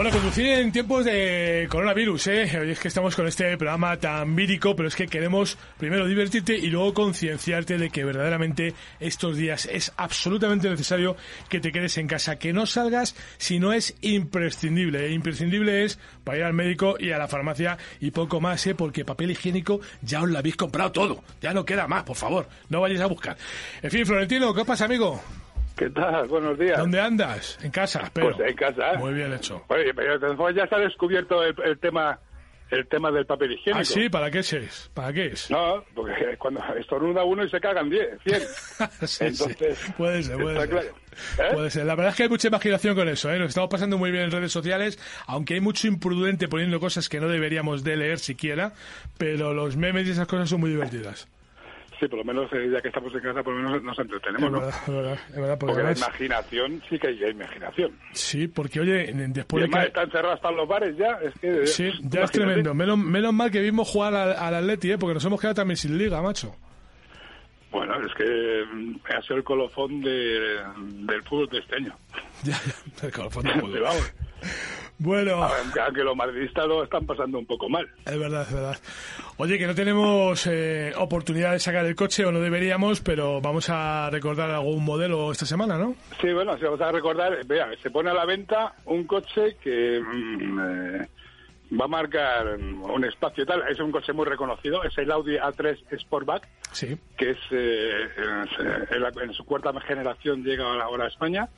Bueno, 0.00 0.16
conducir 0.16 0.46
en 0.46 0.72
tiempos 0.72 1.04
de 1.04 1.68
coronavirus, 1.70 2.28
¿eh? 2.28 2.58
Hoy 2.58 2.70
es 2.70 2.80
que 2.80 2.88
estamos 2.88 3.14
con 3.14 3.26
este 3.26 3.54
programa 3.58 3.98
tan 3.98 4.34
vírico, 4.34 4.74
pero 4.74 4.88
es 4.88 4.96
que 4.96 5.06
queremos 5.06 5.58
primero 5.76 6.06
divertirte 6.06 6.56
y 6.56 6.68
luego 6.68 6.94
concienciarte 6.94 7.76
de 7.76 7.90
que 7.90 8.02
verdaderamente 8.02 8.72
estos 8.98 9.36
días 9.36 9.68
es 9.70 9.92
absolutamente 9.98 10.70
necesario 10.70 11.18
que 11.50 11.60
te 11.60 11.70
quedes 11.70 11.98
en 11.98 12.06
casa, 12.06 12.38
que 12.38 12.54
no 12.54 12.64
salgas 12.64 13.14
si 13.36 13.58
no 13.58 13.74
es 13.74 13.94
imprescindible. 14.00 15.04
¿eh? 15.04 15.12
Imprescindible 15.12 15.84
es 15.84 15.98
para 16.24 16.38
ir 16.38 16.44
al 16.44 16.54
médico 16.54 16.96
y 16.98 17.10
a 17.10 17.18
la 17.18 17.28
farmacia 17.28 17.76
y 18.00 18.10
poco 18.10 18.40
más, 18.40 18.66
¿eh? 18.66 18.74
Porque 18.74 19.04
papel 19.04 19.32
higiénico 19.32 19.80
ya 20.00 20.22
os 20.22 20.30
lo 20.30 20.38
habéis 20.38 20.56
comprado 20.56 20.92
todo. 20.92 21.24
Ya 21.42 21.52
no 21.52 21.66
queda 21.66 21.86
más, 21.86 22.04
por 22.04 22.16
favor. 22.16 22.48
No 22.70 22.80
vayáis 22.80 23.02
a 23.02 23.06
buscar. 23.06 23.36
En 23.82 23.90
fin, 23.90 24.06
Florentino, 24.06 24.54
¿qué 24.54 24.64
pasa, 24.64 24.86
amigo? 24.86 25.22
¿Qué 25.80 25.88
tal? 25.88 26.28
Buenos 26.28 26.58
días. 26.58 26.76
¿Dónde 26.76 27.00
andas? 27.00 27.58
En 27.62 27.70
casa, 27.70 28.02
espero. 28.04 28.36
Pues 28.36 28.50
en 28.50 28.54
casa. 28.54 28.98
Muy 28.98 29.14
bien 29.14 29.32
hecho. 29.32 29.64
Oye, 29.68 29.94
pero 29.94 30.20
formas 30.36 30.54
ya 30.54 30.66
se 30.66 30.74
ha 30.74 30.78
descubierto 30.78 31.42
el, 31.42 31.54
el 31.64 31.78
tema 31.78 32.18
el 32.70 32.86
tema 32.86 33.10
del 33.10 33.24
papel 33.24 33.52
higiénico. 33.52 33.78
¿Ah, 33.80 33.84
sí? 33.86 34.10
¿Para 34.10 34.30
qué 34.30 34.40
es? 34.40 34.90
¿Para 34.92 35.10
qué 35.10 35.28
es? 35.28 35.50
No, 35.50 35.82
porque 35.94 36.36
cuando 36.38 36.62
estornuda 36.78 37.24
uno 37.24 37.44
y 37.44 37.48
se 37.48 37.58
cagan 37.60 37.88
10, 37.88 38.08
100. 38.24 38.40
Sí, 39.00 39.06
sí. 39.06 39.24
Entonces, 39.24 39.78
Puede 39.96 40.22
ser, 40.22 40.36
puede 40.36 40.60
ser. 40.60 40.68
claro. 40.68 40.88
¿Eh? 40.88 41.54
Puede 41.54 41.70
ser. 41.70 41.86
La 41.86 41.94
verdad 41.94 42.10
es 42.10 42.16
que 42.18 42.22
hay 42.24 42.28
mucha 42.28 42.48
imaginación 42.48 42.94
con 42.94 43.08
eso, 43.08 43.32
¿eh? 43.32 43.38
Nos 43.38 43.48
estamos 43.48 43.70
pasando 43.70 43.96
muy 43.96 44.10
bien 44.10 44.24
en 44.24 44.32
redes 44.32 44.52
sociales, 44.52 44.98
aunque 45.26 45.54
hay 45.54 45.60
mucho 45.60 45.88
imprudente 45.88 46.46
poniendo 46.46 46.78
cosas 46.78 47.08
que 47.08 47.20
no 47.20 47.28
deberíamos 47.28 47.84
de 47.84 47.96
leer 47.96 48.18
siquiera, 48.18 48.74
pero 49.16 49.54
los 49.54 49.78
memes 49.78 50.06
y 50.06 50.10
esas 50.10 50.28
cosas 50.28 50.50
son 50.50 50.60
muy 50.60 50.68
divertidas. 50.68 51.26
Sí, 52.00 52.08
por 52.08 52.18
lo 52.20 52.24
menos 52.24 52.50
eh, 52.54 52.70
ya 52.72 52.80
que 52.80 52.88
estamos 52.88 53.14
en 53.14 53.20
casa, 53.20 53.42
por 53.42 53.52
lo 53.54 53.60
menos 53.62 53.82
nos 53.82 53.98
Es 53.98 54.04
entretenemos, 54.06 54.50
¿no? 54.50 54.60
verdad, 54.60 54.74
es 54.86 54.94
verdad, 54.94 55.18
es 55.28 55.36
verdad, 55.36 55.58
porque 55.58 55.74
Porque 55.74 55.82
la 55.92 55.98
imaginación, 55.98 56.82
sí 56.88 56.98
que 56.98 57.08
hay 57.08 57.24
imaginación. 57.30 57.92
sí, 58.12 58.48
porque 58.48 58.80
oye, 58.80 59.10
Y 59.10 59.14
después 59.32 59.60
de 59.60 59.64
además 59.66 59.80
que... 59.82 59.88
están 59.88 60.10
cerrados 60.10 60.36
hasta 60.36 60.50
los 60.50 60.66
bares 60.66 60.96
ya, 60.96 61.18
es 61.22 61.34
que... 61.38 61.66
Sí, 61.66 61.90
ya 62.04 62.22
es 62.22 62.30
tremendo. 62.30 62.72
Menos, 62.72 62.96
menos 62.96 63.34
mal 63.34 63.50
que 63.50 63.60
vimos 63.60 63.86
jugar 63.86 64.14
al, 64.14 64.32
al 64.32 64.54
Atleti, 64.54 64.92
¿eh? 64.92 64.98
porque 64.98 65.12
nos 65.14 65.24
hemos 65.26 65.38
quedado 65.38 65.56
también 65.56 65.76
sin 65.76 65.98
liga, 65.98 66.22
macho. 66.22 66.56
Bueno, 67.70 67.94
es 68.04 68.12
que 68.14 68.64
mm, 68.72 68.96
ha 69.16 69.22
sido 69.22 69.36
el 69.36 69.44
colofón 69.44 70.00
de, 70.00 70.58
del 71.06 71.22
fútbol 71.24 71.48
de 71.50 71.58
este 71.58 71.76
año. 71.76 71.94
Ya, 72.44 72.52
ya, 72.98 73.06
el 73.06 73.12
colofón 73.12 73.42
del 73.44 73.52
fútbol. 73.60 73.80
Vamos, 73.82 74.14
Bueno, 75.02 75.42
aunque, 75.42 75.80
aunque 75.80 76.04
los 76.04 76.14
madridistas 76.14 76.66
lo 76.66 76.84
están 76.84 77.06
pasando 77.06 77.38
un 77.38 77.46
poco 77.46 77.70
mal. 77.70 77.88
es 78.04 78.18
verdad, 78.18 78.42
es 78.42 78.52
verdad. 78.52 78.76
Oye, 79.38 79.58
que 79.58 79.66
no 79.66 79.74
tenemos 79.74 80.46
eh, 80.46 80.92
oportunidad 80.98 81.52
de 81.52 81.58
sacar 81.58 81.86
el 81.86 81.94
coche 81.96 82.26
o 82.26 82.30
no 82.32 82.38
deberíamos, 82.38 83.00
pero 83.00 83.40
vamos 83.40 83.70
a 83.70 84.10
recordar 84.10 84.50
algún 84.50 84.84
modelo 84.84 85.32
esta 85.32 85.46
semana, 85.46 85.78
¿no? 85.78 85.94
Sí, 86.20 86.30
bueno, 86.34 86.54
si 86.58 86.64
vamos 86.64 86.82
a 86.82 86.92
recordar, 86.92 87.46
vea, 87.46 87.70
se 87.82 87.90
pone 87.90 88.10
a 88.10 88.14
la 88.14 88.26
venta 88.26 88.74
un 88.84 89.04
coche 89.04 89.56
que 89.62 90.00
mm, 90.00 90.60
eh, 90.60 91.08
va 91.80 91.84
a 91.86 91.88
marcar 91.88 92.56
un 92.58 93.04
espacio 93.04 93.44
y 93.44 93.46
tal. 93.46 93.62
Es 93.70 93.80
un 93.80 93.92
coche 93.92 94.12
muy 94.12 94.26
reconocido, 94.26 94.82
es 94.84 94.96
el 94.98 95.10
Audi 95.10 95.36
A3 95.36 95.78
Sportback, 95.98 96.46
Sí. 96.72 96.98
que 97.16 97.30
es, 97.30 97.38
eh, 97.52 98.06
eh, 98.18 99.10
en, 99.22 99.32
su 99.32 99.44
cuarta 99.44 99.72
generación 99.80 100.44
llega 100.44 100.64
ahora 100.64 101.04
a 101.04 101.08
España. 101.08 101.48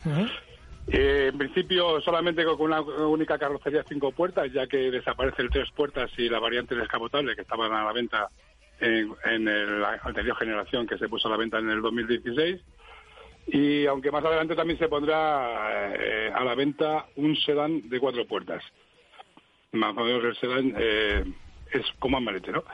Eh, 0.89 1.31
en 1.33 1.39
principio 1.39 2.01
solamente 2.01 2.45
con 2.45 2.61
una 2.61 2.81
única 2.81 3.39
carrocería 3.39 3.85
cinco 3.89 4.13
puertas, 4.13 4.53
ya 4.53 4.67
que 4.67 4.91
desaparece 4.91 5.43
el 5.43 5.51
tres 5.51 5.71
puertas 5.75 6.11
y 6.19 6.29
la 6.29 6.39
variante 6.41 6.75
descapotable 6.75 7.35
que 7.37 7.43
estaban 7.43 7.73
a 7.73 7.85
la 7.85 7.93
venta 7.93 8.29
en, 8.81 9.15
en 9.25 9.49
el- 9.49 9.81
la 9.81 10.01
anterior 10.05 10.37
generación 10.37 10.87
que 10.87 10.99
se 10.99 11.09
puso 11.09 11.29
a 11.29 11.31
la 11.31 11.37
venta 11.37 11.59
en 11.59 11.71
el 11.71 11.81
2016. 11.81 12.61
Y 13.47 13.87
aunque 13.87 14.11
más 14.11 14.25
adelante 14.25 14.55
también 14.57 14.79
se 14.79 14.89
pondrá 14.89 15.93
eh, 15.95 16.31
a 16.35 16.45
la 16.45 16.55
venta 16.55 17.07
un 17.17 17.37
sedán 17.37 17.89
de 17.89 18.01
cuatro 18.01 18.27
puertas. 18.27 18.63
Más 19.73 19.97
o 19.97 20.05
menos 20.05 20.25
el 20.25 20.37
sedán 20.37 20.75
eh, 20.77 21.25
es 21.73 21.87
como 21.99 22.19
un 22.19 22.25
maletero. 22.25 22.65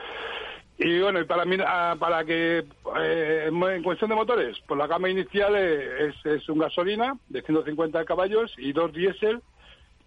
Y 0.78 1.00
bueno, 1.00 1.20
y 1.20 1.24
para 1.24 1.44
mí, 1.44 1.56
ah, 1.66 1.96
para 1.98 2.24
que 2.24 2.64
eh, 3.00 3.50
en 3.50 3.82
cuestión 3.82 4.10
de 4.10 4.16
motores, 4.16 4.56
pues 4.66 4.78
la 4.78 4.86
gama 4.86 5.10
inicial 5.10 5.56
es, 5.56 6.14
es 6.24 6.48
un 6.48 6.58
gasolina 6.58 7.16
de 7.28 7.42
150 7.42 8.04
caballos 8.04 8.54
y 8.56 8.72
dos 8.72 8.92
diésel 8.92 9.42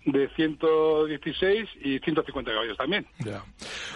de 0.06 0.30
116 0.30 1.70
y 1.84 2.00
150 2.00 2.52
caballos 2.52 2.78
también. 2.78 3.06
Ya. 3.20 3.44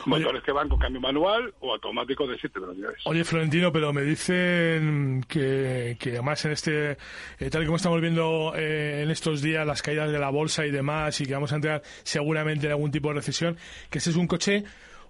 Motores 0.05 0.43
que 0.43 0.51
van 0.51 0.69
con 0.69 0.77
cambio 0.77 1.01
manual 1.01 1.53
o 1.61 1.73
automático 1.73 2.27
de 2.27 2.37
7 2.37 2.59
velocidades. 2.59 2.97
Oye, 3.05 3.23
Florentino, 3.23 3.71
pero 3.71 3.91
me 3.91 4.03
dicen 4.03 5.25
que, 5.27 5.97
que 5.99 6.09
además 6.11 6.43
en 6.45 6.51
este, 6.51 6.91
eh, 7.39 7.49
tal 7.49 7.63
y 7.63 7.65
como 7.65 7.77
estamos 7.77 8.01
viendo 8.01 8.53
eh, 8.55 9.01
en 9.01 9.09
estos 9.09 9.41
días, 9.41 9.65
las 9.65 9.81
caídas 9.81 10.11
de 10.11 10.19
la 10.19 10.29
bolsa 10.29 10.65
y 10.65 10.71
demás, 10.71 11.19
y 11.21 11.25
que 11.25 11.33
vamos 11.33 11.53
a 11.53 11.55
entrar 11.55 11.81
seguramente 12.03 12.67
en 12.67 12.73
algún 12.73 12.91
tipo 12.91 13.07
de 13.07 13.15
recesión, 13.15 13.57
que 13.89 13.97
ese 13.97 14.09
es 14.11 14.15
un 14.15 14.27
coche 14.27 14.63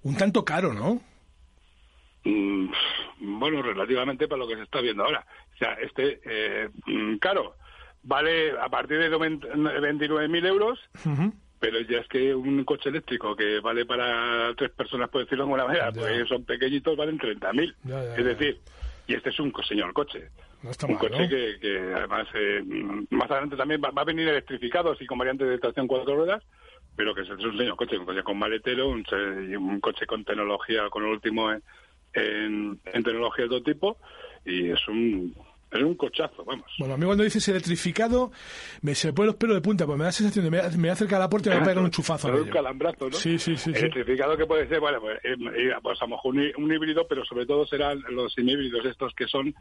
un 0.04 0.16
tanto 0.16 0.46
caro, 0.46 0.72
¿no? 0.72 1.02
Mm, 2.26 2.70
bueno, 3.40 3.62
relativamente 3.62 4.28
para 4.28 4.40
lo 4.40 4.48
que 4.48 4.56
se 4.56 4.64
está 4.64 4.82
viendo 4.82 5.04
ahora. 5.04 5.26
O 5.54 5.58
sea, 5.58 5.74
este, 5.76 6.20
eh, 6.26 6.70
mm, 6.88 7.18
caro, 7.18 7.56
vale 8.04 8.52
a 8.60 8.68
partir 8.68 8.98
de 8.98 9.10
29.000 9.10 10.46
euros, 10.46 10.80
pero 11.60 11.80
ya 11.82 12.00
es 12.00 12.08
que 12.08 12.34
un 12.34 12.64
coche 12.66 12.90
eléctrico 12.90 13.36
que 13.36 13.60
vale 13.60 13.86
para 13.86 14.54
tres 14.56 14.72
personas, 14.72 15.10
por 15.10 15.22
decirlo 15.22 15.46
de 15.46 15.52
alguna 15.52 15.68
manera, 15.68 15.92
pues 15.92 16.28
son 16.28 16.44
pequeñitos, 16.46 16.98
valen 16.98 17.20
30.000. 17.20 17.76
Ya, 17.84 18.04
ya, 18.04 18.16
Es 18.16 18.26
decir, 18.26 18.60
y 19.08 19.14
este 19.14 19.30
es 19.30 19.40
un 19.40 19.54
señor 19.68 19.94
coche. 19.94 20.30
No 20.64 20.72
está 20.72 20.88
un 20.88 20.96
coche 20.96 21.24
¿no? 21.24 21.30
que, 21.30 21.60
que 21.60 21.94
además 21.96 22.28
eh, 22.34 22.64
más 23.12 23.30
adelante 23.30 23.56
también 23.56 23.80
va, 23.84 23.92
va 23.92 24.02
a 24.02 24.06
venir 24.06 24.28
electrificado, 24.28 24.92
así 24.92 25.06
con 25.06 25.20
variantes 25.20 25.48
de 25.48 25.60
tracción 25.60 25.88
cuatro 25.88 26.16
ruedas, 26.16 26.42
pero 26.96 27.14
que 27.14 27.22
es 27.22 27.30
un 27.30 27.56
señor 27.56 27.76
coche, 27.76 28.00
un 28.00 28.06
coche 28.06 28.24
con 28.24 28.40
maletero, 28.40 28.90
un, 28.90 29.06
un 29.60 29.80
coche 29.80 30.08
con 30.08 30.26
tecnología, 30.26 30.90
con 30.90 31.04
el 31.04 31.10
último 31.10 31.52
en, 31.52 31.62
en, 32.16 32.80
en 32.86 33.04
tecnología 33.04 33.46
de 33.46 33.50
todo 33.50 33.64
tipo, 33.64 33.98
y 34.46 34.72
es 34.72 34.88
un, 34.88 35.36
es 35.72 35.84
un 35.84 35.96
cochazo, 35.96 36.44
vamos. 36.46 36.66
Bueno, 36.80 36.94
a 36.94 36.98
mí 36.98 37.06
cuando 37.06 37.24
dices 37.24 37.48
electrificado, 37.50 38.32
me 38.82 38.96
se 38.96 39.08
me 39.08 39.14
ponen 39.14 39.28
los 39.28 39.36
pelos 39.36 39.56
de 39.56 39.62
punta, 39.62 39.86
pues 39.86 39.98
me 39.98 40.04
da 40.04 40.10
la 40.10 40.14
sensación 40.14 40.46
de 40.46 40.52
me, 40.52 40.62
me 40.78 40.94
voy 40.94 41.08
a 41.14 41.20
la 41.20 41.30
puerta 41.30 41.50
y 41.50 41.52
me 41.52 41.56
voy 41.60 41.64
a 41.64 41.66
pegar 41.68 41.84
un 41.84 41.92
chufazo. 41.92 42.30
Pero 42.30 42.44
un 42.44 42.50
calambrazo, 42.50 43.10
¿no? 43.10 43.14
Sí, 43.14 43.38
sí, 43.38 43.58
sí. 43.58 43.74
sí. 43.74 43.80
Electrificado 43.80 44.38
que 44.38 44.46
puede 44.46 44.68
ser, 44.68 44.80
bueno, 44.80 45.02
pues, 45.02 45.18
eh, 45.24 45.36
eh, 45.58 45.72
pues 45.82 46.02
a 46.02 46.06
lo 46.06 46.12
mejor 46.12 46.36
un, 46.36 46.64
un 46.64 46.74
híbrido, 46.74 47.08
pero 47.08 47.26
sobre 47.26 47.46
todo 47.46 47.66
serán 47.66 48.02
los 48.10 48.38
híbridos 48.38 48.86
estos 48.86 49.14
que 49.16 49.28
son 49.28 49.54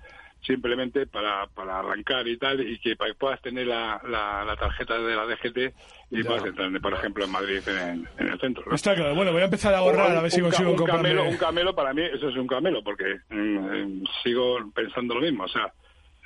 simplemente 0.42 1.06
para, 1.06 1.46
para 1.48 1.80
arrancar 1.80 2.28
y 2.28 2.36
tal, 2.36 2.60
y 2.60 2.78
que 2.78 2.94
puedas 3.18 3.40
tener 3.40 3.66
la, 3.66 4.00
la, 4.08 4.44
la 4.44 4.56
tarjeta 4.56 4.98
de 4.98 5.16
la 5.16 5.26
DGT 5.26 5.74
y 6.10 6.22
Ya. 6.22 6.28
puedas 6.28 6.44
entrar, 6.46 6.80
por 6.80 6.92
ejemplo, 6.94 7.24
en 7.24 7.30
Madrid, 7.30 7.60
en, 7.68 8.08
en 8.18 8.28
el 8.28 8.38
centro. 8.40 8.64
¿no? 8.66 8.74
Está 8.74 8.94
claro. 8.94 9.14
Bueno, 9.14 9.32
voy 9.32 9.42
a 9.42 9.46
empezar 9.46 9.74
a 9.74 9.78
ahorrar 9.78 10.10
Un- 10.12 10.16
a 10.18 10.22
ver 10.22 10.30
si 10.30 10.40
consigo 10.40 10.70
un 10.70 10.76
comprarme... 10.76 11.08
camelo, 11.10 11.28
un 11.28 11.36
camelo 11.36 11.74
para 11.74 11.92
mí 11.94 12.02
eso 12.02 12.28
es 12.28 12.36
un 12.36 12.46
camelo 12.46 12.82
porque 12.84 13.04
mm, 13.30 13.74
eh, 13.74 14.02
sigo 14.22 14.58
pensando 14.74 15.14
lo 15.14 15.20
mismo 15.20 15.44
o 15.44 15.48
sea 15.48 15.72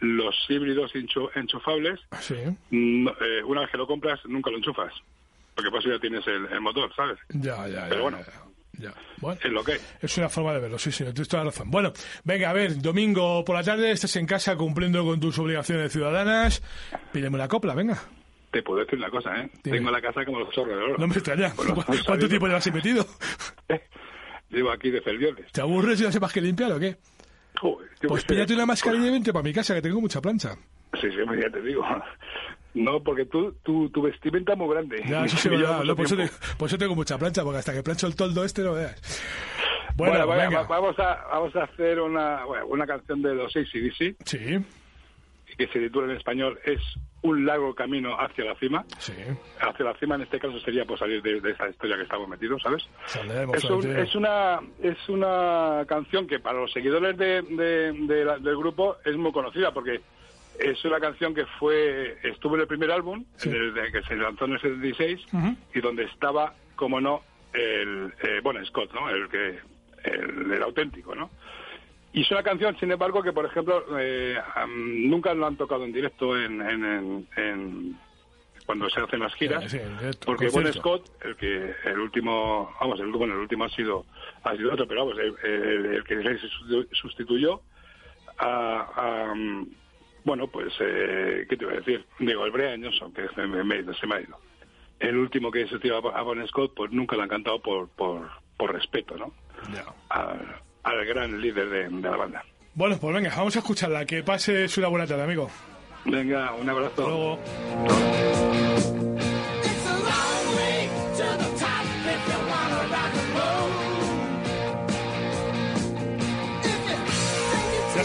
los 0.01 0.35
híbridos 0.49 0.93
enchu- 0.95 1.31
enchufables 1.35 1.99
Sí. 2.21 2.37
mm, 2.71 3.09
eh, 3.09 3.43
una 3.45 3.63
vez 3.63 3.71
que 3.71 3.79
lo 3.79 3.87
compras 3.87 4.21
nunca 4.27 4.51
lo 4.51 4.59
enchufas 4.59 4.93
porque 5.55 5.71
pues 5.71 5.85
ya 5.85 5.99
tienes 5.99 6.25
el, 6.29 6.47
el 6.53 6.61
motor 6.61 6.95
sabes 6.95 7.19
Ya, 7.31 7.67
ya, 7.67 7.81
ya. 7.81 7.87
pero 7.89 8.03
bueno 8.03 8.19
ya. 8.81 8.93
Bueno, 9.17 9.41
es 9.43 9.51
lo 9.51 9.65
que. 9.65 9.77
Es 10.01 10.17
una 10.19 10.29
forma 10.29 10.53
de 10.53 10.61
verlo, 10.61 10.79
sí, 10.79 10.93
sí, 10.93 11.03
tienes 11.03 11.27
toda 11.27 11.43
la 11.43 11.51
razón. 11.51 11.69
Bueno, 11.69 11.93
venga, 12.23 12.51
a 12.51 12.53
ver, 12.53 12.81
domingo 12.81 13.45
por 13.45 13.57
la 13.57 13.65
tarde, 13.65 13.91
estás 13.91 14.15
en 14.15 14.25
casa 14.25 14.55
cumpliendo 14.55 15.05
con 15.05 15.19
tus 15.19 15.37
obligaciones 15.41 15.91
ciudadanas. 15.91 16.63
Pídeme 17.13 17.35
una 17.35 17.49
copla, 17.49 17.75
venga. 17.75 18.01
Te 18.51 18.63
puedo 18.63 18.81
decir 18.81 18.99
una 18.99 19.11
cosa 19.11 19.41
eh 19.41 19.51
Dime. 19.63 19.77
tengo 19.79 19.91
la 19.91 20.01
casa 20.01 20.25
como 20.25 20.41
los 20.41 20.55
zorros 20.55 20.77
de 20.77 20.83
oro 20.85 20.97
No 20.99 21.07
me 21.07 21.15
extraña. 21.15 21.53
Bueno, 21.57 21.75
¿Cu- 21.75 21.83
pues, 21.87 22.03
¿Cuánto 22.03 22.29
tiempo 22.29 22.47
llevas 22.47 22.67
ahí 22.67 22.73
metido? 22.73 23.07
llevo 24.51 24.71
aquí 24.71 24.91
de 24.91 25.01
feliones 25.03 25.51
¿Te 25.53 25.61
aburres 25.61 26.01
y 26.01 26.05
no 26.05 26.13
sepas 26.13 26.33
que 26.33 26.41
limpiar 26.41 26.73
o 26.73 26.79
qué? 26.79 26.97
Joder, 27.61 27.89
Pues 28.07 28.25
píllate 28.25 28.55
una 28.55 28.67
mascarilla 28.67 29.07
y 29.07 29.11
vente 29.11 29.33
para 29.33 29.43
mi 29.43 29.53
casa, 29.53 29.75
que 29.75 29.83
tengo 29.83 30.01
mucha 30.01 30.21
plancha. 30.21 30.55
sí 31.01 31.11
sí 31.11 31.17
ya 31.41 31.51
te 31.51 31.61
digo 31.63 31.85
no 32.75 33.03
porque 33.03 33.25
tú 33.25 33.53
tu, 33.65 33.91
tu 33.91 34.03
vestimenta 34.03 34.53
es 34.53 34.59
muy 34.59 34.69
grande 34.73 35.03
Ya, 35.09 35.25
eso 35.25 35.37
sí, 35.37 35.49
verdad. 35.49 35.83
No, 35.83 35.97
por, 35.97 36.07
eso 36.07 36.17
por 36.59 36.79
tengo 36.79 36.95
mucha 36.95 37.19
plancha, 37.19 37.43
porque 37.43 37.59
hasta 37.59 37.73
que 37.73 37.83
plancho 37.83 38.07
el 38.07 38.15
toldo 38.15 38.45
este 38.45 38.63
no 38.63 38.75
veas. 38.75 39.23
Bueno, 39.97 40.27
venga. 40.29 40.63
va- 40.63 40.69
vamos 40.69 40.97
a 41.01 41.27
vamos 41.33 41.57
a 41.57 41.65
hacer 41.65 41.99
una 42.01 42.45
bueno, 42.45 42.67
una 42.67 42.87
canción 42.87 43.21
de 43.23 43.35
los 43.35 43.55
ACDC 43.57 44.17
Sí, 44.25 44.59
que 45.57 45.67
se 45.69 45.79
titula 45.81 46.11
en 46.11 46.17
español 46.19 46.59
es 46.65 46.81
un 47.23 47.45
largo 47.45 47.75
camino 47.75 48.15
hacia 48.19 48.45
la 48.45 48.55
cima. 48.57 48.85
sí. 48.99 49.13
Hacia 49.61 49.85
la 49.85 49.95
cima 49.95 50.15
en 50.15 50.23
este 50.23 50.39
caso 50.39 50.59
sería 50.61 50.85
pues 50.85 51.01
salir 51.01 51.21
de, 51.23 51.41
de 51.41 51.51
esa 51.51 51.69
historia 51.69 51.97
que 51.97 52.03
estamos 52.05 52.29
metidos, 52.29 52.63
¿sabes? 52.63 52.89
Es, 53.55 53.65
un- 53.65 53.97
es 53.97 54.15
una 54.15 54.61
es 54.83 55.09
una 55.09 55.85
canción 55.89 56.27
que 56.29 56.39
para 56.39 56.61
los 56.61 56.73
seguidores 56.73 57.17
de, 57.17 58.25
la- 58.25 58.39
del 58.39 58.57
grupo 58.57 58.97
es 59.05 59.17
muy 59.17 59.33
conocida 59.33 59.73
porque 59.73 60.01
es 60.61 60.85
una 60.85 61.01
canción 61.01 61.35
que 61.35 61.45
fue 61.59 62.19
estuvo 62.23 62.55
en 62.57 62.63
el 62.63 62.67
primer 62.69 62.91
álbum 62.93 63.25
Sí. 63.37 63.49
en 63.49 63.57
el 63.57 63.75
de- 63.75 63.91
que 63.93 64.03
se 64.03 64.17
lanzó 64.17 64.45
en 64.45 64.53
el 64.53 64.61
76 64.61 65.21
Ujú. 65.33 65.57
y 65.75 65.81
donde 65.81 66.05
estaba 66.05 66.55
como 66.77 67.01
no 67.01 67.23
el 67.53 68.13
eh, 68.23 68.41
bueno 68.43 68.65
Scott 68.67 68.93
no 68.95 69.09
el 69.11 69.29
que 69.29 69.59
el, 70.05 70.53
el 70.53 70.63
auténtico 70.63 71.15
no 71.17 71.31
y 72.13 72.23
es 72.23 72.31
una 72.31 72.43
canción 72.43 72.77
sin 72.79 72.91
embargo 72.91 73.23
que 73.23 73.33
por 73.33 73.45
ejemplo 73.45 73.85
eh, 73.99 74.37
nunca 74.69 75.35
lo 75.35 75.47
han 75.47 75.57
tocado 75.57 75.85
en 75.85 75.93
directo 75.93 76.37
en, 76.39 76.61
en- 76.63 76.85
en- 76.85 77.29
en- 77.37 77.99
cuando 78.67 78.91
se 78.91 79.01
hacen 79.01 79.21
las 79.21 79.35
giras 79.35 79.71
Sí, 79.71 79.79
directo, 79.79 80.27
porque 80.27 80.49
Bon. 80.49 80.71
Scott 80.73 81.09
el 81.25 81.37
que 81.37 81.75
el 81.85 81.99
último 81.99 82.71
vamos 82.81 83.01
el 83.01 83.07
bueno 83.13 83.35
el 83.35 83.41
último 83.41 83.65
ha 83.65 83.69
sido 83.71 84.05
ha 84.43 84.55
sido 84.57 84.73
otro 84.73 84.87
pero 84.87 85.07
vamos 85.07 85.19
el, 85.19 85.35
el- 85.51 85.87
el 85.97 86.05
que 86.05 86.17
se 86.23 86.39
sustitu- 86.49 86.89
sustituyó 86.93 87.63
a, 88.39 88.87
a, 88.97 89.35
bueno 90.25 90.49
pues 90.49 90.73
eh, 90.81 91.47
qué 91.49 91.57
te 91.57 91.65
iba 91.65 91.73
a 91.73 91.77
decir 91.77 92.05
digo 92.19 92.45
el 92.45 92.51
Brian 92.53 92.83
Johnson 92.83 93.13
que 93.13 93.27
se 93.29 93.47
me, 93.47 93.65
me- 93.65 93.95
se 93.95 94.07
me 94.07 94.15
ha 94.17 94.21
ido 94.21 94.39
el 95.01 95.17
último 95.17 95.51
que 95.51 95.63
sustituyó 95.67 96.07
a, 96.11 96.19
a 96.19 96.23
Bon 96.23 96.47
Scott 96.49 96.73
pues 96.77 96.91
nunca 96.91 97.17
lo 97.17 97.23
han 97.23 97.29
cantado 97.29 97.61
por 97.63 97.89
por, 97.91 98.29
por 98.57 98.73
respeto 98.73 99.17
no 99.17 99.33
Ya. 99.75 99.85
al, 100.11 100.61
al 100.83 101.05
gran 101.05 101.41
líder 101.41 101.69
de, 101.69 101.89
de 101.89 102.11
la 102.11 102.17
banda 102.17 102.45
Bueno, 102.75 102.97
pues 103.01 103.15
venga, 103.15 103.31
vamos 103.37 103.57
a 103.57 103.59
escucharla. 103.61 104.05
Que 104.07 104.23
pases 104.23 104.77
una 104.79 104.89
buena 104.89 105.07
tarde, 105.07 105.23
amigo. 105.25 105.51
venga 106.05 106.53
un 106.55 106.69
abrazo 106.69 106.89
Hasta 106.91 107.03
luego. 107.03 107.39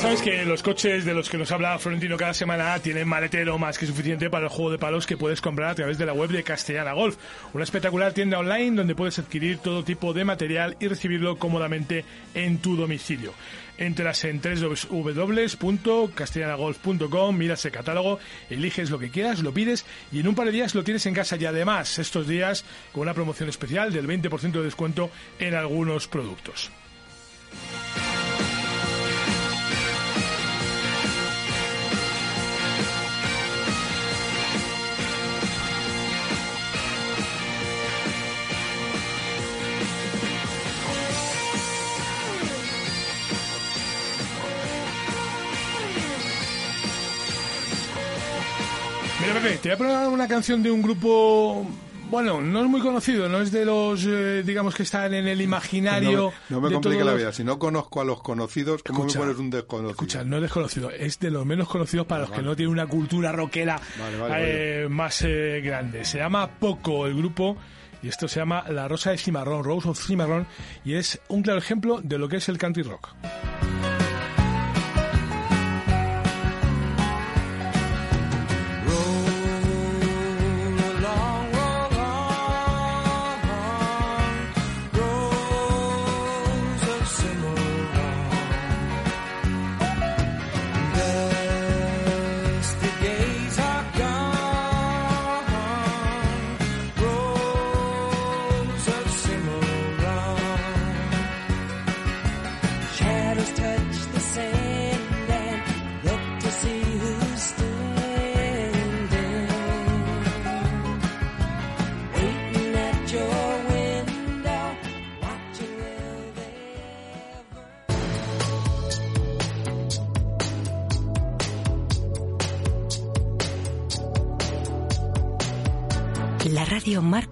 Sabes 0.04 0.22
que 0.22 0.44
los 0.44 0.62
coches 0.62 1.06
de 1.06 1.14
los 1.14 1.30
que 1.30 1.38
nos 1.38 1.50
habla 1.54 1.80
Florentino 1.80 2.18
cada 2.18 2.34
semana 2.34 2.78
tienen 2.80 3.08
maletero 3.08 3.58
más 3.58 3.78
que 3.78 3.86
suficiente 3.86 4.30
para 4.30 4.48
el 4.48 4.50
juego 4.50 4.70
de 4.70 4.78
palos 4.78 5.08
que 5.08 5.16
puedes 5.16 5.40
comprar 5.40 5.70
a 5.70 5.76
través 5.76 5.98
de 5.98 6.06
la 6.06 6.12
web 6.12 6.30
de 6.30 6.44
Castellana 6.44 6.92
Golf, 6.92 7.16
una 7.54 7.64
espectacular 7.64 8.12
tienda 8.12 8.38
online 8.38 8.76
donde 8.76 8.96
puedes 8.96 9.18
adquirir 9.18 9.60
todo 9.60 9.86
tipo 9.86 10.12
de 10.12 10.26
material 10.26 10.76
y 10.82 10.90
recibirlo 10.90 11.38
cómodamente 11.38 12.04
en 12.34 12.58
tu 12.58 12.76
domicilio. 12.76 13.34
Entras 13.78 14.26
en 14.26 14.42
www.castellanagolf.com, 14.42 17.38
miras 17.38 17.64
el 17.64 17.72
catálogo, 17.72 18.20
eliges 18.50 18.90
lo 18.90 19.00
que 19.00 19.10
quieras, 19.10 19.40
lo 19.40 19.54
pides 19.54 19.86
y 20.12 20.20
en 20.20 20.28
un 20.28 20.36
par 20.36 20.48
de 20.48 20.52
días 20.52 20.76
lo 20.76 20.84
tienes 20.84 21.06
en 21.06 21.14
casa 21.14 21.38
y 21.38 21.46
además 21.46 21.98
estos 21.98 22.28
días 22.28 22.66
con 22.92 23.04
una 23.04 23.14
promoción 23.14 23.48
especial 23.48 23.94
del 23.94 24.06
20% 24.06 24.52
de 24.52 24.64
descuento 24.64 25.10
en 25.40 25.54
algunos 25.54 26.10
productos. 26.10 26.72
Pepe, 49.44 49.58
te 49.62 49.70
voy 49.70 49.74
a 49.74 49.78
poner 49.78 50.08
una 50.10 50.28
canción 50.28 50.64
de 50.64 50.72
un 50.72 50.82
grupo. 50.82 51.66
Bueno, 52.10 52.42
no 52.42 52.60
es 52.62 52.66
muy 52.68 52.80
conocido, 52.80 53.28
no 53.28 53.42
es 53.42 53.52
de 53.52 53.66
los, 53.66 54.06
eh, 54.08 54.44
digamos, 54.46 54.76
que 54.76 54.84
están 54.84 55.14
en 55.16 55.28
el 55.28 55.42
imaginario. 55.42 56.12
No, 56.22 56.28
me- 56.30 56.34
no 56.50 56.62
me 56.62 56.68
de 56.70 56.74
complique 56.76 57.00
todos 57.00 57.12
la 57.12 57.18
vida. 57.18 57.34
Si 57.34 57.44
no 57.44 57.58
conozco 57.58 58.02
a 58.02 58.06
los 58.06 58.22
conocidos, 58.22 58.84
¿cómo 58.84 59.00
Escucha, 59.00 59.20
me 59.20 59.26
pones 59.26 59.40
un 59.40 59.50
desconocido? 59.50 59.90
Escucha, 59.92 60.24
no 60.24 60.36
es 60.36 60.44
desconocido, 60.44 60.92
es 60.92 61.20
de 61.20 61.32
los 61.32 61.44
menos 61.46 61.68
conocidos 61.68 62.06
para 62.06 62.22
los 62.22 62.32
que 62.32 62.44
no 62.44 62.56
tienen 62.56 62.72
una 62.72 62.86
cultura 62.86 63.32
rockera 63.32 63.80
vale, 64.00 64.84
eh, 64.84 64.90
más 64.90 65.24
eh, 65.24 65.62
grande. 65.64 66.06
Se 66.06 66.20
llama 66.20 66.48
Poco 66.60 67.08
el 67.08 67.16
grupo 67.16 67.58
y 68.04 68.10
esto 68.10 68.28
se 68.28 68.40
llama 68.42 68.66
La 68.70 68.88
Rosa 68.88 69.10
de 69.12 69.18
Cimarrón, 69.18 69.64
Rose 69.64 69.90
of 69.90 70.00
Cimarrón, 70.06 70.46
y 70.86 70.94
es 70.94 71.20
un 71.30 71.42
claro 71.42 71.58
ejemplo 71.58 72.00
de 72.04 72.20
lo 72.20 72.28
que 72.30 72.36
es 72.38 72.48
el 72.50 72.58
country 72.60 72.84
rock. 72.84 73.08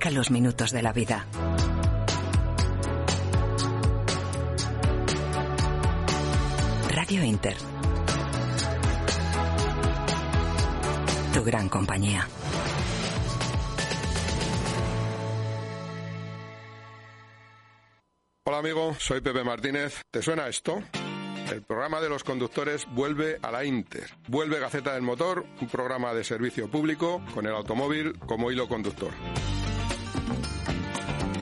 Los 0.09 0.31
minutos 0.31 0.71
de 0.71 0.81
la 0.81 0.93
vida. 0.93 1.27
Radio 6.89 7.23
Inter. 7.23 7.55
Tu 11.33 11.43
gran 11.43 11.69
compañía. 11.69 12.27
Hola 18.45 18.57
amigo, 18.57 18.95
soy 18.97 19.21
Pepe 19.21 19.43
Martínez. 19.43 20.01
¿Te 20.09 20.21
suena 20.21 20.47
esto? 20.47 20.81
El 21.51 21.61
programa 21.63 22.01
de 22.01 22.09
los 22.09 22.23
conductores 22.23 22.85
vuelve 22.91 23.37
a 23.41 23.51
la 23.51 23.65
Inter. 23.65 24.09
Vuelve 24.27 24.59
Gaceta 24.59 24.93
del 24.93 25.03
Motor, 25.03 25.45
un 25.59 25.67
programa 25.67 26.13
de 26.13 26.23
servicio 26.23 26.69
público 26.69 27.21
con 27.33 27.45
el 27.45 27.53
automóvil 27.53 28.17
como 28.19 28.51
hilo 28.51 28.67
conductor. 28.67 29.11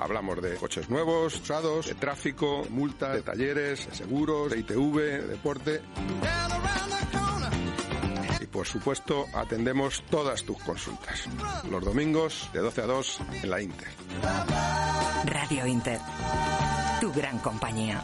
Hablamos 0.10 0.42
de 0.42 0.56
coches 0.56 0.90
nuevos, 0.90 1.40
usados, 1.40 1.86
de 1.86 1.94
tráfico, 1.94 2.66
multas, 2.72 3.14
de 3.14 3.22
talleres, 3.22 3.88
de 3.88 3.96
seguros, 3.96 4.50
de 4.50 4.58
ITV, 4.62 4.96
de 4.96 5.28
deporte. 5.28 5.82
Y 8.42 8.48
por 8.48 8.66
supuesto, 8.66 9.28
atendemos 9.36 10.04
todas 10.10 10.42
tus 10.42 10.58
consultas. 10.64 11.30
Los 11.70 11.86
domingos 11.86 12.50
de 12.54 12.60
12 12.60 12.82
a 12.82 12.86
2 12.88 13.22
en 13.44 13.50
la 13.52 13.62
Inter. 13.62 13.88
Radio 15.26 15.68
Inter. 15.68 16.00
Tu 17.00 17.14
gran 17.14 17.38
compañía. 17.38 18.04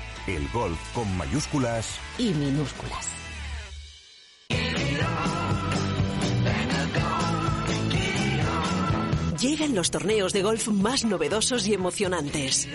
El 0.27 0.47
golf 0.49 0.77
con 0.93 1.17
mayúsculas 1.17 1.99
y 2.19 2.31
minúsculas. 2.33 3.07
Llegan 9.39 9.73
los 9.73 9.89
torneos 9.89 10.33
de 10.33 10.43
golf 10.43 10.67
más 10.67 11.03
novedosos 11.03 11.65
y 11.65 11.73
emocionantes. 11.73 12.67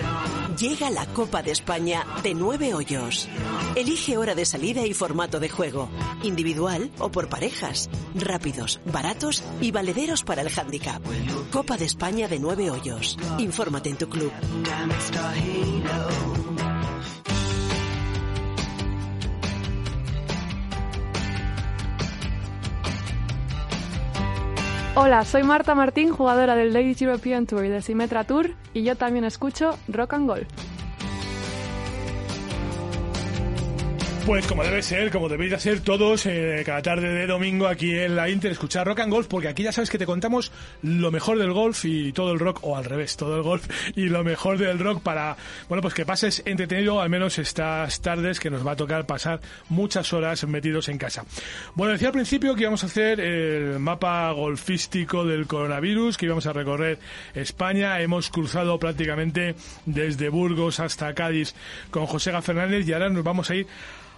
Llega 0.58 0.90
la 0.90 1.06
Copa 1.06 1.44
de 1.44 1.52
España 1.52 2.04
de 2.24 2.34
nueve 2.34 2.74
hoyos. 2.74 3.28
Elige 3.76 4.16
hora 4.16 4.34
de 4.34 4.44
salida 4.44 4.84
y 4.84 4.92
formato 4.92 5.38
de 5.38 5.48
juego. 5.48 5.88
Individual 6.24 6.90
o 6.98 7.12
por 7.12 7.28
parejas. 7.28 7.88
Rápidos, 8.16 8.80
baratos 8.86 9.44
y 9.60 9.70
valederos 9.70 10.24
para 10.24 10.42
el 10.42 10.48
handicap. 10.48 11.00
Copa 11.52 11.76
de 11.76 11.84
España 11.84 12.26
de 12.26 12.40
nueve 12.40 12.72
hoyos. 12.72 13.16
Infórmate 13.38 13.90
en 13.90 13.98
tu 13.98 14.08
club. 14.08 14.32
Hola, 24.98 25.26
soy 25.26 25.42
Marta 25.42 25.74
Martín, 25.74 26.10
jugadora 26.10 26.56
del 26.56 26.72
Ladies 26.72 27.02
European 27.02 27.46
Tour 27.46 27.66
y 27.66 27.68
de 27.68 27.82
Symetra 27.82 28.24
Tour, 28.24 28.52
y 28.72 28.82
yo 28.82 28.96
también 28.96 29.26
escucho 29.26 29.78
Rock 29.88 30.14
and 30.14 30.26
Golf. 30.26 30.48
Pues 34.26 34.44
como 34.48 34.64
debe 34.64 34.82
ser, 34.82 35.12
como 35.12 35.28
debéis 35.28 35.50
de 35.50 35.56
hacer 35.56 35.80
todos 35.80 36.26
eh, 36.26 36.64
cada 36.66 36.82
tarde 36.82 37.10
de 37.10 37.28
domingo 37.28 37.68
aquí 37.68 37.96
en 37.96 38.16
la 38.16 38.28
Inter, 38.28 38.50
escuchar 38.50 38.84
rock 38.84 38.98
and 38.98 39.12
golf, 39.12 39.28
porque 39.28 39.46
aquí 39.46 39.62
ya 39.62 39.70
sabes 39.70 39.88
que 39.88 39.98
te 39.98 40.04
contamos 40.04 40.50
lo 40.82 41.12
mejor 41.12 41.38
del 41.38 41.52
golf 41.52 41.84
y 41.84 42.10
todo 42.12 42.32
el 42.32 42.40
rock, 42.40 42.58
o 42.62 42.76
al 42.76 42.84
revés, 42.84 43.16
todo 43.16 43.36
el 43.36 43.42
golf 43.42 43.68
y 43.94 44.08
lo 44.08 44.24
mejor 44.24 44.58
del 44.58 44.80
rock 44.80 45.00
para, 45.00 45.36
bueno, 45.68 45.80
pues 45.80 45.94
que 45.94 46.04
pases 46.04 46.42
entretenido 46.44 47.00
al 47.00 47.08
menos 47.08 47.38
estas 47.38 48.00
tardes 48.00 48.40
que 48.40 48.50
nos 48.50 48.66
va 48.66 48.72
a 48.72 48.76
tocar 48.76 49.06
pasar 49.06 49.40
muchas 49.68 50.12
horas 50.12 50.44
metidos 50.44 50.88
en 50.88 50.98
casa. 50.98 51.24
Bueno, 51.76 51.92
decía 51.92 52.08
al 52.08 52.14
principio 52.14 52.56
que 52.56 52.62
íbamos 52.62 52.82
a 52.82 52.86
hacer 52.86 53.20
el 53.20 53.78
mapa 53.78 54.32
golfístico 54.32 55.24
del 55.24 55.46
coronavirus, 55.46 56.16
que 56.16 56.26
íbamos 56.26 56.46
a 56.46 56.52
recorrer 56.52 56.98
España, 57.32 58.00
hemos 58.00 58.30
cruzado 58.30 58.76
prácticamente 58.80 59.54
desde 59.84 60.30
Burgos 60.30 60.80
hasta 60.80 61.14
Cádiz 61.14 61.54
con 61.92 62.06
José 62.06 62.32
Fernández 62.42 62.88
y 62.88 62.92
ahora 62.92 63.08
nos 63.08 63.22
vamos 63.22 63.50
a 63.50 63.54
ir 63.54 63.68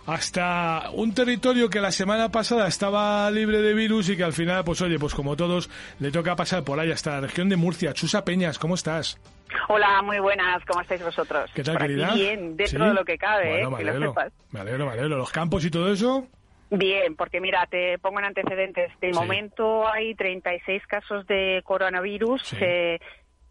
hasta 0.09 0.91
un 0.95 1.13
territorio 1.13 1.69
que 1.69 1.81
la 1.81 1.93
semana 1.93 2.31
pasada 2.31 2.67
estaba 2.67 3.31
libre 3.31 3.61
de 3.61 3.75
virus 3.75 4.09
y 4.09 4.17
que 4.17 4.25
al 4.25 4.33
final, 4.33 4.65
pues 4.65 4.81
oye, 4.81 4.99
pues 4.99 5.15
como 5.15 5.37
todos, 5.37 5.69
le 6.01 6.11
toca 6.11 6.35
pasar 6.35 6.65
por 6.65 6.81
ahí 6.81 6.91
hasta 6.91 7.11
la 7.13 7.21
región 7.21 7.51
de 7.51 7.57
Murcia. 7.57 7.93
Chusa 7.93 8.25
Peñas, 8.25 8.59
¿cómo 8.59 8.75
estás? 8.75 9.21
Hola, 9.69 10.01
muy 10.03 10.19
buenas, 10.19 10.65
¿cómo 10.67 10.81
estáis 10.81 11.03
vosotros? 11.03 11.51
¿Qué 11.55 11.63
tal, 11.63 11.75
por 11.77 11.83
querida? 11.87 12.09
Aquí 12.09 12.21
bien, 12.23 12.57
dentro 12.57 12.87
de 12.87 12.95
lo 12.95 13.05
que 13.05 13.19
cabe, 13.19 13.51
Bueno, 13.51 13.69
¿eh? 13.69 13.85
me 13.85 13.91
alegro, 13.91 14.15
me 14.51 14.61
alegro, 14.61 14.87
me 14.87 14.93
alegro. 14.93 15.17
¿Los 15.19 15.31
campos 15.31 15.63
y 15.67 15.71
todo 15.71 15.93
eso? 15.93 16.27
Bien, 16.71 17.15
porque 17.15 17.41
mira, 17.41 17.67
te 17.71 17.99
pongo 17.99 18.19
en 18.21 18.27
antecedentes. 18.27 18.91
De 19.01 19.13
Sí. 19.13 19.19
momento 19.19 19.87
hay 19.91 20.15
36 20.15 20.83
casos 20.87 21.27
de 21.27 21.61
coronavirus. 21.65 22.43
Sí. 22.45 22.57
eh, 22.61 22.99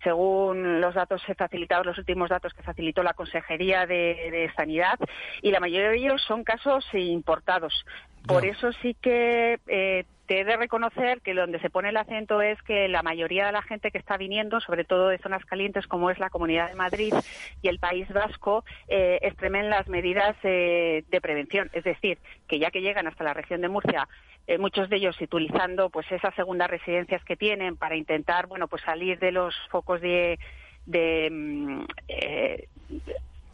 según 0.03 0.81
los 0.81 0.95
datos 0.95 1.21
facilitados, 1.37 1.85
los 1.85 1.97
últimos 1.97 2.29
datos 2.29 2.53
que 2.53 2.63
facilitó 2.63 3.03
la 3.03 3.13
Consejería 3.13 3.85
de, 3.85 4.29
de 4.31 4.51
Sanidad, 4.55 4.99
y 5.41 5.51
la 5.51 5.59
mayoría 5.59 5.89
de 5.89 5.97
ellos 5.97 6.21
son 6.27 6.43
casos 6.43 6.85
importados. 6.93 7.85
Por 8.27 8.45
eso 8.45 8.71
sí 8.81 8.95
que 9.01 9.59
eh, 9.67 10.05
he 10.29 10.45
de 10.45 10.57
reconocer 10.57 11.21
que 11.21 11.33
donde 11.33 11.59
se 11.59 11.69
pone 11.69 11.89
el 11.89 11.97
acento 11.97 12.41
es 12.41 12.61
que 12.63 12.87
la 12.87 13.03
mayoría 13.03 13.45
de 13.45 13.51
la 13.51 13.61
gente 13.61 13.91
que 13.91 13.97
está 13.97 14.17
viniendo, 14.17 14.59
sobre 14.59 14.83
todo 14.83 15.09
de 15.09 15.17
zonas 15.19 15.45
calientes 15.45 15.87
como 15.87 16.09
es 16.09 16.19
la 16.19 16.29
Comunidad 16.29 16.69
de 16.69 16.75
Madrid 16.75 17.13
y 17.61 17.67
el 17.67 17.79
País 17.79 18.07
Vasco, 18.09 18.65
eh, 18.87 19.19
extremen 19.21 19.69
las 19.69 19.87
medidas 19.87 20.35
eh, 20.43 21.03
de 21.09 21.21
prevención. 21.21 21.69
Es 21.73 21.83
decir, 21.83 22.17
que 22.47 22.59
ya 22.59 22.71
que 22.71 22.81
llegan 22.81 23.07
hasta 23.07 23.23
la 23.23 23.33
región 23.33 23.61
de 23.61 23.69
Murcia, 23.69 24.07
eh, 24.47 24.57
muchos 24.57 24.89
de 24.89 24.95
ellos 24.95 25.19
utilizando 25.19 25.89
pues 25.89 26.09
esas 26.09 26.33
segundas 26.35 26.69
residencias 26.69 27.21
que 27.25 27.35
tienen 27.35 27.75
para 27.75 27.97
intentar 27.97 28.47
bueno 28.47 28.69
pues 28.69 28.81
salir 28.81 29.19
de 29.19 29.33
los 29.33 29.53
focos 29.69 29.99
de, 29.99 30.39
de 30.85 31.29
mm, 31.29 31.81
eh, 32.07 32.67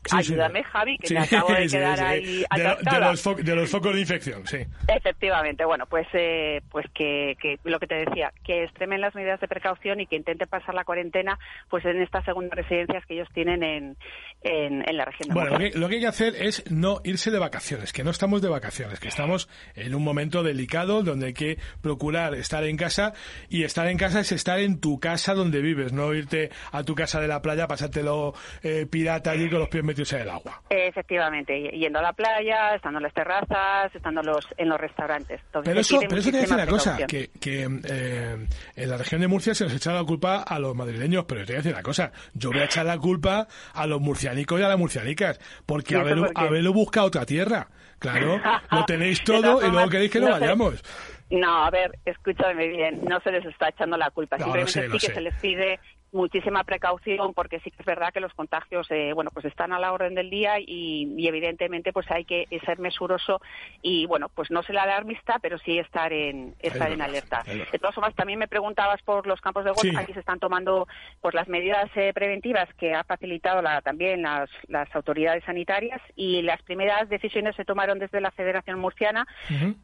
Sí, 0.05 0.23
sí. 0.23 0.33
ayúdame 0.33 0.63
Javi 0.63 0.97
que 0.97 1.07
Sí, 1.07 1.13
me 1.13 1.19
acabo 1.21 1.53
de 1.53 1.69
sí, 1.69 1.77
quedar 1.77 1.97
sí. 1.97 2.03
ahí 2.03 2.25
de, 2.25 2.33
lo- 2.33 2.43
de 2.57 2.67
atascada. 2.67 3.11
los 3.11 3.35
de 3.45 3.55
los 3.55 3.69
focos 3.69 3.93
de 3.95 4.01
infección, 4.01 4.45
sí. 4.47 4.57
Efectivamente, 4.87 5.65
bueno, 5.65 5.85
pues 5.87 6.07
eh, 6.13 6.61
pues 6.69 6.85
que, 6.93 7.35
que 7.41 7.57
lo 7.63 7.79
que 7.79 7.87
te 7.87 7.95
decía, 7.95 8.31
que 8.43 8.63
extremen 8.63 9.01
las 9.01 9.15
medidas 9.15 9.39
de 9.39 9.47
precaución 9.47 9.99
y 9.99 10.07
que 10.07 10.15
intenten 10.15 10.47
pasar 10.47 10.75
la 10.75 10.83
cuarentena 10.83 11.37
pues 11.69 11.83
en 11.85 12.01
estas 12.01 12.25
segundas 12.25 12.57
residencias 12.57 13.05
que 13.05 13.15
ellos 13.15 13.27
tienen 13.33 13.63
en, 13.63 13.97
en, 14.43 14.87
en 14.87 14.97
la 14.97 15.05
región 15.05 15.29
de 15.29 15.33
Bueno, 15.33 15.51
lo 15.51 15.57
que, 15.59 15.71
lo 15.77 15.89
que 15.89 15.95
hay 15.95 16.01
que 16.01 16.07
hacer 16.07 16.35
es 16.35 16.69
no 16.71 16.99
irse 17.03 17.31
de 17.31 17.39
vacaciones, 17.39 17.93
que 17.93 18.03
no 18.03 18.11
estamos 18.11 18.41
de 18.41 18.49
vacaciones, 18.49 18.99
que 18.99 19.07
estamos 19.07 19.49
en 19.75 19.95
un 19.95 20.03
momento 20.03 20.43
delicado 20.43 21.03
donde 21.03 21.27
hay 21.27 21.33
que 21.33 21.57
procurar 21.81 22.33
estar 22.35 22.63
en 22.63 22.77
casa 22.77 23.13
y 23.49 23.63
estar 23.63 23.87
en 23.87 23.97
casa 23.97 24.19
es 24.19 24.31
estar 24.31 24.59
en 24.59 24.79
tu 24.79 24.99
casa 24.99 25.33
donde 25.33 25.61
vives, 25.61 25.93
no 25.93 26.13
irte 26.13 26.49
a 26.71 26.83
tu 26.83 26.95
casa 26.95 27.19
de 27.19 27.27
la 27.27 27.41
playa, 27.41 27.67
pasártelo 27.67 28.33
eh, 28.63 28.85
pirata 28.89 29.31
allí 29.31 29.49
con 29.49 29.59
los 29.59 29.69
pies 29.69 29.83
metidos 29.93 30.13
en 30.13 30.21
el 30.21 30.29
agua. 30.29 30.61
Efectivamente, 30.69 31.57
yendo 31.71 31.99
a 31.99 32.01
la 32.01 32.13
playa, 32.13 32.75
estando 32.75 32.99
en 32.99 33.03
las 33.03 33.13
terrazas, 33.13 33.93
estando 33.95 34.21
los, 34.21 34.45
en 34.57 34.69
los 34.69 34.79
restaurantes. 34.79 35.41
Entonces, 35.45 35.69
Pero 35.71 35.79
eso, 35.81 35.99
pero 36.07 36.21
eso 36.21 36.31
te 36.31 36.37
decir 36.37 36.53
una 36.55 36.67
cosa, 36.67 36.97
que, 37.07 37.29
que 37.39 37.63
eh, 37.85 38.47
en 38.75 38.89
la 38.89 38.97
región 38.97 39.21
de 39.21 39.27
Murcia 39.27 39.53
se 39.55 39.63
nos 39.65 39.73
echa 39.73 39.93
la 39.93 40.03
culpa 40.03 40.43
a 40.43 40.59
los 40.59 40.75
madrileños, 40.75 41.25
pero 41.25 41.41
yo 41.41 41.45
te 41.47 41.53
voy 41.53 41.57
a 41.57 41.59
decir 41.61 41.73
una 41.73 41.83
cosa, 41.83 42.11
yo 42.33 42.49
voy 42.51 42.59
a 42.59 42.65
echar 42.65 42.85
la 42.85 42.97
culpa 42.97 43.47
a 43.73 43.87
los 43.87 44.01
murcianicos 44.01 44.59
y 44.59 44.63
a 44.63 44.67
las 44.67 44.77
murcianicas, 44.77 45.39
porque 45.65 45.93
¿Y 45.93 45.97
eso 45.97 46.01
haberlo, 46.05 46.27
por 46.33 46.43
haberlo 46.47 46.73
buscado 46.73 47.07
otra 47.07 47.25
tierra. 47.25 47.67
Claro, 47.99 48.39
lo 48.71 48.85
tenéis 48.85 49.23
todo 49.23 49.65
y 49.65 49.71
luego 49.71 49.89
queréis 49.89 50.11
que 50.11 50.19
no 50.19 50.27
no 50.29 50.33
se- 50.35 50.39
vayamos. 50.41 50.83
No, 51.29 51.65
a 51.65 51.71
ver, 51.71 51.97
escúchame 52.05 52.67
bien, 52.67 52.99
no 53.05 53.19
se 53.21 53.31
les 53.31 53.43
está 53.45 53.69
echando 53.69 53.97
la 53.97 54.11
culpa, 54.11 54.37
No, 54.37 54.53
sé, 54.67 54.83
sí 54.85 54.91
que 54.91 54.99
sé. 54.99 55.13
se 55.15 55.21
les 55.21 55.33
pide 55.35 55.79
muchísima 56.13 56.63
precaución 56.63 57.33
porque 57.33 57.59
sí 57.59 57.71
que 57.71 57.77
es 57.79 57.85
verdad 57.85 58.13
que 58.13 58.19
los 58.19 58.33
contagios 58.33 58.89
eh, 58.91 59.11
bueno 59.13 59.31
pues 59.33 59.45
están 59.45 59.73
a 59.73 59.79
la 59.79 59.91
orden 59.91 60.15
del 60.15 60.29
día 60.29 60.59
y, 60.59 61.13
y 61.17 61.27
evidentemente 61.27 61.91
pues 61.91 62.09
hay 62.11 62.23
que 62.23 62.45
ser 62.65 62.79
mesuroso 62.79 63.41
y 63.81 64.05
bueno 64.05 64.29
pues 64.29 64.49
no 64.51 64.63
ser 64.63 64.77
alarmista 64.77 65.39
pero 65.41 65.57
sí 65.57 65.79
estar 65.79 66.13
en 66.13 66.55
estar 66.59 66.91
en 66.91 67.01
alerta. 67.01 67.43
de 67.45 67.79
todas 67.79 67.95
formas 67.95 68.15
también 68.15 68.39
me 68.39 68.47
preguntabas 68.47 69.01
por 69.01 69.27
los 69.27 69.41
campos 69.41 69.65
de 69.65 69.71
golf. 69.71 69.81
Sí. 69.81 69.95
aquí 69.97 70.13
se 70.13 70.19
están 70.19 70.39
tomando 70.39 70.87
pues 71.19 71.33
las 71.33 71.47
medidas 71.47 71.89
eh, 71.95 72.13
preventivas 72.13 72.71
que 72.75 72.93
ha 72.93 73.03
facilitado 73.03 73.61
la- 73.61 73.81
también 73.81 74.21
las, 74.21 74.49
las 74.67 74.93
autoridades 74.95 75.43
sanitarias 75.43 76.01
y 76.15 76.41
las 76.43 76.61
primeras 76.61 77.09
decisiones 77.09 77.55
se 77.55 77.65
tomaron 77.65 77.99
desde 77.99 78.21
la 78.21 78.31
Federación 78.31 78.79
Murciana. 78.79 79.25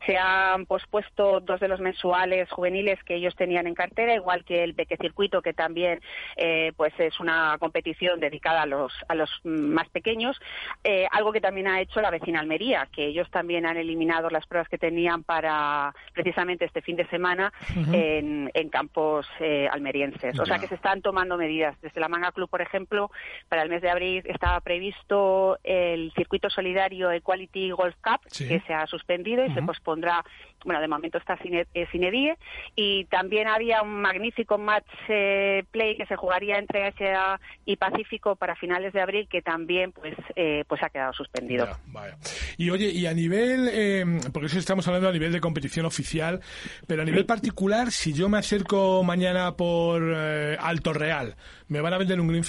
Se 0.05 0.17
han 0.17 0.65
pospuesto 0.65 1.39
dos 1.39 1.59
de 1.59 1.67
los 1.67 1.79
mensuales 1.79 2.49
juveniles 2.51 3.03
que 3.03 3.15
ellos 3.15 3.35
tenían 3.35 3.67
en 3.67 3.73
cartera, 3.75 4.13
igual 4.15 4.43
que 4.45 4.63
el 4.63 4.75
pequecircuito 4.75 5.41
que 5.41 5.53
también 5.53 5.99
eh, 6.35 6.71
pues 6.75 6.93
es 6.99 7.19
una 7.19 7.57
competición 7.59 8.19
dedicada 8.19 8.63
a 8.63 8.65
los, 8.65 8.93
a 9.07 9.15
los 9.15 9.29
más 9.43 9.87
pequeños, 9.89 10.39
eh, 10.83 11.07
algo 11.11 11.31
que 11.31 11.41
también 11.41 11.67
ha 11.67 11.81
hecho 11.81 12.01
la 12.01 12.09
vecina 12.11 12.39
Almería, 12.39 12.87
que 12.91 13.05
ellos 13.05 13.29
también 13.31 13.65
han 13.65 13.77
eliminado 13.77 14.29
las 14.29 14.45
pruebas 14.47 14.69
que 14.69 14.77
tenían 14.77 15.23
para 15.23 15.93
precisamente 16.13 16.65
este 16.65 16.81
fin 16.81 16.95
de 16.95 17.07
semana 17.07 17.51
en, 17.93 18.49
en 18.53 18.69
campos 18.69 19.27
eh, 19.39 19.67
almerienses. 19.71 20.39
O 20.39 20.45
sea 20.45 20.59
que 20.59 20.67
se 20.67 20.75
están 20.75 21.01
tomando 21.01 21.37
medidas. 21.37 21.79
Desde 21.81 21.99
la 21.99 22.07
Manga 22.07 22.31
Club, 22.31 22.49
por 22.49 22.61
ejemplo, 22.61 23.11
para 23.47 23.63
el 23.63 23.69
mes 23.69 23.81
de 23.81 23.89
abril 23.89 24.23
estaba 24.25 24.59
previsto 24.61 25.57
el 25.63 26.11
circuito 26.15 26.49
solidario 26.49 27.11
Equality 27.11 27.71
Golf 27.71 27.95
Cup, 28.03 28.21
Sí. 28.27 28.47
que 28.47 28.59
se 28.61 28.73
ha 28.73 28.85
suspendido 28.87 29.45
y 29.45 29.53
se 29.53 29.61
pospondrá, 29.61 30.23
bueno, 30.65 30.81
de 30.81 30.87
momento 30.87 31.17
está 31.17 31.37
sin, 31.37 31.55
eh, 31.55 31.67
edie. 31.73 32.37
Y 32.75 33.05
también 33.05 33.47
había 33.47 33.81
un 33.81 34.01
magnífico 34.01 34.57
match 34.57 34.87
eh, 35.07 35.63
play 35.71 35.95
que 35.95 36.05
se 36.05 36.15
jugaría 36.15 36.57
entre 36.57 36.87
Asia 36.87 37.39
y 37.65 37.75
Pacífico 37.75 38.35
para 38.35 38.55
finales 38.55 38.93
de 38.93 39.01
abril, 39.01 39.27
que 39.29 39.41
también 39.41 39.91
pues, 39.91 40.15
eh, 40.35 40.63
pues 40.67 40.81
ha 40.83 40.89
quedado 40.89 41.13
suspendido. 41.13 41.65
Ya. 41.65 42.17
Y 42.57 42.69
oye, 42.69 42.89
y 42.89 43.05
a 43.05 43.13
nivel, 43.13 43.69
eh, 43.71 44.05
porque 44.33 44.47
eso 44.47 44.59
estamos 44.59 44.87
hablando 44.87 45.09
a 45.09 45.13
nivel 45.13 45.31
de 45.31 45.39
competición 45.39 45.85
oficial, 45.85 46.41
pero 46.87 47.03
a 47.03 47.05
nivel 47.05 47.25
particular, 47.25 47.91
si 47.91 48.13
yo 48.13 48.29
me 48.29 48.37
acerco 48.37 49.03
mañana 49.03 49.55
por 49.55 50.03
Alto 50.03 50.93
Real, 50.93 51.35
¿me 51.67 51.81
van 51.81 51.93
a 51.93 51.97
vender 51.97 52.19
un 52.19 52.27
green? 52.27 52.39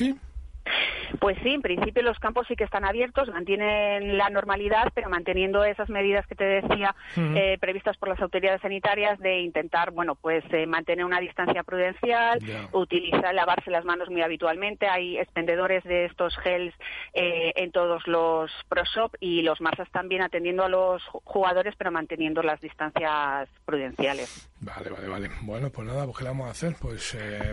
Pues 1.19 1.37
sí, 1.43 1.51
en 1.51 1.63
principio 1.63 2.03
los 2.03 2.19
campos 2.19 2.47
sí 2.47 2.55
que 2.57 2.65
están 2.65 2.85
abiertos, 2.85 3.29
mantienen 3.29 4.17
la 4.17 4.31
normalidad, 4.31 4.91
pero 4.95 5.09
manteniendo 5.11 5.65
esas 5.65 5.89
medidas 5.89 6.27
que 6.27 6.35
te 6.35 6.45
decía 6.45 6.95
eh, 7.37 7.59
previstas 7.59 7.97
por 7.97 8.09
las 8.09 8.21
autoridades 8.21 8.61
sanitarias 8.61 9.19
de 9.19 9.41
intentar, 9.41 9.91
bueno, 9.91 10.15
pues 10.15 10.45
eh, 10.53 10.67
mantener 10.67 11.05
una 11.05 11.21
distancia 11.21 11.63
prudencial, 11.63 12.39
utilizar, 12.73 13.35
lavarse 13.35 13.71
las 13.71 13.85
manos 13.85 14.09
muy 14.11 14.23
habitualmente. 14.23 14.87
Hay 14.89 15.19
expendedores 15.19 15.83
de 15.85 16.05
estos 16.07 16.37
gels 16.39 16.75
eh, 17.15 17.53
en 17.57 17.73
todos 17.73 18.07
los 18.07 18.51
pro 18.69 18.83
shop 18.85 19.17
y 19.21 19.43
los 19.43 19.61
Marsas 19.61 19.89
también 19.91 20.23
atendiendo 20.23 20.65
a 20.65 20.69
los 20.69 21.03
ju- 21.05 21.21
jugadores, 21.25 21.75
pero 21.77 21.91
manteniendo 21.91 22.43
las 22.43 22.61
distancias 22.61 23.49
prudenciales. 23.65 24.49
Vale, 24.61 24.91
vale, 24.91 25.09
vale. 25.09 25.31
Bueno, 25.43 25.71
pues 25.71 25.87
nada, 25.89 26.05
pues 26.05 26.19
¿qué 26.19 26.25
le 26.25 26.31
vamos 26.31 26.47
a 26.49 26.51
hacer? 26.51 26.75
Pues, 26.81 27.15
eh, 27.19 27.53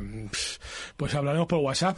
pues 0.95 1.15
hablaremos 1.15 1.47
por 1.47 1.59
WhatsApp. 1.59 1.97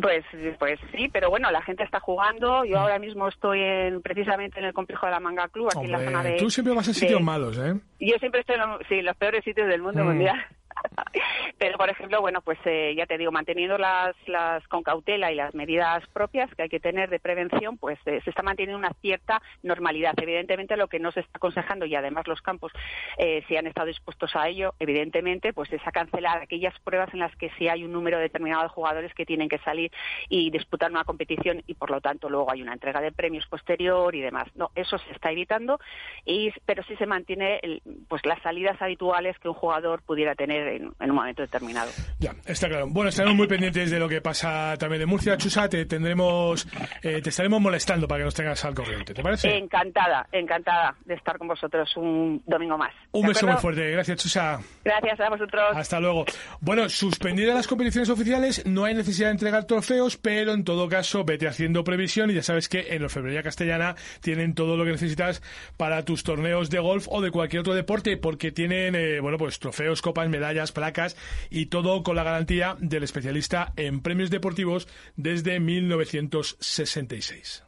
Pues, 0.00 0.24
pues 0.58 0.80
sí, 0.92 1.08
pero 1.12 1.30
bueno, 1.30 1.50
la 1.52 1.62
gente 1.62 1.84
está 1.84 2.00
jugando. 2.00 2.64
Yo 2.64 2.78
ahora 2.80 2.98
mismo 2.98 3.28
estoy 3.28 3.60
en, 3.60 4.02
precisamente 4.02 4.58
en 4.58 4.64
el 4.66 4.72
complejo 4.72 5.06
de 5.06 5.12
la 5.12 5.20
Manga 5.20 5.46
Club, 5.48 5.68
aquí 5.68 5.84
en 5.84 5.92
la 5.92 5.98
zona 6.04 6.22
de. 6.22 6.36
tú 6.36 6.50
siempre 6.50 6.74
vas 6.74 6.88
a 6.88 6.90
de- 6.90 6.94
sitios 6.98 7.20
malos, 7.22 7.56
¿eh? 7.58 7.74
Yo 8.00 8.16
siempre 8.18 8.40
estoy 8.40 8.56
en 8.56 8.60
los, 8.62 8.80
sí, 8.88 8.94
en 8.96 9.04
los 9.04 9.16
peores 9.16 9.44
sitios 9.44 9.68
del 9.68 9.82
mundo 9.82 10.02
Mm. 10.02 10.06
mundial. 10.08 10.44
Pero, 11.58 11.78
por 11.78 11.88
ejemplo, 11.88 12.20
bueno, 12.20 12.40
pues 12.42 12.58
eh, 12.64 12.94
ya 12.96 13.06
te 13.06 13.18
digo, 13.18 13.32
manteniendo 13.32 13.78
las, 13.78 14.14
las 14.26 14.66
con 14.68 14.82
cautela 14.82 15.32
y 15.32 15.34
las 15.36 15.54
medidas 15.54 16.06
propias 16.08 16.52
que 16.54 16.62
hay 16.62 16.68
que 16.68 16.80
tener 16.80 17.10
de 17.10 17.20
prevención, 17.20 17.78
pues 17.78 17.98
eh, 18.06 18.20
se 18.24 18.30
está 18.30 18.42
manteniendo 18.42 18.78
una 18.78 18.92
cierta 19.00 19.40
normalidad. 19.62 20.14
Evidentemente, 20.20 20.76
lo 20.76 20.88
que 20.88 20.98
no 20.98 21.12
se 21.12 21.20
está 21.20 21.32
aconsejando, 21.36 21.86
y 21.86 21.94
además 21.94 22.26
los 22.26 22.42
campos, 22.42 22.72
eh, 23.18 23.42
si 23.48 23.56
han 23.56 23.66
estado 23.66 23.86
dispuestos 23.86 24.34
a 24.36 24.48
ello, 24.48 24.74
evidentemente, 24.78 25.52
pues 25.52 25.72
es 25.72 25.86
a 25.86 25.92
cancelar 25.92 26.42
aquellas 26.42 26.78
pruebas 26.80 27.12
en 27.14 27.20
las 27.20 27.34
que 27.36 27.50
sí 27.58 27.68
hay 27.68 27.84
un 27.84 27.92
número 27.92 28.18
determinado 28.18 28.62
de 28.64 28.68
jugadores 28.68 29.14
que 29.14 29.26
tienen 29.26 29.48
que 29.48 29.58
salir 29.58 29.90
y 30.28 30.50
disputar 30.50 30.90
una 30.90 31.04
competición 31.04 31.62
y, 31.66 31.74
por 31.74 31.90
lo 31.90 32.00
tanto, 32.00 32.28
luego 32.28 32.50
hay 32.50 32.62
una 32.62 32.72
entrega 32.72 33.00
de 33.00 33.12
premios 33.12 33.46
posterior 33.46 34.14
y 34.14 34.20
demás. 34.20 34.48
No, 34.54 34.70
eso 34.74 34.98
se 34.98 35.12
está 35.12 35.30
evitando, 35.30 35.78
y, 36.24 36.52
pero 36.66 36.82
sí 36.84 36.96
se 36.96 37.06
mantiene 37.06 37.60
el- 37.62 37.82
pues 38.08 38.24
las 38.26 38.40
salidas 38.42 38.80
habituales 38.82 39.38
que 39.38 39.48
un 39.48 39.54
jugador 39.54 40.02
pudiera 40.02 40.34
tener 40.34 40.66
en, 40.76 40.92
en 41.00 41.10
un 41.10 41.16
momento 41.16 41.42
determinado. 41.42 41.90
Ya, 42.18 42.34
está 42.46 42.68
claro. 42.68 42.86
Bueno, 42.88 43.10
estaremos 43.10 43.36
muy 43.36 43.46
pendientes 43.46 43.90
de 43.90 43.98
lo 43.98 44.08
que 44.08 44.20
pasa 44.20 44.76
también 44.78 45.02
en 45.02 45.08
Murcia. 45.08 45.36
Chusa, 45.36 45.68
te 45.68 45.86
tendremos, 45.86 46.66
eh, 47.02 47.20
te 47.22 47.30
estaremos 47.30 47.60
molestando 47.60 48.08
para 48.08 48.20
que 48.20 48.24
nos 48.24 48.34
tengas 48.34 48.64
al 48.64 48.74
corriente. 48.74 49.14
¿Te 49.14 49.22
parece? 49.22 49.56
Encantada, 49.56 50.26
encantada 50.32 50.96
de 51.04 51.14
estar 51.14 51.38
con 51.38 51.48
vosotros 51.48 51.96
un 51.96 52.42
domingo 52.46 52.76
más. 52.78 52.92
Un 53.12 53.22
¿De 53.22 53.28
beso 53.28 53.46
muy 53.46 53.56
fuerte. 53.56 53.90
Gracias, 53.90 54.22
Chusa. 54.22 54.60
Gracias 54.84 55.20
a 55.20 55.28
vosotros. 55.28 55.64
Hasta 55.74 56.00
luego. 56.00 56.24
Bueno, 56.60 56.88
suspendidas 56.88 57.54
las 57.54 57.66
competiciones 57.66 58.10
oficiales, 58.10 58.64
no 58.66 58.84
hay 58.84 58.94
necesidad 58.94 59.28
de 59.28 59.32
entregar 59.32 59.64
trofeos, 59.64 60.16
pero 60.16 60.52
en 60.52 60.64
todo 60.64 60.88
caso, 60.88 61.24
vete 61.24 61.46
haciendo 61.46 61.84
previsión 61.84 62.30
y 62.30 62.34
ya 62.34 62.42
sabes 62.42 62.68
que 62.68 62.94
en 62.94 63.00
la 63.00 63.06
Orfebrería 63.06 63.42
Castellana 63.42 63.94
tienen 64.20 64.54
todo 64.54 64.76
lo 64.76 64.84
que 64.84 64.92
necesitas 64.92 65.42
para 65.76 66.04
tus 66.04 66.22
torneos 66.22 66.70
de 66.70 66.78
golf 66.78 67.06
o 67.08 67.20
de 67.20 67.30
cualquier 67.30 67.60
otro 67.60 67.74
deporte, 67.74 68.16
porque 68.16 68.52
tienen, 68.52 68.94
eh, 68.94 69.20
bueno, 69.20 69.38
pues 69.38 69.58
trofeos, 69.58 70.02
copas, 70.02 70.28
medallas, 70.28 70.63
placas 70.72 71.16
y 71.50 71.66
todo 71.66 72.02
con 72.02 72.16
la 72.16 72.24
garantía 72.24 72.78
del 72.80 73.02
especialista 73.02 73.74
en 73.76 74.00
premios 74.00 74.30
deportivos 74.30 74.88
desde 75.16 75.60
1966. 75.60 77.64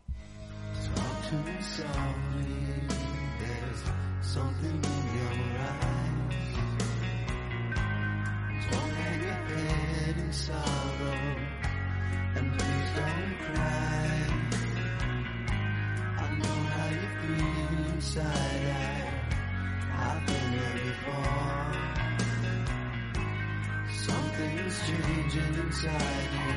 Something 4.36 4.86
inside 25.38 26.30
you, 26.32 26.54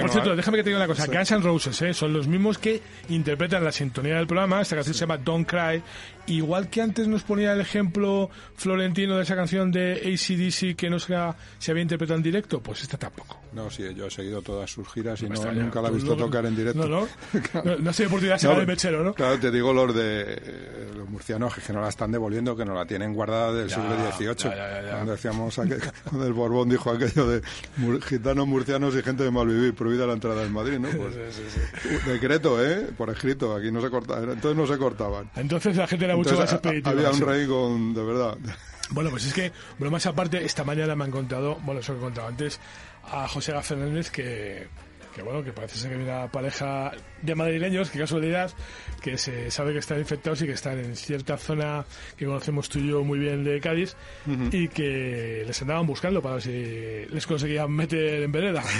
Por 0.00 0.08
no 0.08 0.12
cierto, 0.12 0.30
hay- 0.30 0.36
déjame 0.36 0.56
que 0.58 0.62
te 0.64 0.70
diga 0.70 0.78
una 0.78 0.86
cosa. 0.86 1.04
Sí. 1.04 1.10
Guns 1.12 1.30
N' 1.32 1.42
Roses 1.42 1.82
¿eh? 1.82 1.94
son 1.94 2.12
los 2.12 2.26
mismos 2.26 2.58
que 2.58 2.80
interpretan 3.08 3.62
la 3.64 3.72
sintonía 3.72 4.16
del 4.16 4.26
programa. 4.26 4.60
Esta 4.60 4.76
canción 4.76 4.94
se 4.94 5.00
llama 5.00 5.18
Don't 5.18 5.48
Cry. 5.48 5.82
Igual 6.26 6.68
que 6.70 6.80
antes 6.80 7.08
nos 7.08 7.24
ponía 7.24 7.52
el 7.52 7.60
ejemplo 7.60 8.30
Florentino 8.56 9.16
de 9.16 9.24
esa 9.24 9.34
canción 9.34 9.72
de 9.72 9.94
ACDC 9.94 10.76
que 10.76 10.88
no 10.88 10.98
se, 11.00 11.16
ha- 11.16 11.34
se 11.58 11.72
había 11.72 11.82
interpretado 11.82 12.16
en 12.16 12.22
directo, 12.22 12.60
pues 12.62 12.82
esta 12.82 12.96
tampoco. 12.96 13.40
No, 13.52 13.68
sí, 13.70 13.82
yo 13.94 14.06
he 14.06 14.10
seguido 14.10 14.40
todas 14.40 14.70
sus 14.70 14.86
giras 14.92 15.20
y 15.22 15.28
no, 15.28 15.52
nunca 15.52 15.82
la 15.82 15.88
he 15.88 15.92
visto 15.92 16.14
no- 16.16 16.24
tocar 16.24 16.46
en 16.46 16.54
directo. 16.56 16.86
No, 16.86 17.08
no. 17.64 17.76
No, 17.78 17.90
ha 17.90 17.92
sido 17.92 18.08
oportunidad 18.08 18.40
de 18.40 18.66
mechero, 18.66 19.02
¿no? 19.02 19.14
Claro, 19.14 19.38
te 19.40 19.50
digo 19.50 19.72
los 19.72 19.94
de 19.94 20.22
eh, 20.22 20.90
los 20.96 21.08
murcianos 21.10 21.54
que 21.56 21.72
no 21.72 21.80
la 21.80 21.88
están 21.88 22.12
devolviendo, 22.12 22.56
que 22.56 22.64
no 22.64 22.74
la 22.74 22.86
tienen 22.86 23.12
guardada 23.14 23.52
del 23.52 23.68
Ya, 23.68 23.74
siglo 23.76 24.12
XVIII. 24.12 24.50
ya, 24.56 24.82
ya. 24.82 24.90
Cuando 24.92 25.12
decíamos 25.12 25.58
aquel- 25.58 25.82
cuando 26.04 26.26
el 26.26 26.32
Borbón 26.32 26.68
dijo 26.68 26.90
aquello 26.90 27.26
de 27.28 27.42
mur- 27.78 28.00
gitanos, 28.02 28.46
murcianos 28.46 28.94
y 28.94 29.02
gente 29.02 29.24
de 29.24 29.30
Malvivir, 29.32 29.74
prohibida 29.82 30.06
la 30.06 30.12
entrada 30.12 30.44
en 30.44 30.52
Madrid, 30.52 30.78
¿no? 30.78 30.88
Pues, 30.90 31.14
Decreto, 32.06 32.64
¿eh? 32.64 32.90
Por 32.96 33.10
escrito, 33.10 33.54
aquí 33.54 33.72
no 33.72 33.80
se 33.80 33.90
cortaban, 33.90 34.30
entonces 34.30 34.56
no 34.56 34.66
se 34.66 34.78
cortaban. 34.78 35.28
Entonces 35.34 35.76
la 35.76 35.86
gente 35.88 36.04
era 36.04 36.14
mucho 36.16 36.30
Entonces, 36.30 36.52
más 36.52 36.60
expeditiva. 36.60 36.90
Había 36.90 37.10
un 37.10 37.16
sí. 37.16 37.24
rey 37.24 37.46
con, 37.46 37.94
de 37.94 38.04
verdad. 38.04 38.38
Bueno, 38.90 39.10
pues 39.10 39.26
es 39.26 39.34
que, 39.34 39.50
bromas 39.78 40.06
aparte, 40.06 40.44
esta 40.44 40.64
mañana 40.64 40.94
me 40.94 41.04
han 41.04 41.10
contado, 41.10 41.56
bueno, 41.64 41.80
eso 41.80 41.94
que 41.94 41.98
he 41.98 42.02
contado 42.02 42.28
antes, 42.28 42.60
a 43.10 43.26
José 43.26 43.52
Fernández 43.62 44.10
que, 44.10 44.68
que, 45.14 45.22
bueno, 45.22 45.42
que 45.42 45.52
parece 45.52 45.76
ser 45.76 45.90
que 45.90 45.96
viene 45.96 46.12
una 46.12 46.30
pareja 46.30 46.92
de 47.20 47.34
madrileños, 47.34 47.90
que 47.90 47.98
casualidad, 47.98 48.50
que 49.00 49.18
se 49.18 49.50
sabe 49.50 49.72
que 49.72 49.78
están 49.78 49.98
infectados 49.98 50.42
y 50.42 50.46
que 50.46 50.52
están 50.52 50.78
en 50.78 50.96
cierta 50.96 51.36
zona 51.36 51.84
que 52.16 52.26
conocemos 52.26 52.68
tú 52.68 52.78
y 52.78 52.88
yo 52.88 53.04
muy 53.04 53.18
bien 53.18 53.44
de 53.44 53.60
Cádiz 53.60 53.96
y 54.50 54.68
que 54.68 55.44
les 55.46 55.62
andaban 55.62 55.86
buscando 55.86 56.20
para 56.22 56.36
ver 56.36 56.42
si 56.42 57.14
les 57.14 57.26
conseguían 57.26 57.70
meter 57.70 58.22
en 58.22 58.32
vereda. 58.32 58.62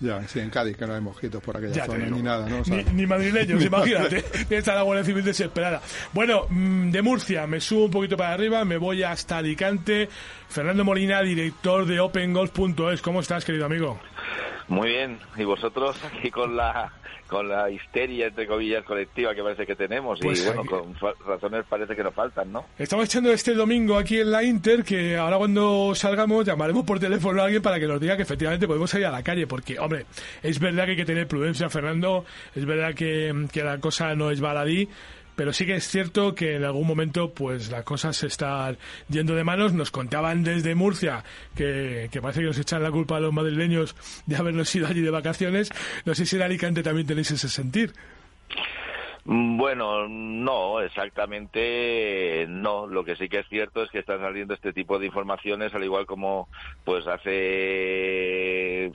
Ya, 0.00 0.26
sí, 0.26 0.40
en 0.40 0.48
Cádiz, 0.48 0.78
que 0.78 0.86
no 0.86 0.94
hay 0.94 1.00
mojitos 1.02 1.42
por 1.42 1.58
aquella 1.58 1.74
Ya 1.74 1.84
zona 1.84 2.06
ni 2.06 2.22
nada, 2.22 2.48
¿no? 2.48 2.60
O 2.60 2.64
sea, 2.64 2.76
Ni, 2.76 2.84
ni 3.02 3.06
madrileños, 3.06 3.62
imagínate. 3.66 4.24
Está 4.48 4.74
la 4.74 4.80
Guardia 4.80 5.04
Civil 5.04 5.22
desesperada. 5.22 5.82
Bueno, 6.14 6.46
mm, 6.48 6.90
de 6.90 7.02
Murcia 7.02 7.46
me 7.46 7.60
subo 7.60 7.84
un 7.84 7.90
poquito 7.90 8.16
para 8.16 8.32
arriba, 8.32 8.64
me 8.64 8.78
voy 8.78 9.02
hasta 9.02 9.36
Alicante. 9.36 10.08
Fernando 10.48 10.84
Molina, 10.84 11.20
director 11.20 11.84
de 11.84 12.00
OpenGolf.es. 12.00 13.02
¿Cómo 13.02 13.20
estás, 13.20 13.44
querido 13.44 13.66
amigo? 13.66 14.00
Muy 14.70 14.88
bien, 14.88 15.18
y 15.36 15.44
vosotros 15.44 15.96
aquí 16.16 16.30
con 16.30 16.56
la 16.56 16.90
con 17.26 17.48
la 17.48 17.70
histeria 17.70 18.26
entre 18.26 18.44
comillas 18.44 18.82
colectiva 18.84 19.32
que 19.36 19.42
parece 19.42 19.64
que 19.64 19.76
tenemos 19.76 20.18
Pues 20.20 20.40
y 20.42 20.46
bueno, 20.46 20.62
aquí- 20.62 20.68
con 20.68 20.96
razones 21.24 21.64
parece 21.68 21.94
que 21.94 22.02
nos 22.02 22.12
faltan, 22.12 22.50
¿no? 22.50 22.66
Estamos 22.76 23.04
echando 23.04 23.30
este 23.32 23.54
domingo 23.54 23.96
aquí 23.96 24.18
en 24.18 24.32
la 24.32 24.42
Inter, 24.42 24.82
que 24.82 25.16
ahora 25.16 25.36
cuando 25.38 25.94
salgamos 25.94 26.44
llamaremos 26.44 26.84
por 26.84 26.98
teléfono 26.98 27.40
a 27.40 27.44
alguien 27.44 27.62
para 27.62 27.78
que 27.78 27.86
nos 27.86 28.00
diga 28.00 28.16
que 28.16 28.22
efectivamente 28.22 28.66
podemos 28.66 28.90
salir 28.90 29.06
a 29.06 29.12
la 29.12 29.22
calle, 29.22 29.46
porque, 29.46 29.78
hombre, 29.78 30.06
es 30.42 30.58
verdad 30.58 30.86
que 30.86 30.90
hay 30.92 30.96
que 30.96 31.04
tener 31.04 31.28
prudencia, 31.28 31.70
Fernando, 31.70 32.24
es 32.56 32.64
verdad 32.66 32.94
que, 32.94 33.46
que 33.52 33.62
la 33.62 33.78
cosa 33.78 34.14
no 34.16 34.32
es 34.32 34.40
baladí, 34.40 34.88
pero 35.40 35.54
sí 35.54 35.64
que 35.64 35.76
es 35.76 35.88
cierto 35.88 36.34
que 36.34 36.56
en 36.56 36.64
algún 36.64 36.86
momento 36.86 37.32
pues 37.32 37.70
las 37.70 37.82
cosas 37.82 38.14
se 38.14 38.26
están 38.26 38.76
yendo 39.08 39.34
de 39.34 39.42
manos. 39.42 39.72
Nos 39.72 39.90
contaban 39.90 40.44
desde 40.44 40.74
Murcia 40.74 41.24
que, 41.56 42.10
que 42.12 42.20
parece 42.20 42.40
que 42.40 42.46
nos 42.48 42.58
echan 42.58 42.82
la 42.82 42.90
culpa 42.90 43.16
a 43.16 43.20
los 43.20 43.32
madrileños 43.32 43.96
de 44.26 44.36
habernos 44.36 44.74
ido 44.74 44.86
allí 44.86 45.00
de 45.00 45.08
vacaciones. 45.08 45.70
No 46.04 46.14
sé 46.14 46.26
si 46.26 46.36
en 46.36 46.42
Alicante 46.42 46.82
también 46.82 47.06
tenéis 47.06 47.30
ese 47.30 47.48
sentir. 47.48 47.94
Bueno, 49.24 50.06
no, 50.08 50.82
exactamente 50.82 52.44
no. 52.46 52.86
Lo 52.86 53.02
que 53.02 53.16
sí 53.16 53.30
que 53.30 53.38
es 53.38 53.48
cierto 53.48 53.82
es 53.82 53.90
que 53.90 54.00
están 54.00 54.20
saliendo 54.20 54.52
este 54.52 54.74
tipo 54.74 54.98
de 54.98 55.06
informaciones, 55.06 55.72
al 55.74 55.84
igual 55.84 56.04
como 56.04 56.50
pues 56.84 57.06
hace 57.06 58.92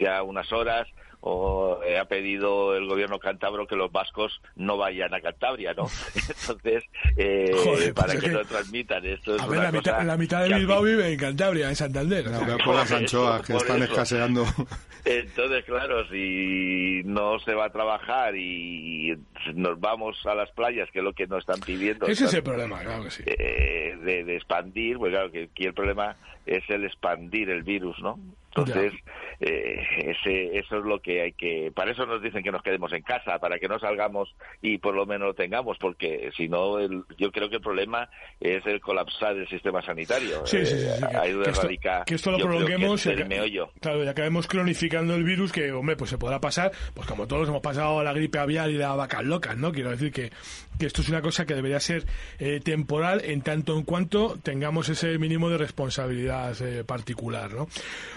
ya 0.00 0.22
unas 0.22 0.50
horas 0.54 0.88
o 1.24 1.80
eh, 1.86 1.98
ha 1.98 2.04
pedido 2.04 2.74
el 2.76 2.86
gobierno 2.88 3.18
cántabro 3.20 3.66
que 3.68 3.76
los 3.76 3.90
vascos 3.92 4.40
no 4.56 4.76
vayan 4.76 5.14
a 5.14 5.20
Cantabria, 5.20 5.72
¿no? 5.72 5.86
Entonces, 6.28 6.84
eh, 7.16 7.52
Joder, 7.64 7.94
para 7.94 8.08
pues 8.14 8.20
que 8.24 8.28
no 8.30 8.44
transmitan 8.44 9.06
esto 9.06 9.36
es 9.36 9.42
A 9.42 9.46
ver, 9.46 9.60
la 9.60 9.70
mitad, 9.72 9.92
cosa 9.92 10.04
la 10.04 10.16
mitad 10.16 10.42
de 10.42 10.54
Bilbao 10.54 10.82
mí- 10.82 10.90
vive 10.90 11.12
en 11.12 11.18
Cantabria, 11.18 11.68
en 11.68 11.76
Santander. 11.76 12.28
No, 12.28 12.40
por 12.64 12.74
las 12.74 12.90
anchoas 12.92 13.42
que 13.46 13.54
están 13.56 13.82
eso. 13.82 13.92
escaseando. 13.92 14.44
Entonces, 15.04 15.64
claro, 15.64 16.06
si 16.08 17.02
no 17.04 17.38
se 17.40 17.54
va 17.54 17.66
a 17.66 17.70
trabajar 17.72 18.36
y 18.36 19.16
nos 19.54 19.78
vamos 19.80 20.16
a 20.26 20.34
las 20.34 20.50
playas, 20.52 20.88
que 20.92 20.98
es 21.00 21.04
lo 21.04 21.12
que 21.12 21.26
nos 21.26 21.40
están 21.40 21.60
pidiendo. 21.60 22.06
Ese 22.06 22.24
es 22.26 22.34
el 22.34 22.42
problema, 22.42 22.80
claro 22.80 23.04
que 23.04 23.10
sí. 23.10 23.22
eh, 23.26 23.96
de, 24.02 24.24
de 24.24 24.36
expandir, 24.36 24.98
pues 24.98 25.10
claro 25.12 25.30
que 25.32 25.44
aquí 25.52 25.64
el 25.64 25.74
problema 25.74 26.16
es 26.46 26.62
el 26.68 26.84
expandir 26.84 27.50
el 27.50 27.62
virus, 27.62 27.98
¿no? 28.00 28.18
Entonces, 28.54 28.92
eh, 29.40 29.80
ese, 29.98 30.58
eso 30.58 30.76
es 30.78 30.84
lo 30.84 31.00
que 31.00 31.22
hay 31.22 31.32
que... 31.32 31.72
Para 31.74 31.92
eso 31.92 32.04
nos 32.04 32.22
dicen 32.22 32.42
que 32.42 32.52
nos 32.52 32.62
quedemos 32.62 32.92
en 32.92 33.02
casa, 33.02 33.38
para 33.38 33.58
que 33.58 33.66
no 33.66 33.78
salgamos 33.78 34.28
y 34.60 34.76
por 34.76 34.94
lo 34.94 35.06
menos 35.06 35.28
lo 35.28 35.34
tengamos, 35.34 35.78
porque 35.78 36.30
si 36.36 36.48
no, 36.48 36.78
el- 36.78 37.02
yo 37.16 37.32
creo 37.32 37.48
que 37.48 37.56
el 37.56 37.62
problema 37.62 38.10
es 38.40 38.64
el 38.66 38.78
colapsar 38.82 39.36
el 39.38 39.48
sistema 39.48 39.80
sanitario. 39.80 40.44
Sí, 40.46 40.58
sí, 40.66 40.76
sí, 40.78 40.86
sí, 40.98 41.06
que- 41.08 41.16
ahí 41.16 41.32
que 41.42 41.50
esto- 41.50 41.62
radica, 41.62 42.04
que 42.04 42.14
esto 42.16 42.30
lo 42.30 42.36
que 42.36 42.42
prolonguemos 42.44 43.06
aca- 43.06 43.24
meollo. 43.24 43.70
Claro, 43.80 44.04
y 44.04 44.08
acabemos 44.08 44.46
cronificando 44.46 45.14
el 45.14 45.24
virus 45.24 45.50
que, 45.50 45.72
hombre, 45.72 45.96
pues 45.96 46.10
se 46.10 46.18
podrá 46.18 46.38
pasar, 46.38 46.72
pues 46.92 47.06
como 47.06 47.26
todos 47.26 47.48
hemos 47.48 47.62
pasado 47.62 48.02
la 48.02 48.12
gripe 48.12 48.38
aviar 48.38 48.68
y 48.70 48.74
la 48.74 48.94
vacas 48.94 49.24
locas, 49.24 49.56
¿no? 49.56 49.72
Quiero 49.72 49.90
decir 49.92 50.12
que, 50.12 50.30
que 50.78 50.84
esto 50.86 51.00
es 51.00 51.08
una 51.08 51.22
cosa 51.22 51.46
que 51.46 51.54
debería 51.54 51.80
ser 51.80 52.04
eh, 52.38 52.60
temporal 52.62 53.22
en 53.24 53.40
tanto 53.40 53.78
en 53.78 53.84
cuanto 53.84 54.36
tengamos 54.42 54.90
ese 54.90 55.18
mínimo 55.18 55.48
de 55.48 55.56
responsabilidad 55.56 56.31
eh, 56.60 56.84
particular, 56.84 57.52
¿no? 57.52 57.68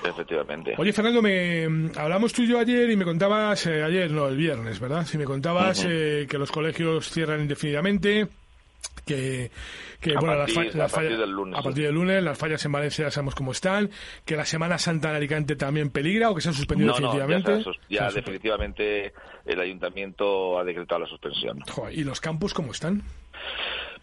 Efectivamente. 0.03 0.73
Oye, 0.77 0.93
Fernando, 0.93 1.21
me 1.21 1.67
hablamos 1.95 2.33
tú 2.33 2.43
y 2.43 2.47
yo 2.47 2.59
ayer 2.59 2.89
y 2.89 2.95
me 2.95 3.05
contabas, 3.05 3.65
eh, 3.67 3.83
ayer, 3.83 4.11
no, 4.11 4.27
el 4.27 4.37
viernes, 4.37 4.79
¿verdad? 4.79 5.05
Si 5.05 5.17
me 5.17 5.25
contabas 5.25 5.85
eh, 5.87 6.27
que 6.29 6.37
los 6.37 6.51
colegios 6.51 7.09
cierran 7.09 7.41
indefinidamente, 7.41 8.27
que, 9.05 9.51
que 9.99 10.11
A 10.15 10.19
bueno, 10.19 10.35
partir- 10.37 10.55
las, 10.55 10.55
fa- 10.55 10.61
a 10.61 10.77
las 10.77 10.91
partir 10.91 11.09
fallas- 11.11 11.19
del 11.19 11.31
lunes, 11.31 11.59
a 11.59 11.61
partir 11.63 11.83
del 11.85 11.93
lunes, 11.95 12.23
las 12.23 12.37
fallas 12.37 12.65
en 12.65 12.71
Valencia 12.71 13.05
ya 13.05 13.11
sabemos 13.11 13.35
cómo 13.35 13.51
están, 13.51 13.89
que 14.25 14.35
la 14.35 14.45
Semana 14.45 14.77
Santa 14.77 15.09
en 15.09 15.15
Alicante 15.17 15.55
también 15.55 15.89
peligra 15.89 16.29
o 16.29 16.35
que 16.35 16.41
se 16.41 16.49
han 16.49 16.55
suspendido 16.55 16.93
No, 16.93 16.99
no, 16.99 17.13
ya, 17.13 17.25
definitivamente. 17.25 17.63
sus- 17.63 17.77
ya 17.89 18.05
suspendido. 18.09 18.15
definitivamente 18.15 19.13
el 19.45 19.59
ayuntamiento 19.59 20.57
ha 20.59 20.63
decretado 20.63 21.01
la 21.01 21.07
suspensión. 21.07 21.59
Joder, 21.69 21.97
¿Y 21.97 22.03
los 22.03 22.19
campos 22.21 22.53
cómo 22.53 22.71
están? 22.71 23.03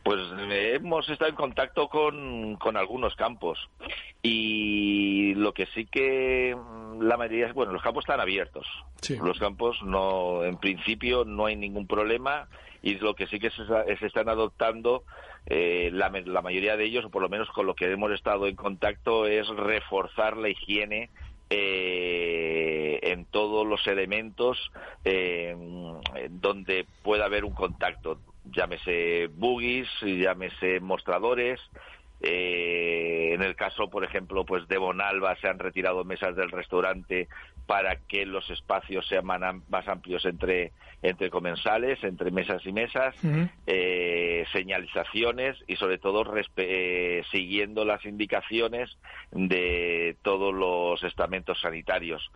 Pues 0.03 0.21
hemos 0.51 1.09
estado 1.09 1.31
en 1.31 1.37
contacto 1.37 1.89
con, 1.89 2.57
con 2.57 2.77
algunos 2.77 3.15
campos. 3.15 3.71
Y 4.23 5.35
lo 5.35 5.53
que 5.53 5.67
sí 5.67 5.87
que 5.87 6.57
mm, 6.57 7.03
la 7.03 7.17
mayoría, 7.17 7.53
bueno, 7.53 7.73
los 7.73 7.83
campos 7.83 8.05
están 8.05 8.21
abiertos. 8.21 8.67
Los 9.23 9.39
campos 9.39 9.83
no, 9.83 10.45
en 10.45 10.57
principio 10.59 11.25
no 11.25 11.47
hay 11.47 11.57
ningún 11.57 11.87
problema 11.87 12.49
y 12.83 12.95
lo 12.99 13.15
que 13.15 13.27
sí 13.29 13.39
que 13.39 13.51
se, 13.51 13.65
se 13.97 14.07
están 14.07 14.29
adoptando 14.29 15.05
eh, 15.47 15.91
la, 15.93 16.11
la 16.11 16.43
mayoría 16.43 16.77
de 16.77 16.85
ellos, 16.85 17.05
o 17.05 17.11
por 17.11 17.23
lo 17.23 17.29
menos 17.29 17.49
con 17.51 17.67
lo 17.67 17.75
que 17.75 17.91
hemos 17.91 18.13
estado 18.13 18.47
en 18.47 18.57
contacto, 18.57 19.27
es 19.27 19.49
reforzar 19.49 20.37
la 20.37 20.49
higiene 20.49 21.11
eh, 21.51 22.99
en 23.03 23.25
todos 23.27 23.67
los 23.67 23.87
elementos 23.87 24.71
eh, 25.05 25.55
donde 26.31 26.87
pueda 27.03 27.27
haber 27.27 27.45
un 27.45 27.53
contacto, 27.53 28.19
llámese 28.45 29.29
buggies, 29.29 29.89
llámese 30.01 30.81
mostradores. 30.81 31.61
eh, 32.21 33.33
en 33.35 33.43
el 33.43 33.57
caso, 33.57 33.89
por 33.91 34.05
ejemplo, 34.05 34.45
pues 34.45 34.69
de 34.69 34.79
Bonalba 34.79 35.35
se 35.37 35.49
han 35.49 35.59
retirado 35.59 36.05
mesas 36.05 36.37
del 36.37 36.51
restaurante 36.51 37.29
para 37.67 37.97
que 37.97 38.27
los 38.27 38.49
espacios 38.51 39.07
sean 39.09 39.27
más 39.27 39.89
amplios 39.89 40.25
entre 40.25 40.73
entre 41.03 41.31
comensales, 41.31 42.03
entre 42.05 42.31
mesas 42.31 42.65
y 42.65 42.73
mesas 42.73 43.15
eh, 43.67 44.45
señalizaciones 44.53 45.59
y 45.67 45.75
sobre 45.77 45.99
todo 45.99 46.25
eh, 46.57 47.23
siguiendo 47.31 47.85
las 47.85 48.05
indicaciones 48.05 48.97
de 49.33 50.17
todos 50.23 50.55
los 50.55 51.03
estamentos 51.03 51.61
sanitarios. 51.61 52.31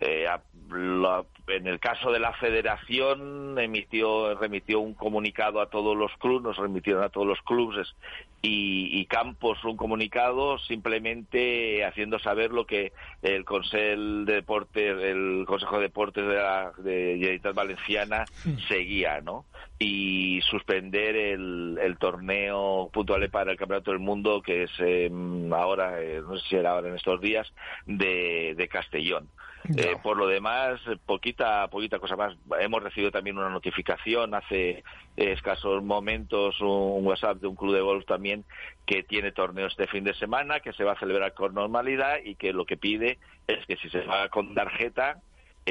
Eh, 0.00 0.26
a- 0.26 0.42
la- 0.70 1.24
en 1.48 1.66
el 1.66 1.78
caso 1.78 2.10
de 2.10 2.20
la 2.20 2.32
Federación 2.34 3.58
emitió 3.58 4.34
remitió 4.38 4.80
un 4.80 4.94
comunicado 4.94 5.60
a 5.60 5.68
todos 5.68 5.96
los 5.96 6.10
clubes, 6.18 6.42
nos 6.42 6.56
remitieron 6.56 7.02
a 7.02 7.08
todos 7.10 7.26
los 7.26 7.40
clubes 7.42 7.94
y, 8.40 8.88
y 8.98 9.04
campos 9.06 9.62
un 9.64 9.76
comunicado 9.76 10.58
simplemente 10.58 11.84
haciendo 11.84 12.18
saber 12.18 12.52
lo 12.52 12.66
que 12.66 12.92
el 13.22 13.44
Consejo 13.44 14.00
de 14.24 14.34
Deportes, 14.36 15.02
el 15.02 15.44
Consejo 15.46 15.76
de 15.76 15.82
Deportes 15.82 16.26
de 16.26 16.34
la 16.34 16.72
de 16.78 17.16
Generalitat 17.18 17.54
Valenciana 17.54 18.24
seguía, 18.68 19.20
¿no? 19.20 19.44
Y 19.82 20.42
suspender 20.42 21.16
el, 21.16 21.78
el 21.80 21.96
torneo 21.96 22.90
puntual 22.92 23.30
para 23.30 23.52
el 23.52 23.56
Campeonato 23.56 23.92
del 23.92 24.00
Mundo 24.00 24.42
que 24.42 24.64
es 24.64 24.70
eh, 24.78 25.10
ahora, 25.52 26.02
eh, 26.02 26.20
no 26.20 26.36
sé 26.36 26.48
si 26.48 26.56
era 26.56 26.72
ahora 26.72 26.88
en 26.90 26.96
estos 26.96 27.18
días, 27.22 27.50
de, 27.86 28.54
de 28.58 28.68
Castellón. 28.68 29.30
Eh, 29.76 29.96
por 30.02 30.16
lo 30.16 30.26
demás, 30.26 30.80
poquita, 31.06 31.68
poquita 31.68 31.98
cosa 31.98 32.16
más. 32.16 32.36
Hemos 32.60 32.82
recibido 32.82 33.10
también 33.10 33.38
una 33.38 33.50
notificación 33.50 34.34
hace 34.34 34.82
escasos 35.16 35.82
momentos, 35.82 36.60
un 36.60 37.06
WhatsApp 37.06 37.38
de 37.38 37.46
un 37.46 37.56
club 37.56 37.74
de 37.74 37.80
golf 37.80 38.04
también 38.06 38.44
que 38.86 39.02
tiene 39.02 39.32
torneo 39.32 39.66
este 39.66 39.86
fin 39.86 40.04
de 40.04 40.14
semana, 40.14 40.60
que 40.60 40.72
se 40.72 40.84
va 40.84 40.92
a 40.92 40.98
celebrar 40.98 41.34
con 41.34 41.54
normalidad 41.54 42.18
y 42.24 42.34
que 42.34 42.52
lo 42.52 42.64
que 42.64 42.76
pide 42.76 43.18
es 43.46 43.64
que 43.66 43.76
si 43.76 43.88
se 43.90 44.00
paga 44.00 44.28
con 44.28 44.54
tarjeta, 44.54 45.20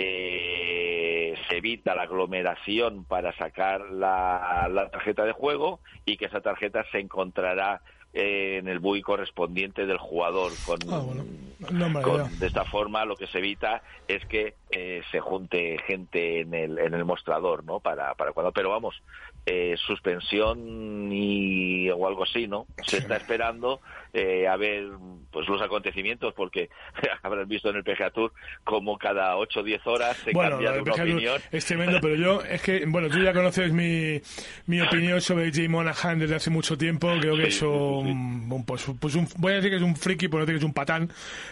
eh, 0.01 1.35
se 1.49 1.57
evita 1.57 1.95
la 1.95 2.03
aglomeración 2.03 3.05
para 3.05 3.33
sacar 3.37 3.81
la, 3.91 4.67
la 4.71 4.89
tarjeta 4.89 5.25
de 5.25 5.31
juego 5.33 5.79
y 6.05 6.17
que 6.17 6.25
esa 6.25 6.41
tarjeta 6.41 6.85
se 6.91 6.99
encontrará 6.99 7.81
eh, 8.13 8.57
en 8.59 8.67
el 8.67 8.79
bui 8.79 9.01
correspondiente 9.01 9.85
del 9.85 9.97
jugador 9.97 10.51
con, 10.65 10.79
Ah, 10.91 10.99
bueno. 10.99 11.23
No, 11.71 11.89
me 11.89 12.01
con- 12.01 12.15
idea. 12.21 12.29
de 12.39 12.47
esta 12.47 12.65
forma 12.65 13.05
lo 13.05 13.15
que 13.17 13.27
se 13.27 13.37
evita 13.39 13.83
es 14.07 14.25
que 14.25 14.55
eh, 14.71 15.01
se 15.11 15.19
junte 15.19 15.77
gente 15.87 16.41
en 16.41 16.53
el, 16.53 16.77
en 16.79 16.93
el 16.93 17.05
mostrador, 17.05 17.63
¿no? 17.63 17.79
Para, 17.79 18.13
para 18.15 18.31
cuando, 18.33 18.51
pero 18.51 18.69
vamos, 18.69 19.01
eh, 19.45 19.75
suspensión 19.87 21.11
y, 21.11 21.89
o 21.89 22.07
algo 22.07 22.23
así, 22.23 22.47
¿no? 22.47 22.67
Se 22.85 22.97
está 22.97 23.17
esperando 23.17 23.81
eh, 24.13 24.47
a 24.47 24.55
ver 24.57 24.85
pues 25.31 25.47
los 25.47 25.61
acontecimientos 25.61 26.33
porque 26.33 26.69
habrás 27.23 27.47
visto 27.47 27.69
en 27.69 27.77
el 27.77 27.83
PGA 27.83 28.09
Tour 28.11 28.31
como 28.63 28.97
cada 28.97 29.37
8 29.37 29.59
o 29.59 29.63
10 29.63 29.87
horas 29.87 30.17
se 30.17 30.31
Bueno, 30.31 30.51
cambia 30.51 30.71
de 30.73 30.81
una 30.81 30.93
opinión. 30.93 31.41
es 31.51 31.65
tremendo, 31.65 31.99
pero 32.01 32.15
yo, 32.15 32.41
es 32.43 32.61
que, 32.61 32.85
bueno, 32.85 33.07
tú 33.09 33.19
ya 33.23 33.33
conoces 33.33 33.71
mi, 33.71 34.19
mi 34.67 34.81
opinión 34.87 35.21
sobre 35.21 35.51
Jay 35.51 35.67
Monahan 35.67 36.19
desde 36.19 36.35
hace 36.35 36.49
mucho 36.49 36.77
tiempo. 36.77 37.09
Creo 37.19 37.35
que 37.35 37.43
Sí, 37.43 37.47
es 37.49 37.59
sí, 37.59 37.65
un, 37.65 38.47
un- 38.51 38.65
pues, 38.65 38.85
pues 38.99 39.15
un- 39.15 39.27
voy 39.37 39.53
a 39.53 39.55
decir 39.57 39.69
que 39.71 39.77
es 39.77 39.81
un 39.83 39.95
friki, 39.95 40.27
por 40.27 40.39
no 40.39 40.45
decir 40.45 40.55
que 40.59 40.65
es 40.65 40.65
un 40.65 40.73
patán, 40.73 41.09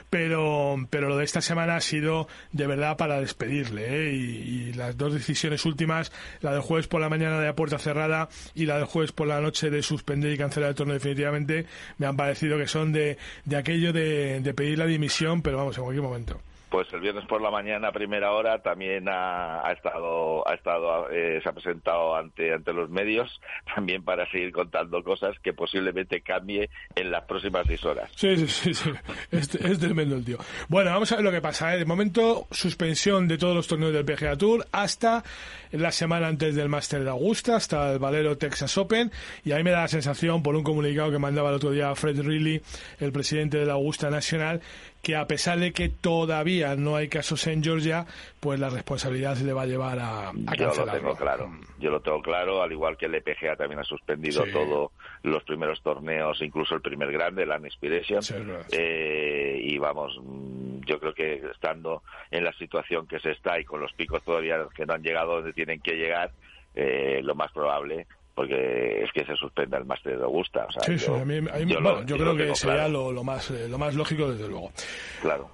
pero, 0.09 0.75
pero 0.89 1.09
lo 1.09 1.17
de 1.17 1.23
esta 1.25 1.41
semana 1.41 1.75
ha 1.75 1.81
sido 1.81 2.27
de 2.51 2.67
verdad 2.67 2.97
para 2.97 3.06
despedirle, 3.15 3.85
¿eh? 3.87 4.13
y, 4.13 4.69
y 4.69 4.73
las 4.73 4.97
dos 4.97 5.13
decisiones 5.13 5.65
últimas, 5.65 6.11
la 6.41 6.51
del 6.51 6.61
jueves 6.61 6.87
por 6.87 7.01
la 7.01 7.09
mañana 7.09 7.39
de 7.39 7.45
la 7.45 7.55
puerta 7.55 7.79
cerrada 7.79 8.29
y 8.53 8.65
la 8.65 8.77
del 8.77 8.85
jueves 8.85 9.11
por 9.11 9.27
la 9.27 9.41
noche 9.41 9.69
de 9.69 9.81
suspender 9.81 10.31
y 10.33 10.37
cancelar 10.37 10.69
el 10.69 10.75
torneo 10.75 10.93
definitivamente, 10.95 11.65
me 11.97 12.05
han 12.05 12.17
parecido 12.17 12.57
que 12.57 12.67
son 12.67 12.91
de, 12.91 13.17
de 13.45 13.55
aquello 13.55 13.93
de, 13.93 14.41
de 14.41 14.53
pedir 14.53 14.77
la 14.77 14.85
dimisión, 14.85 15.41
pero 15.41 15.57
vamos, 15.57 15.77
en 15.77 15.83
cualquier 15.83 16.03
momento. 16.03 16.41
Pues 16.69 16.91
el 16.91 16.99
viernes 16.99 17.25
por 17.25 17.41
la 17.41 17.49
mañana, 17.49 17.89
a 17.89 17.91
primera 17.91 18.33
hora, 18.33 18.61
también 18.61 19.07
ha, 19.07 19.71
estado, 19.71 20.47
ha 20.47 20.53
estado, 20.53 21.09
eh, 21.09 21.39
se 21.41 21.49
ha 21.49 21.53
presentado 21.53 22.15
ante, 22.15 22.53
ante 22.53 22.73
los 22.73 22.89
medios, 22.89 23.39
también 23.75 24.03
para 24.03 24.29
seguir 24.31 24.51
contando 24.51 25.03
cosas 25.03 25.37
que 25.39 25.53
posiblemente 25.53 26.21
cambie 26.21 26.69
en 26.95 27.11
las 27.11 27.23
próximas 27.23 27.65
seis 27.67 27.83
horas. 27.85 28.11
Sí, 28.15 28.35
sí, 28.37 28.47
sí, 28.47 28.73
sí. 28.73 28.91
Es, 29.31 29.55
es 29.55 29.79
tremendo 29.79 30.15
el 30.15 30.25
tío. 30.25 30.37
Bueno, 30.67 30.91
vamos 30.91 31.11
a 31.11 31.15
ver 31.15 31.23
lo 31.23 31.31
que 31.31 31.41
pasa. 31.41 31.73
¿eh? 31.73 31.79
De 31.79 31.85
momento, 31.85 32.47
suspensión 32.51 33.27
de 33.27 33.37
todos 33.37 33.55
los 33.55 33.67
torneos 33.67 33.93
del 33.93 34.05
PGA 34.05 34.35
Tour 34.35 34.65
hasta 34.71 35.23
la 35.71 35.91
semana 35.91 36.27
antes 36.27 36.55
del 36.55 36.69
Master 36.69 37.03
de 37.03 37.09
Augusta, 37.09 37.55
hasta 37.55 37.93
el 37.93 37.99
Valero 37.99 38.37
Texas 38.37 38.77
Open. 38.77 39.11
Y 39.43 39.51
ahí 39.51 39.63
me 39.63 39.71
da 39.71 39.81
la 39.81 39.87
sensación, 39.87 40.43
por 40.43 40.55
un 40.55 40.63
comunicado 40.63 41.11
que 41.11 41.19
mandaba 41.19 41.49
el 41.49 41.55
otro 41.55 41.71
día 41.71 41.93
Fred 41.95 42.21
Riley, 42.21 42.61
el 42.99 43.11
presidente 43.11 43.57
de 43.57 43.65
la 43.65 43.73
Augusta 43.73 44.09
Nacional, 44.09 44.61
que 45.01 45.15
a 45.15 45.25
pesar 45.27 45.59
de 45.59 45.71
que 45.71 45.89
todavía 45.89 46.75
no 46.75 46.95
hay 46.95 47.07
casos 47.07 47.47
en 47.47 47.63
Georgia, 47.63 48.05
pues 48.39 48.59
la 48.59 48.69
responsabilidad 48.69 49.35
se 49.35 49.45
le 49.45 49.53
va 49.53 49.61
a 49.61 49.65
llevar 49.65 49.99
a, 49.99 50.29
a 50.29 50.55
Yo 50.57 50.73
lo 50.85 50.91
tengo 50.91 51.15
claro, 51.15 51.49
yo 51.79 51.89
lo 51.91 52.01
tengo 52.01 52.21
claro, 52.21 52.61
al 52.61 52.71
igual 52.71 52.97
que 52.97 53.05
el 53.05 53.15
EPGA 53.15 53.55
también 53.55 53.79
ha 53.79 53.83
suspendido 53.83 54.45
Sí. 54.45 54.51
todos 54.51 54.91
los 55.23 55.43
primeros 55.43 55.81
torneos, 55.81 56.41
incluso 56.41 56.75
el 56.75 56.81
primer 56.81 57.11
grande, 57.11 57.43
el 57.43 57.65
Inspiration, 57.65 58.21
Sí, 58.21 58.35
eh, 58.71 59.59
y 59.63 59.77
vamos, 59.77 60.19
mm, 60.21 60.79
yo 60.85 60.99
creo 60.99 61.13
que 61.13 61.41
estando 61.51 62.03
en 62.31 62.43
la 62.43 62.53
situación 62.53 63.07
que 63.07 63.19
se 63.19 63.31
está 63.31 63.59
y 63.59 63.63
con 63.65 63.79
los 63.79 63.93
picos 63.93 64.21
todavía 64.23 64.57
que 64.75 64.85
no 64.85 64.93
han 64.93 65.03
llegado 65.03 65.35
donde 65.35 65.53
tienen 65.53 65.79
que 65.79 65.93
llegar, 65.93 66.31
eh, 66.75 67.21
lo 67.23 67.33
más 67.33 67.51
probable 67.51 68.07
porque 68.37 69.03
es 69.03 69.11
que 69.11 69.25
se 69.25 69.35
suspenda 69.35 69.79
el 69.79 69.85
Máster 69.85 70.15
de 70.15 70.23
Augusta. 70.23 70.67
O 70.69 70.71
sea, 70.71 70.83
Sí, 70.83 70.99
sí, 70.99 71.07
yo, 71.07 71.15
a 71.15 71.25
mí- 71.25 71.37
a 71.37 71.41
mí- 71.41 71.49
yo 71.73 71.81
bueno, 71.81 71.81
lo- 71.81 71.99
yo 72.01 72.15
yo 72.15 72.17
creo 72.23 72.35
que 72.37 72.43
tengo 72.43 72.55
sería 72.55 72.75
claro, 72.75 72.89
lo, 72.93 73.11
lo 73.11 73.23
más, 73.23 73.49
eh, 73.49 73.67
lo 73.67 73.77
más 73.79 73.95
lógico, 73.95 74.31
desde 74.31 74.47
luego. 74.47 74.71
claro. 75.21 75.49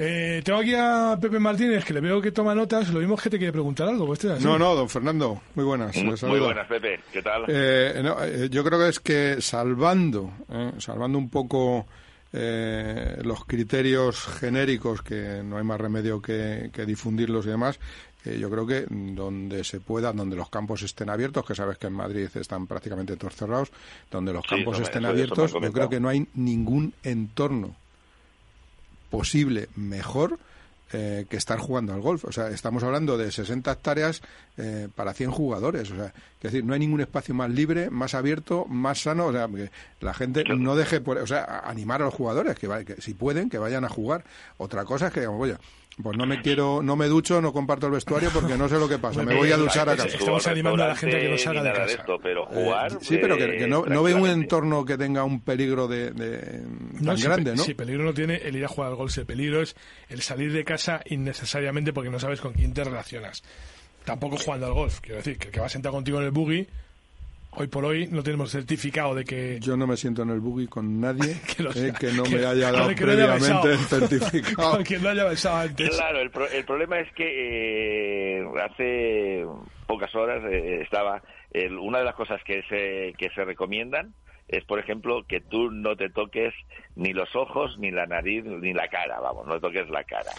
Eh, 0.00 0.42
tengo 0.44 0.60
aquí 0.60 0.72
a 0.76 1.18
Pepe 1.20 1.40
Martínez, 1.40 1.84
que 1.84 1.92
le 1.92 2.00
veo 2.00 2.22
que 2.22 2.30
toma 2.30 2.54
notas. 2.54 2.88
Lo 2.90 3.00
mismo 3.00 3.16
que 3.16 3.28
te 3.30 3.36
quiere 3.36 3.50
preguntar 3.52 3.88
algo. 3.88 4.06
pues, 4.06 4.24
este. 4.24 4.44
No, 4.44 4.56
no, 4.56 4.76
don 4.76 4.88
Fernando, 4.88 5.40
muy 5.56 5.64
buenas. 5.64 5.96
Muy, 5.96 6.38
buenas, 6.38 6.68
Pepe. 6.68 7.00
¿Qué 7.12 7.20
tal? 7.20 7.44
Eh, 7.48 8.00
no, 8.04 8.16
eh, 8.22 8.48
yo 8.48 8.62
creo 8.62 8.78
que 8.78 8.88
es 8.90 9.00
que 9.00 9.40
salvando, 9.40 10.30
eh, 10.52 10.70
salvando 10.78 11.18
un 11.18 11.28
poco 11.28 11.84
eh, 12.32 13.16
los 13.24 13.44
criterios 13.44 14.24
genéricos, 14.38 15.02
que 15.02 15.42
no 15.42 15.56
hay 15.58 15.64
más 15.64 15.80
remedio 15.80 16.20
que, 16.22 16.70
que 16.72 16.86
difundirlos 16.86 17.46
y 17.46 17.48
demás, 17.48 17.80
eh, 18.24 18.38
yo 18.38 18.50
creo 18.50 18.66
que 18.66 18.86
donde 18.90 19.62
se 19.64 19.80
pueda, 19.80 20.12
donde 20.12 20.36
los 20.36 20.50
campos 20.50 20.82
estén 20.82 21.08
abiertos, 21.10 21.44
que 21.46 21.54
sabes 21.54 21.78
que 21.78 21.86
en 21.86 21.92
Madrid 21.94 22.28
están 22.34 22.66
prácticamente 22.66 23.16
todos 23.16 23.36
cerrados, 23.36 23.70
donde 24.10 24.32
los 24.32 24.42
Sí, 24.44 24.48
campos 24.50 24.76
estén 24.82 25.02
me 25.02 25.08
abiertos, 25.08 25.52
yo 25.52 25.72
creo 25.72 25.88
que 25.90 26.00
no 26.00 26.08
hay 26.08 26.26
ningún 26.34 26.92
entorno 27.02 27.76
posible 29.10 29.68
mejor 29.76 30.38
eh, 30.92 31.26
que 31.28 31.36
estar 31.36 31.58
jugando 31.58 31.92
al 31.92 32.00
golf. 32.00 32.24
O 32.24 32.32
sea, 32.32 32.48
estamos 32.48 32.82
hablando 32.82 33.18
de 33.18 33.30
60 33.30 33.70
hectáreas 33.70 34.22
eh, 34.56 34.88
para 34.94 35.12
100 35.12 35.30
jugadores. 35.30 35.90
O 35.90 35.96
sea, 35.96 36.06
es 36.06 36.42
decir, 36.42 36.64
no 36.64 36.72
hay 36.72 36.80
ningún 36.80 37.00
espacio 37.02 37.34
más 37.34 37.50
libre, 37.50 37.90
más 37.90 38.14
abierto, 38.14 38.64
más 38.66 39.02
sano. 39.02 39.26
O 39.26 39.32
sea, 39.32 39.48
que 39.48 39.70
la 40.00 40.14
gente 40.14 40.44
no 40.56 40.76
deje, 40.76 41.00
por, 41.02 41.18
o 41.18 41.26
sea, 41.26 41.60
animar 41.64 42.00
a 42.00 42.06
los 42.06 42.14
jugadores 42.14 42.58
que, 42.58 42.68
va- 42.68 42.84
que 42.84 43.00
si 43.02 43.12
pueden, 43.14 43.50
que 43.50 43.58
vayan 43.58 43.84
a 43.84 43.88
jugar. 43.90 44.24
Otra 44.56 44.84
cosa 44.86 45.08
es 45.08 45.12
que 45.12 45.20
digamos, 45.20 45.42
oye, 45.42 45.56
pues 46.02 46.16
no 46.16 46.26
me 46.26 46.40
quiero, 46.42 46.82
no 46.82 46.94
me 46.96 47.06
ducho, 47.06 47.40
no 47.40 47.52
comparto 47.52 47.86
el 47.86 47.92
vestuario 47.92 48.30
porque 48.32 48.56
no 48.56 48.68
sé 48.68 48.76
lo 48.78 48.88
que 48.88 48.98
pasa. 48.98 49.22
Me 49.22 49.34
voy 49.34 49.50
a 49.52 49.56
duchar 49.56 49.88
a 49.88 49.96
casa. 49.96 50.16
Estamos 50.16 50.46
animando 50.46 50.84
a 50.84 50.88
la 50.88 50.96
gente 50.96 51.16
a 51.16 51.20
que 51.20 51.28
no 51.28 51.38
salga 51.38 51.62
de 51.62 51.72
casa. 51.72 51.94
esto, 51.94 52.18
pero 52.22 52.46
jugar. 52.46 52.92
Eh, 52.92 52.96
sí, 53.00 53.18
pero 53.20 53.36
que, 53.36 53.56
que 53.56 53.66
no, 53.66 53.84
no 53.84 54.02
ve 54.02 54.14
un 54.14 54.28
entorno 54.28 54.84
que 54.84 54.96
tenga 54.96 55.24
un 55.24 55.40
peligro 55.40 55.88
de, 55.88 56.10
de- 56.12 56.62
No, 57.00 57.06
tan 57.12 57.18
si 57.18 57.24
grande, 57.24 57.56
¿no? 57.56 57.62
Si 57.64 57.74
peligro 57.74 58.04
no 58.04 58.14
tiene 58.14 58.36
el 58.36 58.54
ir 58.56 58.64
a 58.64 58.68
jugar 58.68 58.90
al 58.90 58.96
golf, 58.96 59.16
el 59.18 59.26
peligro 59.26 59.60
es 59.62 59.74
el 60.08 60.22
salir 60.22 60.52
de 60.52 60.64
casa 60.64 61.02
innecesariamente 61.06 61.92
porque 61.92 62.10
no 62.10 62.18
sabes 62.20 62.40
con 62.40 62.52
quién 62.52 62.72
te 62.74 62.84
relacionas. 62.84 63.42
Tampoco 64.04 64.36
jugando 64.38 64.66
al 64.66 64.72
golf, 64.74 65.00
quiero 65.00 65.16
decir, 65.18 65.36
que 65.36 65.48
el 65.48 65.52
que 65.52 65.60
va 65.60 65.68
sentado 65.68 65.94
contigo 65.94 66.18
en 66.18 66.24
el 66.26 66.30
buggy, 66.30 66.66
hoy 67.50 67.66
por 67.66 67.84
hoy 67.84 68.06
no 68.08 68.22
tenemos 68.22 68.50
certificado 68.50 69.14
de 69.14 69.24
que... 69.24 69.58
Yo 69.60 69.76
no 69.76 69.86
me 69.86 69.96
siento 69.96 70.22
en 70.22 70.30
el 70.30 70.40
buggy 70.40 70.66
con 70.66 71.00
nadie 71.00 71.36
Que 71.56 71.62
lo 71.62 71.70
eh, 71.72 71.92
que 71.98 72.12
no 72.12 72.22
Que- 72.24 72.36
me 72.36 72.46
haya 72.46 72.70
dado 72.70 72.78
no 72.78 72.84
haya 72.88 72.96
previamente 72.96 73.72
el 73.72 73.78
certificado. 73.78 74.70
Con 74.76 74.84
quien 74.84 75.02
no 75.02 75.08
haya 75.08 75.24
besado 75.24 75.56
antes. 75.58 75.90
Claro, 75.90 76.20
el, 76.20 76.30
pro- 76.30 76.48
el 76.50 76.64
problema 76.64 76.98
es 77.00 77.12
que 77.14 78.38
eh, 78.40 78.44
hace 78.62 79.44
pocas 79.86 80.14
horas 80.14 80.42
eh, 80.50 80.80
estaba 80.82 81.22
el- 81.52 81.78
una 81.78 81.98
de 81.98 82.04
las 82.04 82.14
cosas 82.14 82.40
que 82.44 82.62
se 82.68 83.14
que 83.18 83.30
se 83.34 83.44
recomiendan 83.44 84.14
es, 84.48 84.64
por 84.64 84.78
ejemplo, 84.78 85.24
que 85.28 85.40
tú 85.42 85.70
no 85.70 85.94
te 85.96 86.08
toques 86.08 86.54
ni 86.96 87.12
los 87.12 87.36
ojos, 87.36 87.76
ni 87.78 87.90
la 87.90 88.06
nariz, 88.06 88.44
ni 88.44 88.72
la 88.72 88.88
cara, 88.88 89.20
vamos, 89.20 89.46
no 89.46 89.60
toques 89.60 89.90
la 89.90 90.04
cara. 90.04 90.30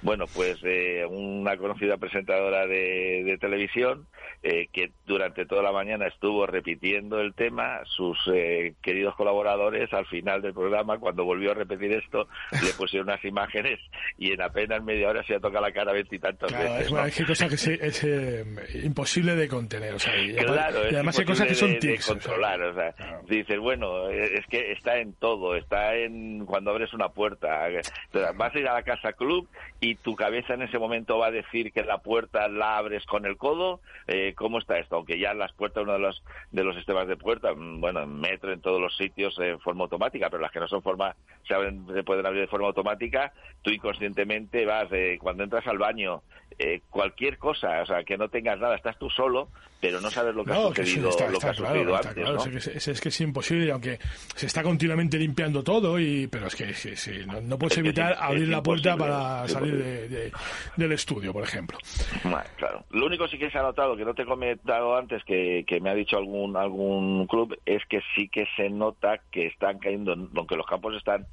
Bueno, 0.00 0.24
pues 0.32 0.56
eh, 0.64 1.04
una 1.06 1.54
conocida 1.58 1.98
presentadora 1.98 2.66
de, 2.66 3.24
de 3.24 3.36
televisión 3.38 4.06
eh, 4.42 4.68
que 4.72 4.90
durante 5.06 5.46
toda 5.46 5.62
la 5.62 5.72
mañana 5.72 6.06
estuvo 6.06 6.46
repitiendo 6.46 7.20
el 7.20 7.34
tema, 7.34 7.80
sus 7.84 8.18
eh, 8.32 8.74
queridos 8.82 9.14
colaboradores 9.16 9.92
al 9.92 10.06
final 10.06 10.42
del 10.42 10.54
programa, 10.54 10.98
cuando 10.98 11.24
volvió 11.24 11.50
a 11.52 11.54
repetir 11.54 11.92
esto, 11.92 12.28
le 12.52 12.72
pusieron 12.76 13.08
unas 13.08 13.24
imágenes 13.24 13.80
y 14.18 14.32
en 14.32 14.42
apenas 14.42 14.82
media 14.82 15.08
hora 15.08 15.22
se 15.24 15.34
ha 15.34 15.40
tocado 15.40 15.64
la 15.66 15.72
cara 15.72 15.92
veintitantas 15.92 16.48
Claro, 16.50 16.64
veces. 16.74 16.86
es, 16.86 16.92
¿no? 16.92 17.04
es 17.06 17.14
que 17.16 17.22
hay 17.22 17.26
cosas 17.28 17.50
que 17.50 17.56
se- 17.56 17.86
es 17.86 18.04
eh, 18.04 18.44
imposible 18.84 19.34
de 19.34 19.48
contener. 19.48 19.94
O 19.94 19.98
sea, 19.98 20.16
y, 20.20 20.34
Claro, 20.34 20.84
y 20.84 20.88
es 20.88 20.94
además 20.94 21.18
hay 21.18 21.24
cosas 21.24 21.46
que 21.48 21.54
son 21.54 21.72
de- 21.72 21.78
tics. 21.78 22.06
controlar, 22.06 22.60
o 22.62 22.74
sea, 22.74 22.94
dices, 23.26 23.58
bueno, 23.58 24.08
es 24.08 24.46
que 24.46 24.72
está 24.72 24.98
en 24.98 25.12
todo, 25.14 25.56
está 25.56 25.94
en 25.96 26.44
cuando 26.46 26.70
abres 26.70 26.92
una 26.92 27.08
puerta. 27.08 27.68
Entonces, 27.68 28.36
vas 28.36 28.54
a 28.54 28.58
ir 28.58 28.68
a 28.68 28.74
la 28.74 28.82
casa 28.82 29.12
club 29.12 29.48
y 29.80 29.94
tu 29.96 30.14
cabeza 30.14 30.54
en 30.54 30.62
ese 30.62 30.78
momento 30.78 31.18
va 31.18 31.26
a 31.28 31.30
decir 31.30 31.72
que 31.72 31.82
la 31.82 31.98
puerta 31.98 32.48
la 32.48 32.76
abres 32.78 33.04
con 33.06 33.24
el 33.26 33.36
codo. 33.36 33.80
Eh, 34.06 34.17
¿Cómo 34.36 34.58
está 34.58 34.78
esto? 34.78 34.96
Aunque 34.96 35.18
ya 35.18 35.34
las 35.34 35.52
puertas, 35.52 35.82
uno 35.82 35.92
de 35.94 35.98
los 35.98 36.22
de 36.50 36.64
los 36.64 36.74
sistemas 36.76 37.06
de 37.08 37.16
puerta, 37.16 37.52
mm, 37.54 37.80
bueno, 37.80 38.02
en 38.02 38.20
metro, 38.20 38.52
en 38.52 38.60
todos 38.60 38.80
los 38.80 38.96
sitios, 38.96 39.38
en 39.38 39.58
forma 39.60 39.84
automática, 39.84 40.28
pero 40.30 40.42
las 40.42 40.52
que 40.52 40.60
no 40.60 40.68
son 40.68 40.82
forma, 40.82 41.14
se, 41.46 41.54
abren, 41.54 41.86
se 41.92 42.02
pueden 42.02 42.24
abrir 42.26 42.42
de 42.42 42.48
forma 42.48 42.66
automática, 42.68 43.32
tú 43.62 43.70
inconscientemente 43.70 44.64
vas, 44.64 44.86
eh, 44.92 45.18
cuando 45.20 45.44
entras 45.44 45.66
al 45.66 45.78
baño, 45.78 46.22
eh, 46.58 46.80
cualquier 46.90 47.38
cosa, 47.38 47.82
o 47.82 47.86
sea, 47.86 48.02
que 48.04 48.16
no 48.16 48.28
tengas 48.28 48.58
nada, 48.58 48.76
estás 48.76 48.98
tú 48.98 49.08
solo, 49.10 49.48
pero 49.80 50.00
no 50.00 50.10
sabes 50.10 50.34
lo 50.34 50.44
que 50.44 50.50
No, 50.50 50.58
ha 50.68 50.68
sucedido, 50.74 51.10
está, 51.10 51.24
lo 51.26 51.30
que 51.30 51.36
está 51.36 51.50
ha 51.50 51.54
claro, 51.54 51.66
sucedido 51.74 51.94
está 51.96 52.08
antes, 52.08 52.24
claro, 52.24 52.36
¿no? 52.38 52.44
es, 52.58 52.68
que 52.68 52.78
es, 52.78 52.88
es 52.88 53.00
que 53.00 53.08
es 53.10 53.20
imposible, 53.20 53.70
aunque 53.70 53.98
se 54.34 54.46
está 54.46 54.62
continuamente 54.62 55.18
limpiando 55.18 55.62
todo, 55.62 56.00
y 56.00 56.26
pero 56.26 56.46
es 56.48 56.56
que 56.56 56.74
sí, 56.74 56.96
sí, 56.96 57.20
no, 57.26 57.40
no 57.40 57.58
puedes 57.58 57.72
Es 57.74 57.78
es 57.78 57.84
evitar 57.84 58.14
im- 58.14 58.18
abrir 58.20 58.42
es 58.42 58.48
la 58.48 58.62
puerta 58.62 58.96
para 58.96 59.44
es 59.44 59.52
salir 59.52 59.76
de, 59.76 60.08
de- 60.08 60.32
del 60.76 60.92
estudio, 60.92 61.32
por 61.32 61.44
ejemplo. 61.44 61.78
Bueno, 62.24 62.42
claro. 62.56 62.84
Lo 62.90 63.06
único 63.06 63.28
sí 63.28 63.38
que 63.38 63.50
se 63.50 63.58
ha 63.58 63.62
notado, 63.62 63.96
que 63.96 64.04
no 64.08 64.14
te 64.14 64.22
he 64.22 64.26
comentado 64.26 64.96
antes, 64.96 65.22
que, 65.24 65.64
me 65.82 65.90
ha 65.90 65.94
dicho 65.94 66.16
algún 66.16 66.56
algún 66.56 67.26
club, 67.26 67.58
es 67.66 67.84
que 67.84 68.00
sí 68.14 68.30
que 68.30 68.46
se 68.56 68.70
nota 68.70 69.20
que 69.30 69.46
están 69.46 69.78
cayendo, 69.78 70.14
aunque 70.34 70.56
los 70.56 70.66
campos 70.66 70.96
están 70.96 71.26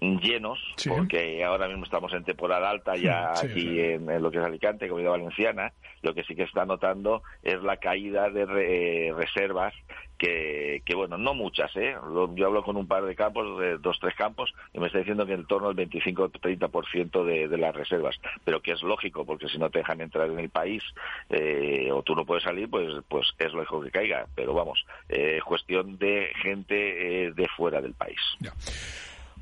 llenos, 0.00 0.58
Sí. 0.76 0.88
porque 0.90 1.42
ahora 1.44 1.66
mismo 1.68 1.84
estamos 1.84 2.12
en 2.12 2.24
temporada 2.24 2.70
alta 2.70 2.96
ya 2.96 3.34
Sí, 3.36 3.46
aquí 3.46 3.60
sí. 3.62 3.80
En, 3.80 4.08
en 4.10 4.22
lo 4.22 4.30
que 4.30 4.38
es 4.38 4.44
Alicante, 4.44 4.88
Comunidad 4.88 5.12
Valenciana, 5.12 5.72
lo 6.02 6.14
que 6.14 6.22
sí 6.24 6.34
que 6.36 6.44
está 6.44 6.64
notando 6.64 7.22
es 7.42 7.60
la 7.62 7.78
caída 7.78 8.30
de 8.30 8.46
re- 8.46 9.12
reservas 9.16 9.74
que, 10.16 10.82
que, 10.84 10.96
bueno, 10.96 11.16
no 11.16 11.32
muchas, 11.34 11.70
¿eh? 11.76 11.94
Yo 12.34 12.46
hablo 12.46 12.64
con 12.64 12.76
un 12.76 12.88
par 12.88 13.04
de 13.04 13.14
campos, 13.14 13.58
de 13.60 13.78
dos, 13.78 13.98
tres 14.00 14.14
campos, 14.16 14.52
y 14.72 14.80
me 14.80 14.86
está 14.88 14.98
diciendo 14.98 15.24
que 15.26 15.34
en 15.34 15.46
torno 15.46 15.68
al 15.68 15.76
25-30% 15.76 17.24
de, 17.24 17.46
de 17.48 17.58
las 17.58 17.74
reservas, 17.74 18.16
pero 18.44 18.60
que 18.60 18.72
es 18.72 18.82
lógico, 18.82 19.24
porque 19.24 19.48
si 19.48 19.58
no 19.58 19.70
te 19.70 19.78
dejan 19.78 20.00
entrar 20.00 20.28
en 20.28 20.38
el 20.40 20.48
país 20.50 20.82
eh, 21.30 21.90
o 21.92 22.02
tú 22.02 22.16
no 22.16 22.24
puedes 22.24 22.42
salir, 22.44 22.68
pues, 22.68 22.88
pues 23.08 23.28
es 23.38 23.52
lógico 23.52 23.80
que 23.80 23.90
caiga, 23.92 24.26
pero 24.34 24.54
vamos, 24.54 24.84
eh, 25.08 25.38
cuestión 25.44 25.98
de 25.98 26.32
gente 26.42 27.26
eh, 27.26 27.32
de 27.32 27.46
fuera 27.56 27.80
del 27.80 27.94
país. 27.94 28.18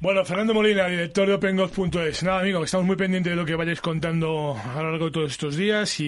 Bueno, 0.00 0.24
Fernando 0.24 0.52
Molina, 0.54 0.86
director 0.88 1.26
de 1.26 1.34
OpenGolf.es. 1.34 2.22
Nada, 2.22 2.40
amigo, 2.40 2.60
que 2.60 2.66
estamos 2.66 2.86
muy 2.86 2.96
pendientes 2.96 3.30
de 3.30 3.36
lo 3.36 3.46
que 3.46 3.54
vayáis 3.56 3.80
contando 3.80 4.54
a 4.74 4.82
lo 4.82 4.90
largo 4.90 5.06
de 5.06 5.10
todos 5.10 5.32
estos 5.32 5.56
días 5.56 5.98
y, 6.00 6.04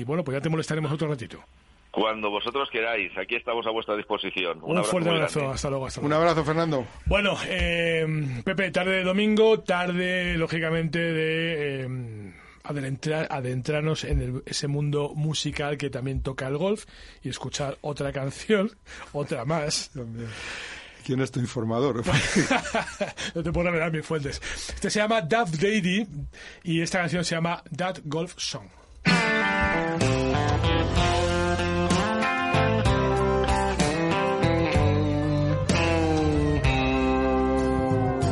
y, 0.00 0.04
bueno, 0.04 0.22
pues 0.22 0.36
ya 0.36 0.40
te 0.42 0.48
molestaremos 0.50 0.92
otro 0.92 1.08
ratito. 1.08 1.42
Cuando 1.90 2.30
vosotros 2.30 2.68
queráis, 2.70 3.10
aquí 3.18 3.34
estamos 3.36 3.66
a 3.66 3.70
vuestra 3.70 3.96
disposición. 3.96 4.58
Un, 4.62 4.64
Un, 4.64 4.70
abrazo 4.78 4.90
fuerte 4.90 5.10
abrazo, 5.10 5.50
hasta 5.50 5.70
luego, 5.70 5.86
hasta 5.86 6.00
Un 6.00 6.08
luego. 6.08 6.22
abrazo, 6.22 6.44
Fernando. 6.44 6.86
Bueno, 7.06 7.36
eh, 7.46 8.06
Pepe, 8.44 8.70
tarde 8.70 8.96
de 8.96 9.04
domingo, 9.04 9.60
tarde, 9.60 10.36
lógicamente, 10.38 10.98
de 10.98 11.82
eh, 11.84 12.32
adentrar, 12.64 13.28
adentrarnos 13.30 14.04
en 14.04 14.20
el- 14.22 14.42
ese 14.46 14.68
mundo 14.68 15.12
musical 15.14 15.76
que 15.76 15.90
también 15.90 16.22
toca 16.22 16.48
el 16.48 16.56
golf 16.56 16.84
y 17.22 17.28
escuchar 17.28 17.76
otra 17.82 18.10
canción, 18.12 18.70
otra 19.12 19.44
más. 19.44 19.90
¿Quién 21.04 21.20
es 21.20 21.30
tu 21.30 21.40
informador? 21.40 22.02
no 23.34 23.42
te 23.42 23.52
puedo 23.52 23.66
revelar 23.66 23.92
mis 23.92 24.06
fuentes. 24.06 24.40
Este 24.68 24.90
se 24.90 25.00
llama 25.00 25.20
Duff 25.22 25.50
Daddy 25.52 26.06
y 26.64 26.80
esta 26.80 27.00
canción 27.00 27.24
se 27.24 27.34
llama 27.34 27.62
That 27.76 27.98
Golf 28.04 28.34
Song. 28.36 28.68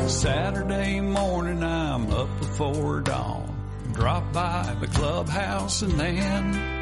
Saturday 0.06 1.00
morning, 1.00 1.62
I'm 1.62 2.10
up 2.12 2.28
before 2.40 3.00
dawn. 3.00 3.56
Drop 3.92 4.32
by 4.32 4.76
the 4.80 4.86
clubhouse 4.88 5.82
and 5.82 5.92
then 5.92 6.79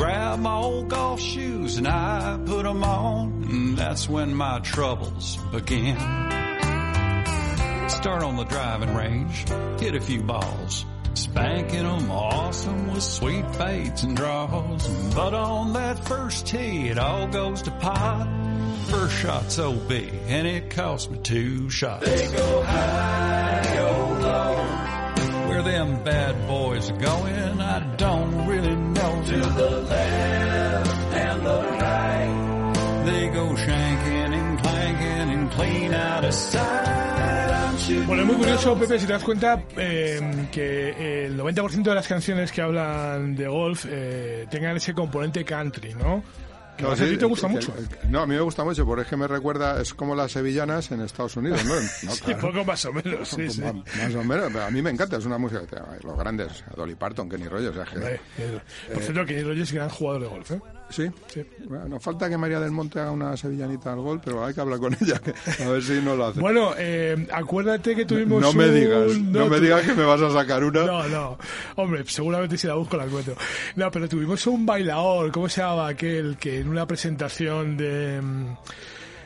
Grab 0.00 0.38
my 0.38 0.56
old 0.56 0.88
golf 0.88 1.20
shoes 1.20 1.76
and 1.76 1.86
I 1.86 2.38
put 2.46 2.62
them 2.62 2.82
on, 2.82 3.44
and 3.50 3.76
that's 3.76 4.08
when 4.08 4.34
my 4.34 4.58
troubles 4.60 5.36
begin. 5.52 5.94
Start 7.90 8.22
on 8.22 8.36
the 8.36 8.46
driving 8.48 8.94
range, 8.94 9.44
hit 9.78 9.94
a 9.94 10.00
few 10.00 10.22
balls, 10.22 10.86
spanking 11.12 11.82
them 11.82 12.10
awesome 12.10 12.94
with 12.94 13.02
sweet 13.02 13.44
fades 13.56 14.02
and 14.02 14.16
draws. 14.16 14.88
But 15.14 15.34
on 15.34 15.74
that 15.74 16.02
first 16.08 16.46
tee, 16.46 16.88
it 16.88 16.98
all 16.98 17.26
goes 17.26 17.60
to 17.60 17.70
pot. 17.70 18.26
First 18.88 19.16
shot's 19.18 19.58
OB, 19.58 19.92
and 19.92 20.46
it 20.46 20.70
cost 20.70 21.10
me 21.10 21.18
two 21.18 21.68
shots. 21.68 22.06
They 22.06 22.32
go 22.34 22.62
high, 22.62 23.70
go 23.74 24.18
low. 24.22 25.46
Where 25.50 25.62
them 25.62 26.02
bad 26.04 26.48
boys 26.48 26.90
are 26.90 26.96
going, 26.96 27.60
I 27.60 27.96
don't 27.96 28.39
To 29.30 29.36
the 29.36 29.70
left 29.88 31.14
and 31.14 31.46
the 31.46 31.58
right. 31.78 33.04
They 33.04 33.28
go 33.28 33.54
shanking 33.54 34.34
and 34.34 34.58
clanking 34.58 35.30
and 35.30 35.50
clean 35.52 35.94
out 35.94 36.24
of 36.24 36.34
sight. 36.34 36.88
I'm 37.52 37.78
shooting 37.78 38.06
Bueno, 38.08 38.22
es 38.22 38.26
muy 38.26 38.36
curioso, 38.38 38.76
Pepe, 38.76 38.98
si 38.98 39.06
te 39.06 39.12
das 39.12 39.22
cuenta 39.22 39.62
eh, 39.76 40.48
que 40.50 41.26
el 41.26 41.38
90% 41.38 41.82
de 41.82 41.94
las 41.94 42.08
canciones 42.08 42.50
que 42.50 42.60
hablan 42.60 43.36
de 43.36 43.46
golf 43.46 43.86
eh, 43.88 44.46
tengan 44.50 44.76
ese 44.76 44.94
componente 44.94 45.44
country, 45.44 45.94
¿no? 45.94 46.24
Que 46.88 46.92
a 46.92 46.96
sí, 46.96 47.04
ti 47.12 47.16
te 47.18 47.24
gusta 47.26 47.46
que- 47.48 47.52
mucho. 47.54 47.74
que- 47.74 48.08
no, 48.08 48.20
a 48.20 48.26
mí 48.26 48.34
me 48.34 48.40
gusta 48.40 48.64
mucho, 48.64 48.84
porque 48.86 49.02
es 49.02 49.08
que 49.08 49.16
me 49.16 49.26
recuerda, 49.28 49.80
es 49.80 49.92
como 49.94 50.14
las 50.14 50.32
sevillanas 50.32 50.90
en 50.90 51.00
Estados 51.02 51.36
Unidos, 51.36 51.64
¿no? 51.64 51.74
No, 52.02 52.12
Sí, 52.14 52.20
claro. 52.22 52.40
poco 52.40 52.64
más 52.64 52.84
o 52.86 52.92
menos, 52.92 53.28
sí, 53.28 53.50
sí. 53.50 53.60
Más, 53.60 53.74
más 53.74 54.14
o 54.14 54.24
menos, 54.24 54.46
pero 54.52 54.64
a 54.64 54.70
mí 54.70 54.80
me 54.82 54.90
encanta, 54.90 55.16
es 55.18 55.24
una 55.26 55.38
música, 55.38 55.62
los 56.02 56.16
grandes, 56.16 56.64
Dolly 56.76 56.94
Parton, 56.94 57.28
Kenny 57.28 57.48
Rogers, 57.48 57.76
o 57.76 57.84
sea, 57.84 57.92
que- 57.92 58.14
eh, 58.42 58.60
Por 58.92 59.02
cierto, 59.02 59.24
que 59.26 59.42
Rogers 59.42 59.60
es 59.68 59.72
gran 59.72 59.88
jugador 59.88 60.22
de 60.22 60.28
golf, 60.28 60.50
¿eh? 60.52 60.60
Sí, 60.90 61.08
Bueno, 61.68 61.88
nos 61.88 62.02
falta 62.02 62.28
que 62.28 62.36
María 62.36 62.58
del 62.60 62.72
Monte 62.72 62.98
haga 63.00 63.12
una 63.12 63.36
sevillanita 63.36 63.92
al 63.92 64.00
gol, 64.00 64.20
pero 64.24 64.44
hay 64.44 64.52
que 64.52 64.60
hablar 64.60 64.78
con 64.80 64.92
ella, 65.00 65.20
a 65.64 65.68
ver 65.68 65.82
si 65.82 66.00
no 66.02 66.16
lo 66.16 66.26
hace. 66.26 66.40
Bueno, 66.40 66.72
eh, 66.76 67.28
acuérdate 67.32 67.94
que 67.94 68.04
tuvimos 68.04 68.40
no 68.42 68.52
me 68.52 68.68
un- 68.68 68.74
digas, 68.74 69.16
no, 69.18 69.46
me 69.46 69.60
digas 69.60 69.82
que 69.82 69.94
me 69.94 70.02
vas 70.04 70.20
a 70.20 70.30
sacar 70.32 70.64
una. 70.64 70.84
No, 70.84 71.08
no. 71.08 71.38
Hombre, 71.76 72.02
seguramente 72.06 72.58
si 72.58 72.66
la 72.66 72.74
busco 72.74 72.96
la 72.96 73.04
encuentro. 73.04 73.36
No, 73.76 73.90
pero 73.90 74.08
tuvimos 74.08 74.46
un 74.48 74.66
bailador, 74.66 75.30
¿cómo 75.30 75.48
se 75.48 75.60
llamaba 75.60 75.88
aquel 75.88 76.36
que 76.38 76.58
en 76.60 76.68
una 76.68 76.86
presentación 76.86 77.76
de 77.76 78.20
mm, 78.20 78.46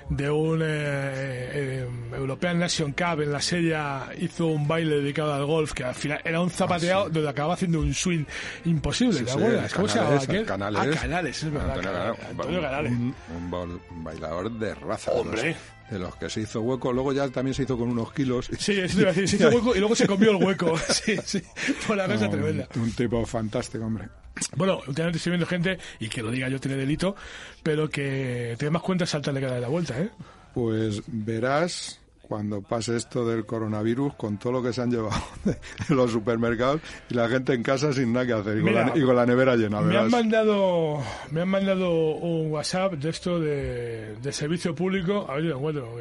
de 0.09 0.30
un 0.30 0.61
eh, 0.62 0.66
eh, 0.66 1.88
European 2.14 2.59
Nation 2.59 2.92
Cup 2.92 3.22
en 3.22 3.32
la 3.32 3.40
serie 3.40 3.76
hizo 4.18 4.46
un 4.46 4.68
baile 4.68 4.96
dedicado 4.96 5.32
al 5.32 5.44
golf 5.46 5.72
que 5.72 5.84
al 5.84 5.94
final 5.94 6.20
era 6.24 6.40
un 6.40 6.50
zapateado 6.50 7.09
donde 7.09 7.28
acababa 7.28 7.55
haciendo 7.55 7.80
un 7.80 7.94
swing 7.94 8.24
imposible, 8.66 9.18
Sí, 9.18 9.24
¿te 9.24 9.30
sí, 9.32 9.38
acuerdas? 9.38 9.72
¿Cómo 9.74 9.88
se 9.88 9.98
Canales, 9.98 10.22
aquel? 10.24 10.46
Canales. 10.46 10.80
Ah, 10.96 11.00
Canales, 11.00 11.42
es 11.42 11.52
verdad. 11.52 11.70
Antonio 11.78 11.90
Canales, 11.92 12.16
Canales, 12.18 12.30
Antonio 12.30 12.61
Canales. 12.61 12.92
Un, 12.92 13.80
un 13.90 14.05
bailador 14.05 14.50
de 14.52 14.74
raza. 14.74 15.11
de 15.11 15.16
los- 15.16 15.26
Hombre. 15.26 15.57
De 15.95 16.01
los, 16.01 16.16
que 16.16 16.28
se 16.28 16.40
hizo 16.40 16.61
hueco. 16.61 16.92
Luego 16.92 17.12
ya 17.12 17.28
también 17.28 17.55
se 17.55 17.62
hizo 17.62 17.78
con 17.78 17.88
unos 17.88 18.12
kilos. 18.12 18.51
Sí, 18.59 18.80
a 18.80 18.82
decir, 18.82 19.28
se 19.28 19.36
hizo 19.36 19.49
hueco 19.49 19.76
y 19.76 19.78
luego 19.78 19.95
se 19.95 20.09
comió 20.09 20.30
el 20.32 20.42
hueco. 20.42 20.74
Sí, 20.88 21.16
sí. 21.24 21.40
Fue 21.78 21.95
una 21.95 22.07
cosa 22.07 22.24
No, 22.24 22.30
tremenda. 22.32 22.68
Un, 22.74 22.82
un 22.82 22.92
tipo 22.92 23.24
fantástico, 23.24 23.84
hombre. 23.84 24.09
Bueno, 24.57 24.80
últimamente 24.88 25.18
estoy 25.18 25.30
viendo 25.30 25.47
gente, 25.47 25.78
y 26.01 26.09
que 26.09 26.20
lo 26.20 26.32
diga 26.32 26.49
yo 26.49 26.59
tiene 26.59 26.76
delito, 26.76 27.14
pero 27.62 27.88
que 27.88 28.57
te 28.59 28.68
más 28.70 28.82
cuenta 28.82 29.07
saltarle 29.07 29.40
cada 29.40 29.55
de 29.55 29.61
la 29.61 29.68
vuelta, 29.68 30.01
¿eh? 30.01 30.11
Pues 30.53 31.01
verás 31.07 32.01
cuando 32.29 32.62
pase 32.62 32.97
esto 32.97 33.27
del 33.27 33.47
coronavirus 33.47 34.14
con 34.14 34.39
todo 34.39 34.53
lo 34.55 34.62
que 34.62 34.72
se 34.72 34.83
han 34.83 34.91
llevado 34.91 35.14
de 35.45 35.95
los 35.95 36.11
supermercados 36.11 36.81
y 37.11 37.14
la 37.14 37.29
gente 37.29 37.53
en 37.55 37.62
casa 37.62 37.93
sin 37.93 38.12
nada 38.12 38.27
que 38.27 38.33
hacer 38.33 38.59
y 38.59 38.62
con, 38.62 38.75
la, 38.75 38.93
y 38.95 39.03
con 39.03 39.16
la 39.16 39.27
nevera 39.27 39.57
llena, 39.57 39.81
Me 39.81 39.97
han 39.97 40.11
mandado 40.11 41.03
me 41.31 41.43
han 41.43 41.49
mandado 41.49 41.91
un 42.16 42.51
WhatsApp 42.51 42.95
de 42.95 43.11
esto 43.11 43.39
de, 43.41 44.16
de 44.16 44.33
servicio 44.33 44.75
público. 44.75 45.27
A 45.29 45.35
ver 45.35 45.43
si 45.45 45.49
lo 45.49 45.57
encuentro. 45.57 45.97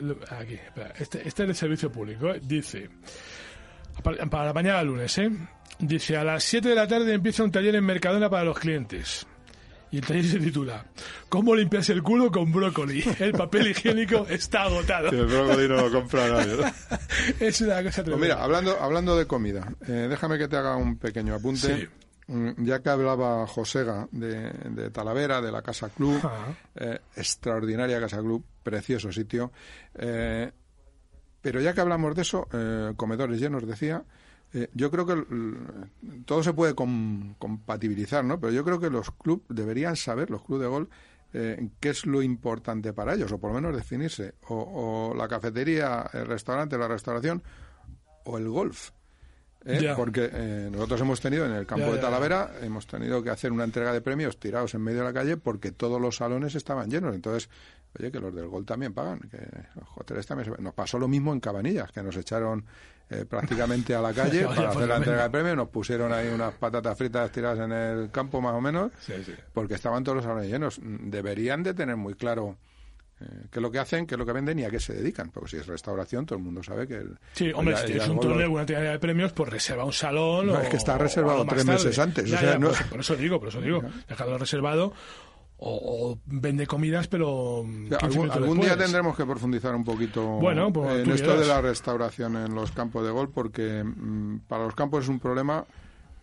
lo- 0.00 0.16
aquí, 0.38 0.54
espera. 0.54 0.92
Este, 0.98 1.26
este 1.28 1.42
es 1.42 1.48
de 1.48 1.54
servicio 1.54 1.92
público. 1.92 2.28
¿eh? 2.30 2.40
Dice, 2.42 2.88
para, 4.02 4.24
para 4.26 4.52
mañana 4.52 4.82
lunes, 4.82 5.16
¿eh? 5.18 5.30
Dice, 5.80 6.16
a 6.16 6.24
las 6.24 6.42
7 6.44 6.68
de 6.70 6.74
la 6.74 6.88
tarde 6.88 7.12
empieza 7.12 7.44
un 7.44 7.52
taller 7.52 7.74
en 7.76 7.84
Mercadona 7.84 8.28
para 8.30 8.44
los 8.44 8.58
clientes. 8.58 9.26
Y 9.90 9.98
el 9.98 10.06
taller 10.06 10.24
se 10.24 10.38
titula 10.38 10.84
¿Cómo 11.28 11.54
limpiarse 11.54 11.92
el 11.92 12.02
culo 12.02 12.30
con 12.30 12.52
brócoli? 12.52 13.02
El 13.18 13.32
papel 13.32 13.68
higiénico 13.68 14.26
está 14.28 14.64
agotado. 14.64 15.08
El 15.08 15.26
brócoli 15.26 15.68
no 15.68 15.76
lo 15.88 15.92
compra 15.92 16.28
nadie. 16.28 16.56
¿no? 16.56 16.64
es 17.40 17.60
una 17.60 17.76
cosa 17.76 17.82
Pues 17.82 17.94
tremenda. 17.94 18.16
mira, 18.18 18.42
hablando, 18.44 18.78
hablando 18.80 19.16
de 19.16 19.26
comida, 19.26 19.72
eh, 19.86 20.06
déjame 20.10 20.38
que 20.38 20.48
te 20.48 20.56
haga 20.56 20.76
un 20.76 20.96
pequeño 20.98 21.34
apunte. 21.34 21.76
Sí. 21.76 21.88
Mm, 22.30 22.64
Ya 22.66 22.80
que 22.80 22.90
hablaba 22.90 23.46
Josega 23.46 24.06
de, 24.12 24.50
de 24.50 24.90
Talavera, 24.90 25.40
de 25.40 25.50
la 25.50 25.62
Casa 25.62 25.88
Club, 25.88 26.20
eh, 26.74 26.98
extraordinaria 27.16 27.98
Casa 28.00 28.18
Club, 28.18 28.44
precioso 28.62 29.10
sitio. 29.10 29.50
eh, 29.94 30.52
pero 31.40 31.60
ya 31.60 31.72
que 31.72 31.80
hablamos 31.80 32.14
de 32.16 32.22
eso, 32.22 32.46
eh, 32.52 32.92
comedores 32.96 33.40
llenos, 33.40 33.66
decía, 33.66 34.02
eh, 34.54 34.68
yo 34.74 34.90
creo 34.90 35.06
que 35.06 35.12
l- 35.12 35.24
todo 36.24 36.42
se 36.42 36.52
puede 36.52 36.74
com- 36.74 37.34
compatibilizar, 37.38 38.24
¿no? 38.24 38.38
Pero 38.40 38.52
yo 38.52 38.64
creo 38.64 38.80
que 38.80 38.90
los 38.90 39.10
clubes 39.10 39.44
deberían 39.48 39.96
saber, 39.96 40.30
los 40.30 40.42
clubes 40.44 40.62
de 40.62 40.68
gol, 40.68 40.88
eh, 41.34 41.68
qué 41.80 41.90
es 41.90 42.06
lo 42.06 42.22
importante 42.22 42.92
para 42.92 43.14
ellos, 43.14 43.30
o 43.32 43.38
por 43.38 43.50
lo 43.50 43.60
menos 43.60 43.76
definirse. 43.76 44.34
O, 44.48 45.10
o 45.10 45.14
la 45.14 45.28
cafetería, 45.28 46.08
el 46.12 46.26
restaurante, 46.26 46.78
la 46.78 46.88
restauración, 46.88 47.42
o 48.24 48.38
el 48.38 48.48
golf. 48.48 48.90
¿eh? 49.64 49.80
Ya. 49.82 49.96
Porque 49.96 50.30
eh, 50.32 50.68
nosotros 50.72 51.00
hemos 51.02 51.20
tenido 51.20 51.44
en 51.44 51.52
el 51.52 51.66
campo 51.66 51.92
de 51.92 51.98
Talavera, 51.98 52.52
hemos 52.62 52.86
tenido 52.86 53.22
que 53.22 53.30
hacer 53.30 53.52
una 53.52 53.64
entrega 53.64 53.92
de 53.92 54.00
premios 54.00 54.38
tirados 54.38 54.74
en 54.74 54.82
medio 54.82 55.00
de 55.00 55.04
la 55.04 55.12
calle 55.12 55.36
porque 55.36 55.72
todos 55.72 56.00
los 56.00 56.16
salones 56.16 56.54
estaban 56.54 56.90
llenos. 56.90 57.14
Entonces, 57.14 57.50
oye, 57.98 58.10
que 58.10 58.20
los 58.20 58.34
del 58.34 58.46
gol 58.48 58.64
también 58.64 58.94
pagan, 58.94 59.18
que 59.30 59.38
los 59.74 59.88
hoteles 59.96 60.26
también 60.26 60.54
se... 60.54 60.62
Nos 60.62 60.72
pasó 60.74 60.98
lo 60.98 61.08
mismo 61.08 61.32
en 61.32 61.40
Cabanillas, 61.40 61.92
que 61.92 62.02
nos 62.02 62.16
echaron 62.16 62.64
eh, 63.10 63.24
prácticamente 63.24 63.94
a 63.94 64.00
la 64.00 64.12
calle 64.12 64.42
para 64.46 64.54
pues 64.66 64.76
hacer 64.76 64.88
la 64.88 64.96
entrega 64.96 65.22
de 65.24 65.30
premios, 65.30 65.56
nos 65.56 65.68
pusieron 65.68 66.12
ahí 66.12 66.28
unas 66.28 66.54
patatas 66.54 66.96
fritas 66.98 67.30
tiradas 67.32 67.58
en 67.60 67.72
el 67.72 68.10
campo 68.10 68.40
más 68.40 68.54
o 68.54 68.60
menos, 68.60 68.92
Sí, 69.00 69.14
sí. 69.24 69.32
porque 69.52 69.74
estaban 69.74 70.04
todos 70.04 70.16
los 70.16 70.24
salones 70.24 70.48
llenos. 70.50 70.78
Mm, 70.78 71.08
Deberían 71.10 71.62
de 71.62 71.74
tener 71.74 71.96
muy 71.96 72.14
claro 72.14 72.56
eh, 73.20 73.24
qué 73.50 73.58
es 73.58 73.62
lo 73.62 73.70
que 73.70 73.78
hacen, 73.80 74.06
qué 74.06 74.14
es 74.14 74.18
lo 74.18 74.24
que 74.26 74.32
venden 74.32 74.58
y 74.60 74.64
a 74.64 74.70
qué 74.70 74.78
se 74.78 74.92
dedican, 74.92 75.30
porque 75.30 75.50
si 75.50 75.56
es 75.56 75.66
restauración, 75.66 76.24
todo 76.26 76.38
el 76.38 76.44
mundo 76.44 76.62
sabe 76.62 76.86
que 76.86 76.94
el... 76.98 77.18
Sí, 77.32 77.50
hombre, 77.54 77.74
ya- 77.74 77.80
si 77.80 77.86
tienes 77.86 78.08
un 78.08 78.20
torneo 78.20 78.50
una 78.50 78.64
tirada 78.66 78.90
de 78.92 78.98
premios, 79.00 79.32
pues 79.32 79.50
reserva 79.50 79.84
un 79.84 79.92
salón. 79.92 80.46
No, 80.46 80.52
o- 80.54 80.60
es 80.60 80.68
que 80.68 80.76
está 80.76 80.96
reservado 80.98 81.44
tres 81.46 81.64
tarde. 81.64 81.78
meses 81.78 81.98
antes, 81.98 82.24
o 82.26 82.28
sea, 82.28 82.42
ya, 82.52 82.58
no- 82.58 82.68
por, 82.68 82.76
eso, 82.76 82.84
por 82.90 83.00
eso 83.00 83.16
digo, 83.16 83.40
por 83.40 83.48
eso 83.48 83.60
digo. 83.60 83.82
Dejarlo 84.08 84.38
reservado 84.38 84.92
o, 85.58 86.12
o 86.12 86.18
vende 86.26 86.66
comidas, 86.66 87.08
pero. 87.08 87.64
15 87.64 88.32
algún 88.32 88.60
día 88.60 88.76
tendremos 88.76 89.16
que 89.16 89.26
profundizar 89.26 89.74
un 89.74 89.84
poquito 89.84 90.24
Bueno, 90.38 90.72
pues 90.72 91.06
en 91.06 91.10
esto 91.10 91.38
de 91.38 91.46
la 91.46 91.60
restauración 91.60 92.36
en 92.36 92.54
los 92.54 92.70
campos 92.72 93.04
de 93.04 93.10
gol, 93.10 93.30
porque 93.30 93.82
mm, 93.84 94.40
para 94.48 94.64
los 94.64 94.74
campos 94.74 95.04
es 95.04 95.08
un 95.08 95.18
problema, 95.18 95.64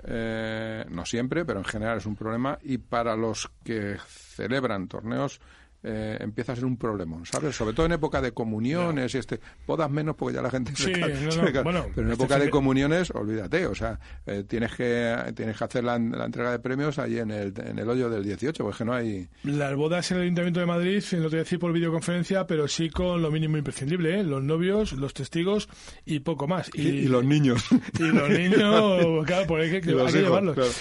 eh, 0.05 0.85
no 0.89 1.05
siempre, 1.05 1.43
pero 1.45 1.59
en 1.59 1.65
general 1.65 1.97
es 1.97 2.05
un 2.05 2.15
problema, 2.15 2.57
y 2.63 2.77
para 2.77 3.15
los 3.15 3.51
que 3.63 3.97
celebran 4.07 4.87
torneos 4.87 5.41
eh, 5.87 6.17
empieza 6.19 6.53
a 6.53 6.55
ser 6.55 6.65
un 6.65 6.77
problema, 6.77 7.17
¿sabes? 7.25 7.55
Sobre 7.55 7.73
todo 7.73 7.85
en 7.85 7.91
época 7.91 8.19
de 8.19 8.31
comuniones 8.31 9.13
y 9.13 9.19
este, 9.19 9.39
bodas 9.67 9.89
menos 9.91 10.15
porque 10.15 10.35
ya 10.35 10.41
la 10.41 10.49
gente 10.49 10.75
se 10.75 10.91
no, 10.91 11.63
bueno, 11.63 11.85
pero 11.93 12.07
en 12.07 12.13
este 12.13 12.23
época 12.23 12.39
de 12.39 12.49
comuniones, 12.49 13.11
olvídate, 13.11 13.67
o 13.67 13.75
sea, 13.75 13.99
eh, 14.25 14.43
tienes 14.47 14.73
que 14.73 15.15
tienes 15.35 15.57
que 15.57 15.63
hacer 15.63 15.83
la, 15.83 15.99
la 15.99 16.25
entrega 16.25 16.51
de 16.51 16.59
premios 16.59 16.97
ahí 16.97 17.19
en 17.19 17.29
el, 17.29 17.53
en 17.63 17.77
el 17.77 17.87
hoyo 17.87 18.09
del 18.09 18.23
18, 18.23 18.63
porque 18.63 18.83
no 18.83 18.93
hay... 18.93 19.27
Las 19.43 19.75
bodas 19.75 20.09
en 20.09 20.17
el 20.17 20.23
Ayuntamiento 20.23 20.59
de 20.59 20.65
Madrid, 20.65 21.03
no 21.11 21.23
te 21.23 21.27
voy 21.27 21.35
a 21.35 21.43
decir 21.43 21.59
por 21.59 21.71
videoconferencia, 21.71 22.47
pero 22.47 22.67
sí 22.67 22.89
con 22.89 23.21
lo 23.21 23.29
mínimo 23.29 23.57
imprescindible, 23.57 24.19
¿eh? 24.19 24.23
Los 24.23 24.43
novios, 24.43 24.93
los 24.93 25.13
testigos 25.13 25.69
y 26.03 26.19
poco 26.19 26.47
más. 26.47 26.71
Y, 26.73 26.87
y 26.87 27.07
los 27.07 27.23
niños. 27.23 27.63
Y 27.99 28.03
los 28.03 28.29
niños, 28.29 29.25
claro, 29.25 29.47
pues 29.47 29.63
hay 29.63 29.81
que, 29.81 29.89
hay 29.99 30.11
que 30.11 30.21
llevarlos. 30.21 30.55
claro. 30.55 30.71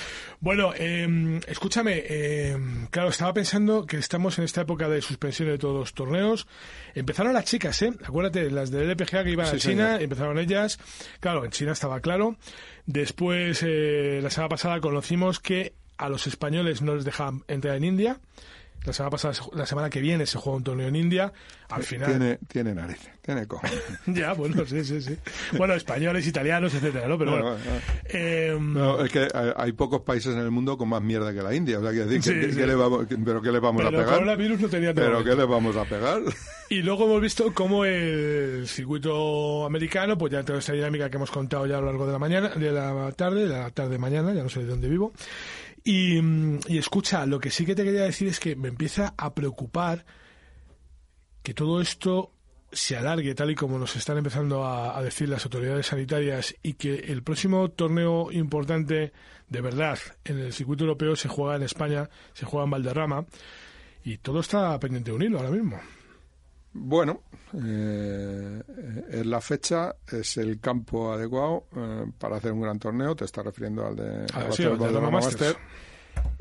Bueno, 0.40 0.72
eh, 0.76 1.40
escúchame, 1.46 2.02
eh, 2.06 2.56
claro, 2.90 3.08
estaba 3.08 3.32
pensando 3.32 3.86
que 3.86 3.96
estamos 3.96 4.38
en 4.38 4.44
esta 4.44 4.60
época 4.60 4.90
de 4.90 4.93
suspensión 5.02 5.48
de 5.48 5.58
todos 5.58 5.74
los 5.78 5.94
torneos. 5.94 6.46
Empezaron 6.94 7.32
las 7.32 7.44
chicas, 7.44 7.80
¿eh? 7.82 7.92
Acuérdate, 8.04 8.50
las 8.50 8.70
del 8.70 8.90
LPGA 8.90 9.24
que 9.24 9.30
iban 9.30 9.46
Sí, 9.46 9.56
a 9.56 9.58
China, 9.58 9.86
señor. 9.88 10.02
empezaron 10.02 10.38
ellas. 10.38 10.78
Claro, 11.20 11.44
en 11.44 11.50
China 11.50 11.72
estaba 11.72 12.00
claro. 12.00 12.36
Después, 12.86 13.60
eh, 13.62 14.20
la 14.22 14.30
semana 14.30 14.48
pasada 14.50 14.80
conocimos 14.80 15.40
que 15.40 15.74
a 15.96 16.08
los 16.08 16.26
españoles 16.26 16.82
no 16.82 16.94
les 16.96 17.04
dejaban 17.04 17.44
entrar 17.48 17.76
en 17.76 17.84
India. 17.84 18.20
La 18.84 18.92
semana 18.92 19.10
pasada, 19.10 19.34
la 19.54 19.64
semana 19.64 19.88
que 19.88 20.00
viene 20.00 20.26
se 20.26 20.36
juega 20.38 20.58
un 20.58 20.64
torneo 20.64 20.88
en 20.88 20.96
India. 20.96 21.32
Al 21.70 21.82
final. 21.82 22.10
Tiene, 22.10 22.38
tiene 22.46 22.74
narices, 22.74 23.10
tiene 23.22 23.46
cojones. 23.46 23.74
Ya, 24.06 24.34
bueno, 24.34 24.64
sí, 24.66 24.84
sí, 24.84 25.00
sí. 25.00 25.16
Bueno, 25.56 25.72
españoles, 25.74 26.26
italianos, 26.26 26.74
etcétera, 26.74 27.08
¿no? 27.08 27.16
Pero 27.18 27.30
Bueno, 27.30 27.46
bueno. 27.46 27.60
bueno, 27.64 27.80
Eh, 28.04 28.58
No, 28.60 29.02
es 29.04 29.10
que 29.10 29.26
hay, 29.56 29.72
pocos 29.72 30.02
países 30.02 30.34
en 30.34 30.40
el 30.40 30.50
mundo 30.50 30.76
con 30.76 30.90
más 30.90 31.00
mierda 31.02 31.32
que 31.32 31.42
la 31.42 31.54
India. 31.54 31.78
O 31.78 31.82
sea, 31.82 31.90
quiero 31.92 32.06
decir, 32.06 32.22
Sí, 32.22 32.40
¿qué, 32.40 32.50
sí. 32.52 32.56
qué 32.58 32.66
le 32.66 32.74
vamos, 32.74 33.06
¿pero 33.24 33.40
qué 33.40 33.50
le 33.50 33.58
vamos 33.58 33.82
pero 33.82 33.88
a 33.88 34.02
pegar? 34.02 34.14
coronavirus 34.18 34.60
no 34.60 34.68
tenía 34.68 34.92
¿Pero 34.94 35.24
qué 35.24 35.34
le 35.34 35.44
vamos 35.46 35.76
a 35.76 35.84
pegar? 35.86 36.20
Y 36.68 36.82
luego 36.82 37.04
hemos 37.04 37.20
visto 37.22 37.52
cómo 37.54 37.84
el 37.86 38.64
circuito 38.68 39.64
americano, 39.64 40.16
pues 40.18 40.32
ya 40.32 40.42
toda 40.42 40.58
esta 40.58 40.72
dinámica 40.74 41.08
que 41.08 41.16
hemos 41.16 41.30
contado 41.30 41.66
ya 41.66 41.78
a 41.78 41.80
lo 41.80 41.86
largo 41.86 42.06
de 42.06 42.12
la 42.12 42.18
mañana, 42.18 42.48
de 42.50 42.70
la 42.70 43.10
tarde, 43.12 43.48
de 43.48 43.54
la 43.54 43.70
tarde 43.70 43.98
mañana, 43.98 44.32
ya 44.34 44.42
no 44.42 44.48
sé 44.50 44.60
de 44.60 44.66
dónde 44.66 44.88
vivo. 44.88 45.12
Y, 45.84 46.20
mm, 46.20 46.60
y 46.66 46.78
escucha, 46.78 47.26
lo 47.26 47.38
que 47.38 47.50
sí 47.50 47.66
que 47.66 47.74
te 47.74 47.84
quería 47.84 48.04
decir 48.04 48.28
es 48.28 48.40
que 48.40 48.56
me 48.56 48.68
empieza 48.68 49.14
a 49.18 49.34
preocupar 49.34 50.06
que 51.42 51.52
todo 51.52 51.82
esto 51.82 52.32
se 52.72 52.96
alargue 52.96 53.34
tal 53.34 53.50
y 53.50 53.54
como 53.54 53.78
nos 53.78 53.94
están 53.94 54.16
empezando 54.16 54.64
a, 54.64 54.98
a 54.98 55.02
decir 55.02 55.28
las 55.28 55.44
autoridades 55.44 55.86
sanitarias 55.86 56.56
y 56.62 56.72
que 56.74 56.94
el 56.94 57.22
próximo 57.22 57.70
torneo 57.70 58.32
importante 58.32 59.12
de 59.48 59.60
verdad 59.60 59.98
en 60.24 60.38
el 60.38 60.52
circuito 60.52 60.84
europeo 60.84 61.14
se 61.14 61.28
juega 61.28 61.56
en 61.56 61.62
España, 61.62 62.08
se 62.32 62.46
juega 62.46 62.64
en 62.64 62.70
Valderrama 62.70 63.26
y 64.04 64.18
todo 64.18 64.40
está 64.40 64.78
pendiente 64.80 65.10
de 65.10 65.16
un 65.16 65.22
hilo 65.22 65.38
ahora 65.38 65.50
mismo. 65.50 65.78
Bueno, 66.76 67.22
eh, 67.64 68.62
es 69.10 69.24
la 69.26 69.40
fecha, 69.40 69.94
es 70.10 70.36
el 70.38 70.58
campo 70.60 71.12
adecuado 71.12 71.66
eh, 71.76 72.04
para 72.18 72.36
hacer 72.36 72.52
un 72.52 72.60
gran 72.60 72.78
torneo. 72.80 73.14
Te 73.14 73.24
estás 73.24 73.44
refiriendo 73.44 73.86
al 73.86 73.94
de, 73.94 74.26
Ah, 74.34 74.46
sí, 74.50 74.64
Master 74.64 74.66
al 74.72 74.78
de 74.78 74.84
de 74.84 74.90
Roma 74.92 75.00
Roma 75.06 75.10
Masters. 75.12 75.40
Master. 75.40 75.56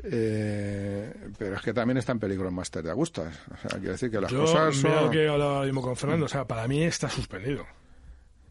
Eh, 0.04 1.12
pero 1.38 1.56
es 1.56 1.62
que 1.62 1.72
también 1.72 1.98
está 1.98 2.12
en 2.12 2.18
peligro 2.18 2.48
el 2.48 2.54
Master 2.54 2.82
de 2.82 2.90
Augusta. 2.90 3.22
O 3.22 3.56
sea, 3.56 3.78
quiere 3.78 3.92
decir 3.92 4.10
que 4.10 4.20
las 4.20 4.30
Yo, 4.30 4.40
cosas 4.40 4.74
son... 4.76 5.04
lo 5.04 5.10
que 5.10 5.28
hablaba 5.28 5.64
mismo 5.64 5.80
con 5.82 5.96
Fernando, 5.96 6.26
o 6.26 6.28
sea, 6.28 6.44
para 6.46 6.66
mí 6.66 6.82
está 6.82 7.08
suspendido. 7.08 7.64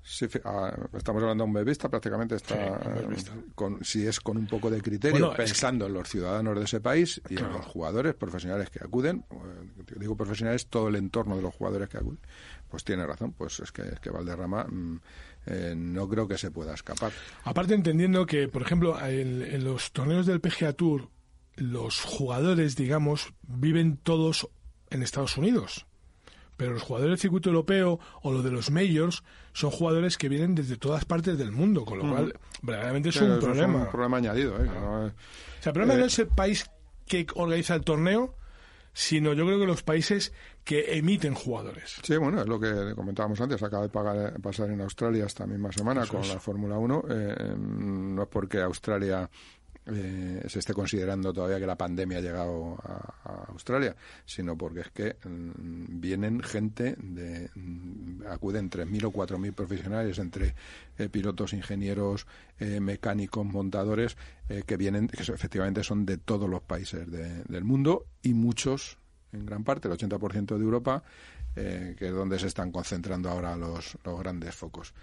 Sí, 0.05 0.27
ah, 0.43 0.75
estamos 0.97 1.21
hablando 1.21 1.45
de 1.45 1.47
un 1.47 1.53
bebista, 1.53 1.87
prácticamente 1.87 2.35
está, 2.35 2.77
Sí, 3.15 3.25
con, 3.55 3.83
si 3.85 4.05
es 4.05 4.19
con 4.19 4.35
un 4.37 4.47
poco 4.47 4.69
de 4.69 4.81
criterio, 4.81 5.27
Bueno, 5.27 5.31
es 5.31 5.49
pensando 5.51 5.85
en 5.87 5.93
los 5.93 6.09
ciudadanos 6.09 6.57
de 6.57 6.65
ese 6.65 6.81
país 6.81 7.21
y 7.29 7.35
Claro. 7.35 7.47
en 7.53 7.57
los 7.59 7.65
jugadores 7.67 8.13
profesionales 8.13 8.69
que 8.69 8.79
acuden, 8.83 9.23
eh, 9.31 9.93
digo 9.97 10.17
profesionales, 10.17 10.67
todo 10.67 10.89
el 10.89 10.97
entorno 10.97 11.37
de 11.37 11.41
los 11.41 11.55
jugadores 11.55 11.87
que 11.87 11.97
acuden, 11.97 12.19
pues 12.69 12.83
tiene 12.83 13.05
razón, 13.07 13.31
pues 13.31 13.61
es 13.61 13.71
que, 13.71 13.83
es 13.83 13.99
que 14.01 14.09
Valderrama 14.09 14.65
mm, 14.65 14.99
eh, 15.45 15.73
no 15.77 16.09
creo 16.09 16.27
que 16.27 16.37
se 16.37 16.51
pueda 16.51 16.73
escapar. 16.73 17.13
Aparte 17.45 17.73
entendiendo 17.73 18.25
que, 18.25 18.49
por 18.49 18.61
ejemplo, 18.61 18.99
en, 19.05 19.41
en 19.41 19.63
los 19.63 19.93
torneos 19.93 20.25
del 20.25 20.41
PGA 20.41 20.73
Tour, 20.73 21.09
los 21.55 22.01
jugadores, 22.01 22.75
digamos, 22.75 23.33
viven 23.43 23.95
todos 23.97 24.49
en 24.89 25.01
Estados 25.01 25.37
Unidos. 25.37 25.85
Pero 26.57 26.73
los 26.73 26.81
jugadores 26.83 27.11
del 27.11 27.19
circuito 27.19 27.49
europeo 27.49 27.99
o 28.21 28.31
los 28.31 28.43
de 28.43 28.51
los 28.51 28.69
majors 28.71 29.23
son 29.53 29.71
jugadores 29.71 30.17
que 30.17 30.29
vienen 30.29 30.55
desde 30.55 30.77
todas 30.77 31.05
partes 31.05 31.37
del 31.37 31.51
mundo, 31.51 31.85
con 31.85 31.99
lo 31.99 32.09
cual 32.09 32.33
verdaderamente 32.61 33.09
es 33.09 33.17
Pero 33.17 33.33
un 33.35 33.39
problema. 33.39 33.79
un 33.83 33.89
problema 33.91 34.17
añadido. 34.17 34.55
¿eh? 34.63 34.65
no 34.67 35.07
es- 35.07 35.13
O 35.13 35.63
sea, 35.63 35.69
el 35.69 35.73
problema 35.73 35.93
Eh, 35.95 35.97
no 35.97 36.05
es 36.05 36.19
el 36.19 36.27
país 36.27 36.69
que 37.07 37.25
organiza 37.35 37.75
el 37.75 37.81
torneo, 37.81 38.35
sino 38.93 39.33
yo 39.33 39.45
creo 39.45 39.59
que 39.59 39.65
los 39.65 39.81
países 39.83 40.31
que 40.63 40.97
emiten 40.97 41.33
jugadores. 41.33 41.95
Sí, 42.03 42.15
bueno, 42.17 42.41
es 42.41 42.47
lo 42.47 42.59
que 42.59 42.93
comentábamos 42.95 43.41
antes. 43.41 43.61
Acaba 43.63 43.83
de 43.83 43.89
pagar- 43.89 44.39
pasar 44.39 44.69
en 44.69 44.81
Australia 44.81 45.25
esta 45.25 45.45
misma 45.47 45.71
semana 45.71 46.03
Eso 46.03 46.13
con 46.13 46.21
es. 46.21 46.29
la 46.29 46.39
Fórmula 46.39 46.77
1. 46.77 47.03
eh, 47.09 47.55
no 47.57 48.21
es 48.23 48.27
porque 48.29 48.61
Australia 48.61 49.29
eh, 49.87 50.43
se 50.47 50.59
esté 50.59 50.73
considerando 50.73 51.33
todavía 51.33 51.59
que 51.59 51.65
la 51.67 51.77
pandemia 51.77 52.19
ha 52.19 52.21
llegado 52.21 52.75
a, 52.83 53.45
Australia, 53.49 53.95
sino 54.25 54.57
porque 54.57 54.81
es 54.81 54.91
que 54.91 55.15
mm, 55.27 55.99
vienen 55.99 56.41
gente 56.41 56.95
de. 56.97 57.49
mm, 57.55 58.27
acuden 58.27 58.69
3.000 58.69 59.05
o 59.05 59.11
4.000 59.11 59.53
profesionales 59.53 60.17
entre 60.19 60.55
eh, 60.97 61.09
pilotos, 61.09 61.53
ingenieros, 61.53 62.25
eh, 62.59 62.79
mecánicos, 62.79 63.45
montadores, 63.45 64.15
que 64.65 64.77
vienen, 64.77 65.07
que 65.07 65.21
efectivamente 65.23 65.83
son 65.83 66.05
de 66.05 66.17
todos 66.17 66.49
los 66.49 66.61
países 66.61 67.09
de- 67.09 67.43
del 67.43 67.63
mundo 67.63 68.05
y 68.21 68.33
muchos 68.33 68.97
en 69.31 69.45
gran 69.45 69.63
parte, 69.63 69.87
el 69.87 69.93
80% 69.93 70.57
de 70.57 70.63
Europa, 70.63 71.03
que 71.55 71.95
es 71.99 72.11
donde 72.13 72.37
se 72.39 72.47
están 72.47 72.71
concentrando 72.71 73.29
ahora 73.29 73.55
los, 73.55 73.97
los 74.03 74.19
grandes 74.19 74.53
focos. 74.53 74.93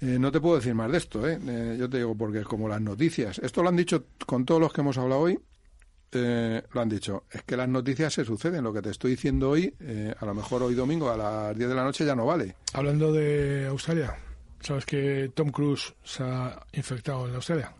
Eh, 0.00 0.18
no 0.18 0.32
te 0.32 0.40
puedo 0.40 0.56
decir 0.56 0.74
más 0.74 0.90
de 0.90 0.98
esto, 0.98 1.28
¿eh? 1.28 1.38
Eh, 1.46 1.76
yo 1.78 1.88
te 1.88 1.98
digo, 1.98 2.16
porque 2.16 2.42
como 2.42 2.68
las 2.68 2.80
noticias, 2.80 3.38
esto 3.38 3.62
lo 3.62 3.68
han 3.68 3.76
dicho 3.76 4.04
con 4.26 4.44
todos 4.44 4.60
los 4.60 4.72
que 4.72 4.80
hemos 4.80 4.96
hablado 4.96 5.20
hoy, 5.20 5.38
eh, 6.12 6.62
lo 6.72 6.80
han 6.80 6.88
dicho, 6.88 7.24
es 7.30 7.42
que 7.44 7.56
las 7.56 7.68
noticias 7.68 8.12
se 8.12 8.24
suceden, 8.24 8.64
lo 8.64 8.72
que 8.72 8.82
te 8.82 8.90
estoy 8.90 9.12
diciendo 9.12 9.50
hoy, 9.50 9.72
eh, 9.80 10.12
a 10.18 10.24
lo 10.26 10.34
mejor 10.34 10.62
hoy 10.62 10.74
domingo 10.74 11.10
a 11.10 11.16
las 11.16 11.56
10 11.56 11.68
de 11.68 11.74
la 11.74 11.84
noche 11.84 12.04
ya 12.04 12.16
no 12.16 12.26
vale. 12.26 12.56
Hablando 12.72 13.12
de 13.12 13.66
Australia, 13.68 14.16
¿sabes 14.60 14.84
que 14.86 15.30
Tom 15.34 15.50
Cruise 15.50 15.94
se 16.02 16.24
ha 16.24 16.66
infectado 16.72 17.28
en 17.28 17.34
Australia? 17.36 17.72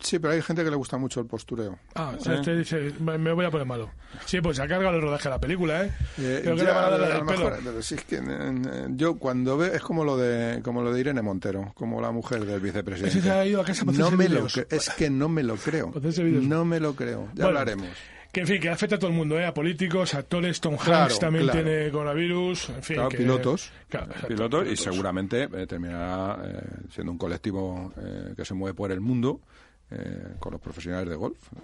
Sí, 0.00 0.18
pero 0.18 0.32
hay 0.34 0.42
gente 0.42 0.64
que 0.64 0.70
le 0.70 0.76
gusta 0.76 0.96
mucho 0.98 1.20
el 1.20 1.26
postureo. 1.26 1.78
Ah, 1.94 2.12
¿Eh? 2.14 2.34
este 2.34 2.56
dice, 2.56 2.92
me 3.00 3.18
me 3.18 3.32
voy 3.32 3.44
a 3.46 3.50
poner 3.50 3.66
malo. 3.66 3.90
Sí, 4.26 4.40
pues 4.40 4.56
se 4.56 4.62
ha 4.62 4.68
cargado 4.68 4.96
el 4.96 5.02
rodaje 5.02 5.24
de 5.24 5.30
la 5.30 5.40
película, 5.40 5.84
¿eh? 5.84 5.92
Eh, 6.18 6.40
Creo 6.42 6.56
que 6.56 6.62
ya, 6.62 6.68
le 6.68 6.72
van 6.72 6.84
a 6.84 6.90
dar 6.90 7.02
a 7.02 7.06
el 7.14 7.18
lo 7.20 7.26
pelo. 7.26 7.44
mejor, 7.44 7.58
pero 7.64 7.82
sí 7.82 7.94
es 7.96 8.04
que 8.04 8.16
eh, 8.16 8.20
eh, 8.22 8.86
yo 8.90 9.18
cuando 9.18 9.56
veo 9.56 9.72
es 9.74 9.82
como 9.82 10.04
lo 10.04 10.16
de 10.16 10.60
como 10.62 10.82
lo 10.82 10.92
de 10.92 11.00
Irene 11.00 11.22
Montero, 11.22 11.72
como 11.74 12.00
la 12.00 12.10
mujer 12.10 12.44
del 12.44 12.60
vicepresidente. 12.60 13.18
Ese 13.18 13.26
se 13.28 13.30
ha 13.32 13.44
ido 13.46 13.60
a 13.60 13.64
casa 13.64 13.84
para 13.84 13.98
no 13.98 14.10
me 14.10 14.28
lo 14.28 14.46
es 14.46 14.90
que 14.96 15.10
no 15.10 15.28
me 15.28 15.42
lo 15.42 15.56
creo. 15.56 15.92
No 15.94 16.64
me 16.64 16.80
lo 16.80 16.94
creo. 16.94 17.26
Ya 17.34 17.44
Bueno, 17.44 17.48
hablaremos. 17.60 17.88
Que 18.30 18.40
en 18.40 18.46
fin, 18.46 18.60
que 18.60 18.68
afecta 18.68 18.96
a 18.96 18.98
todo 18.98 19.08
el 19.10 19.16
mundo, 19.16 19.38
¿eh? 19.40 19.46
A 19.46 19.54
políticos, 19.54 20.12
actores, 20.14 20.60
Tom 20.60 20.76
Hanks 20.78 21.18
también 21.18 21.44
claro. 21.46 21.62
tiene 21.64 21.90
coronavirus, 21.90 22.68
en 22.68 22.82
fin. 22.82 22.96
Claro, 22.96 23.08
que- 23.08 23.16
pilotos, 23.16 23.72
exacto, 23.90 24.28
pilotos 24.28 24.68
y 24.68 24.76
seguramente 24.76 25.48
eh, 25.50 25.66
terminará 25.66 26.38
eh, 26.44 26.60
siendo 26.90 27.10
un 27.12 27.16
colectivo 27.18 27.90
eh, 27.96 28.34
que 28.36 28.44
se 28.44 28.52
mueve 28.52 28.74
por 28.74 28.92
el 28.92 29.00
mundo 29.00 29.40
eh, 29.90 30.34
con 30.38 30.52
los 30.52 30.60
profesionales 30.60 31.08
de 31.08 31.16
golf. 31.16 31.38
Eh, 31.54 31.58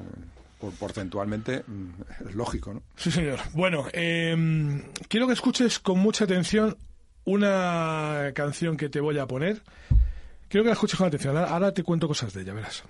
por, 0.60 0.72
porcentualmente 0.74 1.64
mm, 1.66 1.90
es 2.28 2.34
lógico, 2.34 2.74
¿no? 2.74 2.82
Sí, 2.96 3.10
señor. 3.10 3.40
Bueno, 3.52 3.86
eh, 3.92 4.82
quiero 5.08 5.26
que 5.26 5.32
escuches 5.32 5.78
con 5.78 5.98
mucha 5.98 6.24
atención 6.24 6.76
una 7.24 8.32
canción 8.34 8.76
que 8.76 8.88
te 8.88 9.00
voy 9.00 9.18
a 9.18 9.26
poner. 9.26 9.62
Quiero 10.48 10.64
que 10.64 10.68
la 10.68 10.74
escuches 10.74 10.98
con 10.98 11.08
atención. 11.08 11.36
Ahora 11.36 11.72
te 11.72 11.82
cuento 11.82 12.06
cosas 12.06 12.32
de 12.32 12.42
ella, 12.42 12.52
verás. 12.52 12.84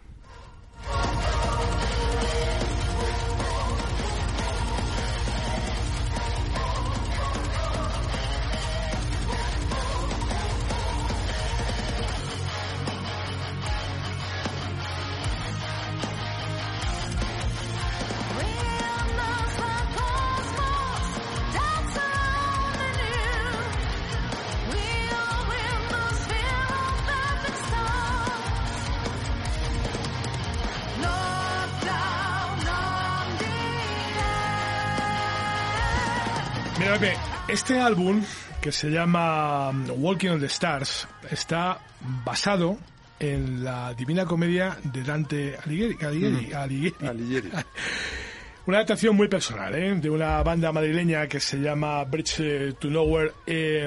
Este 37.54 37.78
álbum 37.80 38.22
que 38.60 38.72
se 38.72 38.90
llama 38.90 39.70
um, 39.70 39.86
Walking 40.02 40.28
on 40.30 40.40
the 40.40 40.46
Stars 40.46 41.06
está 41.30 41.78
basado 42.24 42.76
en 43.20 43.62
la 43.64 43.94
Divina 43.94 44.24
Comedia 44.26 44.76
de 44.82 45.02
Dante 45.02 45.56
Alighieri. 45.64 45.96
Alighieri, 46.04 46.46
Mm. 46.50 46.54
Alighieri. 46.56 47.06
Alighieri. 47.06 47.50
Una 48.66 48.78
adaptación 48.78 49.14
muy 49.14 49.28
personal, 49.28 49.74
¿eh? 49.74 49.94
de 49.96 50.08
una 50.08 50.42
banda 50.42 50.72
madrileña 50.72 51.26
que 51.26 51.38
se 51.38 51.58
llama 51.58 52.02
Bridge 52.04 52.74
to 52.78 52.88
Nowhere, 52.88 53.32
eh, 53.46 53.86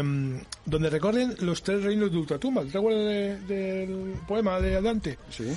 donde 0.65 0.89
recorren 0.91 1.35
los 1.39 1.63
tres 1.63 1.83
reinos 1.83 2.11
de 2.11 2.17
Ultratumba. 2.19 2.63
¿Te 2.63 2.77
acuerdas 2.77 3.05
de- 3.07 3.37
del 3.55 4.13
poema 4.27 4.59
de 4.59 4.79
Dante? 4.79 5.17
Sí. 5.31 5.51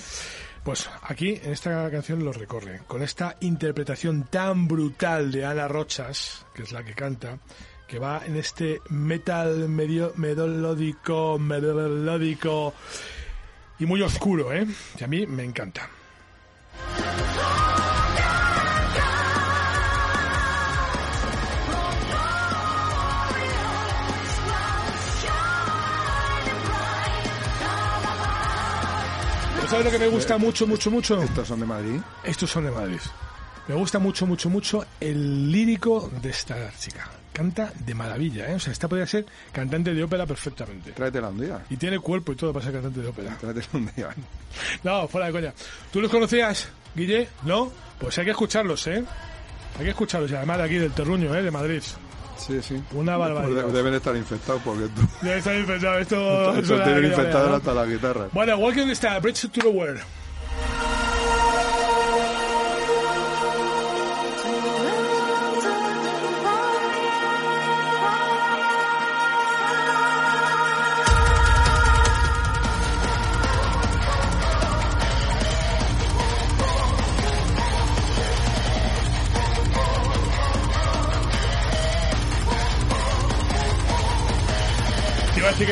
Pues 0.64 0.88
aquí, 1.02 1.38
en 1.42 1.52
esta 1.52 1.90
canción, 1.90 2.24
los 2.24 2.34
recorre, 2.36 2.80
con 2.86 3.02
esta 3.02 3.36
interpretación 3.40 4.24
tan 4.30 4.66
brutal 4.66 5.30
de 5.30 5.44
Ana 5.44 5.68
Rochas, 5.68 6.46
que 6.54 6.62
es 6.62 6.72
la 6.72 6.82
que 6.82 6.94
canta, 6.94 7.38
que 7.90 7.98
va 7.98 8.22
en 8.24 8.36
este 8.36 8.80
metal 8.88 9.68
medio 9.68 10.12
melódico, 10.14 11.40
melódico 11.40 12.72
y 13.80 13.86
muy 13.86 14.00
oscuro, 14.00 14.52
¿eh? 14.52 14.64
Y 14.96 15.02
a 15.02 15.08
mí 15.08 15.26
me 15.26 15.42
encanta. 15.42 15.90
¿Pero 29.56 29.68
¿Sabes 29.68 29.84
lo 29.84 29.90
que 29.90 29.98
me 29.98 30.06
gusta 30.06 30.38
mucho, 30.38 30.64
mucho, 30.68 30.90
mucho? 30.92 31.20
Estos 31.20 31.48
son 31.48 31.58
de 31.58 31.66
Madrid. 31.66 32.00
Estos 32.22 32.50
son 32.50 32.66
de 32.66 32.70
Madrid. 32.70 33.00
Me 33.66 33.74
gusta 33.74 33.98
mucho, 33.98 34.28
mucho, 34.28 34.48
mucho 34.48 34.86
el 35.00 35.50
lírico 35.50 36.08
de 36.22 36.30
esta 36.30 36.70
chica. 36.78 37.19
Canta 37.40 37.72
de 37.86 37.94
maravilla, 37.94 38.50
¿eh? 38.50 38.56
O 38.56 38.60
sea, 38.60 38.70
esta 38.70 38.86
podría 38.86 39.06
ser 39.06 39.24
cantante 39.50 39.94
de 39.94 40.02
ópera 40.02 40.26
perfectamente. 40.26 40.92
Tráetela 40.92 41.30
un 41.30 41.40
día. 41.40 41.64
Y 41.70 41.78
tiene 41.78 41.98
cuerpo 41.98 42.32
y 42.32 42.36
todo 42.36 42.52
para 42.52 42.66
ser 42.66 42.74
cantante 42.74 43.00
de 43.00 43.08
ópera. 43.08 43.34
Tráetela 43.40 43.66
un 43.72 43.90
día. 43.96 44.08
No, 44.84 45.08
fuera 45.08 45.28
de 45.28 45.32
coña. 45.32 45.54
¿Tú 45.90 46.02
los 46.02 46.10
conocías, 46.10 46.68
Guille? 46.94 47.28
¿No? 47.44 47.72
Pues 47.98 48.18
hay 48.18 48.26
que 48.26 48.32
escucharlos, 48.32 48.86
¿eh? 48.88 49.02
Hay 49.78 49.84
que 49.84 49.90
escucharlos. 49.90 50.30
Y 50.30 50.34
además 50.34 50.58
de 50.58 50.64
aquí, 50.64 50.74
del 50.74 50.92
Terruño, 50.92 51.34
¿eh? 51.34 51.42
De 51.42 51.50
Madrid. 51.50 51.82
Sí, 52.36 52.60
sí. 52.60 52.82
Una 52.92 53.16
barbaridad. 53.16 53.64
Deben 53.68 53.94
estar 53.94 54.14
infectados 54.14 54.60
porque 54.62 54.88
tú... 54.88 55.00
Ya 55.22 55.36
está 55.36 55.56
infectado. 55.56 55.98
Esto... 55.98 56.56
Esto 56.58 56.74
hasta 57.54 57.72
la 57.72 57.86
guitarra. 57.86 58.28
Bueno, 58.32 58.58
Walking 58.58 58.84
the 58.84 58.92
Star, 58.92 59.22
Bridge 59.22 59.48
to 59.48 59.62
the 59.62 59.68
World. 59.68 60.02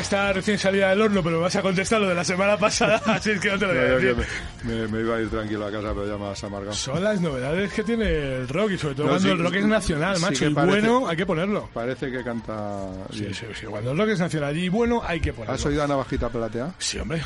Está 0.09 0.33
recién 0.33 0.59
salida 0.59 0.89
del 0.89 1.03
horno, 1.03 1.23
pero 1.23 1.37
me 1.37 1.43
vas 1.43 1.55
a 1.57 1.61
contestar 1.63 2.01
lo 2.01 2.09
de 2.09 2.15
la 2.15 2.25
semana 2.25 2.57
pasada, 2.57 2.97
así 3.07 3.31
es 3.33 3.41
que 3.41 3.51
no 3.51 3.59
te 3.59 3.67
lo 3.67 3.73
voy 3.75 3.79
a 3.83 3.83
decir. 3.97 4.17
me, 4.65 4.75
me- 4.75 4.89
me 4.89 5.01
iba 5.01 5.17
a 5.17 5.21
ir 5.21 5.29
tranquilo 5.29 5.67
a 5.67 5.71
casa, 5.71 5.89
pero 5.95 6.07
ya 6.09 6.17
me 6.17 6.29
has 6.31 6.43
amargado. 6.45 6.73
Son 6.75 7.05
las 7.05 7.21
novedades 7.21 7.73
que 7.75 7.83
tiene 7.85 8.07
el 8.39 8.49
rock 8.49 8.71
y 8.73 8.79
sobre 8.79 8.95
todo 8.95 9.07
No, 9.07 9.13
cuando 9.13 9.29
sí, 9.29 9.33
el 9.35 9.39
rock 9.45 9.55
es 9.55 9.67
nacional, 9.67 10.17
sí 10.17 10.23
macho. 10.23 10.47
y 10.47 10.55
parece- 10.55 10.81
bueno, 10.89 11.09
hay 11.09 11.17
que 11.17 11.27
ponerlo. 11.27 11.69
Parece 11.75 12.11
que 12.11 12.25
canta 12.25 12.89
Sí, 13.13 13.21
bien. 13.21 13.35
sí, 13.35 13.47
sí. 13.61 13.67
Cuando 13.67 13.93
el 13.93 13.99
rock 13.99 14.09
es 14.09 14.19
nacional 14.21 14.57
y 14.57 14.69
bueno, 14.71 15.03
hay 15.07 15.21
que 15.21 15.33
ponerlo. 15.33 15.55
¿Has 15.55 15.67
oído 15.67 15.85
a 15.85 15.87
Navajita 15.87 16.29
Platea? 16.31 16.73
Sí, 16.79 16.99
hombre. 16.99 17.21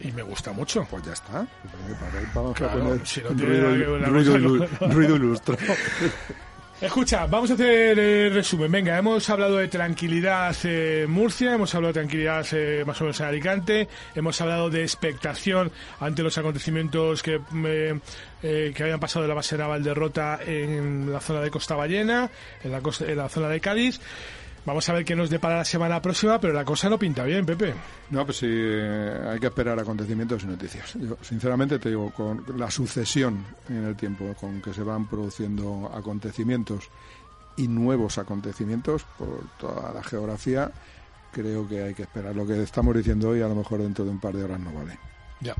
Y 0.00 0.10
me 0.12 0.22
gusta 0.22 0.52
mucho. 0.52 0.86
Pues 0.90 1.02
ya 1.04 1.12
está. 1.12 1.46
Vamos 2.34 2.52
a 2.52 2.54
Claro, 2.54 2.78
poner 2.80 3.06
si 3.06 3.20
no 3.20 3.28
tiene 3.30 3.60
ruido, 3.60 4.88
ruido. 4.88 5.18
Escucha, 6.80 7.26
vamos 7.26 7.50
a 7.50 7.54
hacer 7.54 7.98
el 7.98 8.32
resumen. 8.32 8.70
Venga, 8.70 8.96
hemos 8.96 9.28
hablado 9.30 9.56
de 9.56 9.66
tranquilidad 9.66 10.54
en 10.62 11.10
Murcia, 11.10 11.54
hemos 11.54 11.74
hablado 11.74 11.92
de 11.92 12.00
tranquilidad 12.00 12.46
eh, 12.52 12.84
más 12.86 13.00
o 13.00 13.04
menos 13.04 13.18
en 13.18 13.26
Alicante, 13.26 13.88
hemos 14.14 14.40
hablado 14.40 14.70
de 14.70 14.82
expectación 14.82 15.72
ante 15.98 16.22
los 16.22 16.38
acontecimientos 16.38 17.24
que, 17.24 17.40
eh, 17.66 17.98
eh, 18.44 18.72
que 18.76 18.82
habían 18.84 19.00
pasado 19.00 19.24
de 19.24 19.28
la 19.28 19.34
base 19.34 19.58
naval 19.58 19.82
derrota 19.82 20.38
en 20.46 21.12
la 21.12 21.18
zona 21.18 21.40
de 21.40 21.50
Costa 21.50 21.74
Ballena, 21.74 22.30
en 22.62 22.70
la, 22.70 22.80
en 23.00 23.16
la 23.16 23.28
zona 23.28 23.48
de 23.48 23.58
Cádiz. 23.58 24.00
Vamos 24.68 24.86
a 24.86 24.92
ver 24.92 25.02
qué 25.02 25.16
nos 25.16 25.30
depara 25.30 25.56
la 25.56 25.64
semana 25.64 26.02
próxima, 26.02 26.38
pero 26.38 26.52
la 26.52 26.62
cosa 26.62 26.90
no 26.90 26.98
pinta 26.98 27.24
bien, 27.24 27.46
Pepe. 27.46 27.72
No, 28.10 28.26
pues 28.26 28.36
sí, 28.36 28.46
eh, 28.50 29.18
hay 29.26 29.40
que 29.40 29.46
esperar 29.46 29.78
acontecimientos 29.78 30.42
y 30.42 30.46
noticias. 30.46 30.92
Yo, 30.92 31.16
sinceramente, 31.22 31.78
te 31.78 31.88
digo, 31.88 32.10
con 32.10 32.44
la 32.54 32.70
sucesión 32.70 33.46
en 33.70 33.86
el 33.86 33.96
tiempo 33.96 34.34
con 34.38 34.60
que 34.60 34.74
se 34.74 34.82
van 34.82 35.06
produciendo 35.08 35.90
acontecimientos 35.94 36.90
y 37.56 37.66
nuevos 37.66 38.18
acontecimientos 38.18 39.06
por 39.16 39.40
toda 39.58 39.90
la 39.90 40.02
geografía, 40.02 40.70
creo 41.32 41.66
que 41.66 41.84
hay 41.84 41.94
que 41.94 42.02
esperar. 42.02 42.36
Lo 42.36 42.46
que 42.46 42.62
estamos 42.62 42.94
diciendo 42.94 43.30
hoy, 43.30 43.40
a 43.40 43.48
lo 43.48 43.54
mejor 43.54 43.80
dentro 43.80 44.04
de 44.04 44.10
un 44.10 44.20
par 44.20 44.34
de 44.34 44.44
horas 44.44 44.60
no 44.60 44.70
vale. 44.70 44.98
Ya. 45.40 45.56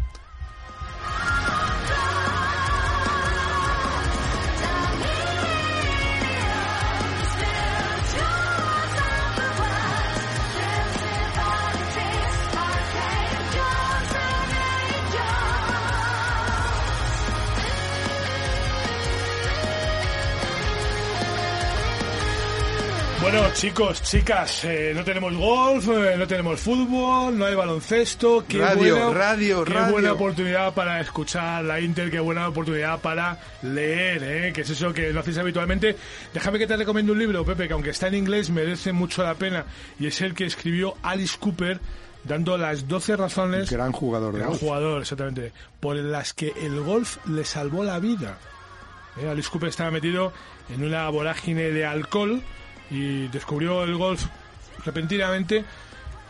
Bueno, 23.38 23.54
chicos, 23.54 24.02
chicas, 24.02 24.64
eh, 24.64 24.92
no 24.96 25.04
tenemos 25.04 25.32
golf, 25.36 25.86
eh, 25.90 26.16
no 26.18 26.26
tenemos 26.26 26.58
fútbol, 26.58 27.38
no 27.38 27.44
hay 27.44 27.54
baloncesto. 27.54 28.44
Qué 28.48 28.58
Radio, 28.58 28.96
buena, 28.96 29.16
radio, 29.16 29.64
qué 29.64 29.74
radio. 29.74 29.92
buena 29.92 30.12
oportunidad 30.14 30.74
para 30.74 31.00
escuchar 31.00 31.64
la 31.64 31.78
Inter, 31.78 32.10
qué 32.10 32.18
buena 32.18 32.48
oportunidad 32.48 33.00
para 33.00 33.38
leer, 33.62 34.24
¿eh? 34.24 34.52
que 34.52 34.62
es 34.62 34.70
eso 34.70 34.92
que 34.92 35.12
no 35.12 35.20
hacéis 35.20 35.38
habitualmente. 35.38 35.94
Déjame 36.34 36.58
que 36.58 36.66
te 36.66 36.76
recomiendo 36.76 37.12
un 37.12 37.20
libro, 37.20 37.44
Pepe, 37.44 37.68
que 37.68 37.74
aunque 37.74 37.90
está 37.90 38.08
en 38.08 38.16
inglés 38.16 38.50
merece 38.50 38.92
mucho 38.92 39.22
la 39.22 39.36
pena, 39.36 39.66
y 40.00 40.08
es 40.08 40.20
el 40.20 40.34
que 40.34 40.44
escribió 40.44 40.96
Alice 41.04 41.36
Cooper 41.38 41.78
dando 42.24 42.58
las 42.58 42.88
12 42.88 43.16
razones 43.16 43.70
Gran 43.70 43.92
jugador 43.92 44.34
gran 44.36 44.52
jugador, 44.54 45.02
exactamente, 45.02 45.52
por 45.78 45.94
las 45.94 46.34
que 46.34 46.52
el 46.60 46.80
golf 46.80 47.24
le 47.28 47.44
salvó 47.44 47.84
la 47.84 48.00
vida. 48.00 48.36
Eh, 49.16 49.28
Alice 49.28 49.48
Cooper 49.48 49.68
estaba 49.68 49.92
metido 49.92 50.32
en 50.74 50.82
una 50.82 51.08
vorágine 51.08 51.70
de 51.70 51.86
alcohol 51.86 52.42
y 52.90 53.28
descubrió 53.28 53.84
el 53.84 53.96
golf 53.96 54.24
repentinamente 54.84 55.64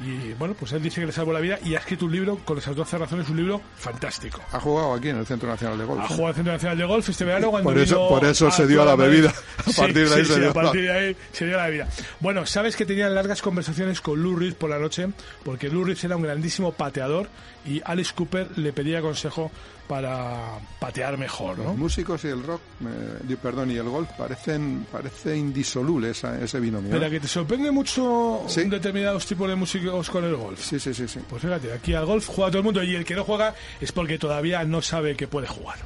y 0.01 0.33
bueno, 0.35 0.55
pues 0.55 0.71
él 0.71 0.81
dice 0.81 1.01
que 1.01 1.09
le 1.09 1.13
salvó 1.13 1.33
la 1.33 1.41
vida 1.41 1.59
y 1.65 1.75
ha 1.75 1.79
escrito 1.81 2.05
un 2.05 2.13
libro 2.13 2.37
con 2.45 2.57
esas 2.57 2.77
12 2.77 2.99
razones, 2.99 3.29
un 3.31 3.37
libro 3.37 3.61
fantástico. 3.79 4.41
Ha 4.53 4.61
jugado 4.61 4.95
aquí 4.95 5.09
en 5.09 5.17
el 5.19 5.27
Centro 5.27 5.49
Nacional 5.49 5.77
de 5.77 5.85
Golf. 5.85 6.01
Ha 6.01 6.07
jugado 6.07 6.27
al 6.29 6.35
Centro 6.37 6.53
Nacional 6.53 6.79
de 6.79 6.85
Golf 6.85 7.09
este 7.09 7.25
verano 7.25 7.51
cuando 7.51 7.69
Por 7.71 7.79
eso- 7.79 7.97
vino 7.97 8.09
por 8.09 8.25
eso 8.25 8.49
se 8.53 8.67
dio 8.69 8.83
a 8.83 8.85
la 8.85 8.95
bebida. 8.95 9.31
A 9.59 9.63
Sí, 9.73 9.81
partir 9.81 10.09
de 10.09 10.15
ahí 10.15 10.21
sí, 10.23 10.29
se 10.29 10.35
sí, 10.35 10.41
dio 10.41 10.51
a 10.51 10.55
partir 10.55 10.85
la- 10.85 10.93
de 10.93 10.99
ahí 11.09 11.17
se 11.33 11.47
dio 11.47 11.57
la 11.57 11.67
bebida. 11.67 11.89
Bueno, 12.21 12.47
sabes 12.47 12.77
que 12.77 12.87
tenían 12.87 13.13
largas 13.13 13.43
conversaciones 13.43 14.01
con 14.01 14.23
Lou 14.23 14.37
Reed 14.37 14.55
por 14.55 14.71
la 14.71 14.79
noche, 14.79 15.09
porque 15.45 15.69
Lou 15.69 15.83
Reed 15.85 15.99
era 16.05 16.15
un 16.17 16.23
grandísimo 16.23 16.71
pateador 16.73 17.29
y 17.67 17.83
Alice 17.85 18.13
Cooper 18.15 18.57
le 18.57 18.73
pedía 18.73 19.01
consejo 19.03 19.51
para 19.89 20.59
patear 20.79 21.17
mejor, 21.19 21.57
Los 21.59 21.67
¿no? 21.69 21.75
músicos 21.75 22.23
y 22.25 22.29
el 22.29 22.43
rock, 22.43 22.61
eh, 22.85 23.37
perdón, 23.43 23.71
y 23.71 23.77
el 23.77 23.89
golf 23.89 24.09
parecen 24.19 24.87
parece 24.93 25.37
indisoluble 25.37 26.11
esa- 26.11 26.39
ese 26.41 26.61
binomio. 26.61 26.91
Pero 26.91 27.07
¿eh? 27.07 27.11
que 27.11 27.21
te 27.21 27.29
sorprende 27.29 27.71
mucho 27.71 28.43
determinados 28.67 29.27
tipos 29.27 29.49
de 29.49 29.57
músicos 29.57 30.11
con 30.11 30.25
el 30.25 30.37
golf. 30.37 30.61
Sí, 30.63 30.79
sí, 30.79 30.93
sí, 30.95 31.09
sí. 31.09 31.21
Pues 31.29 31.43
fíjate, 31.43 31.73
aquí 31.73 31.95
al 31.95 32.05
golf 32.07 32.27
juega 32.29 32.51
todo 32.51 32.59
el 32.59 32.65
mundo 32.65 32.83
y 32.83 32.95
el 32.95 33.05
que 33.05 33.15
no 33.15 33.25
juega 33.25 33.55
es 33.81 33.91
porque 33.91 34.19
todavía 34.19 34.63
no 34.65 34.83
sabe 34.83 35.17
que 35.17 35.27
puede 35.27 35.47
jugar. 35.49 35.79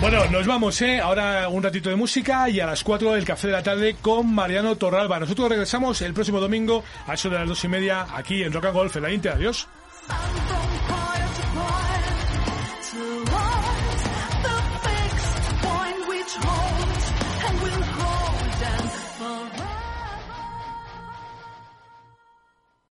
Bueno, 0.00 0.24
nos 0.32 0.46
vamos, 0.48 0.82
¿eh? 0.82 0.98
Ahora 0.98 1.48
un 1.48 1.62
ratito 1.62 1.88
de 1.88 1.94
música 1.94 2.48
y 2.50 2.58
a 2.58 2.66
las 2.66 2.82
4 2.82 3.12
del 3.12 3.24
café 3.24 3.46
de 3.46 3.52
la 3.52 3.62
tarde 3.62 3.94
con 4.02 4.34
Mariano 4.34 4.74
Torralba. 4.76 5.20
Nosotros 5.20 5.48
regresamos 5.48 6.02
el 6.02 6.12
próximo 6.12 6.40
domingo 6.40 6.82
a 7.06 7.14
eso 7.14 7.30
de 7.30 7.38
las 7.38 7.48
dos 7.48 7.62
y 7.62 7.68
media 7.68 8.06
aquí 8.12 8.42
en 8.42 8.52
Rock 8.52 8.64
and 8.64 8.74
Golf 8.74 8.96
en 8.96 9.02
la 9.04 9.12
Inter. 9.12 9.32
Adiós. 9.32 9.68
to 12.90 13.24
the 14.42 14.58
fixed 14.82 15.44
point 15.62 16.08
which 16.08 16.32
holds 16.44 17.04
and 17.46 17.54
will 17.62 17.91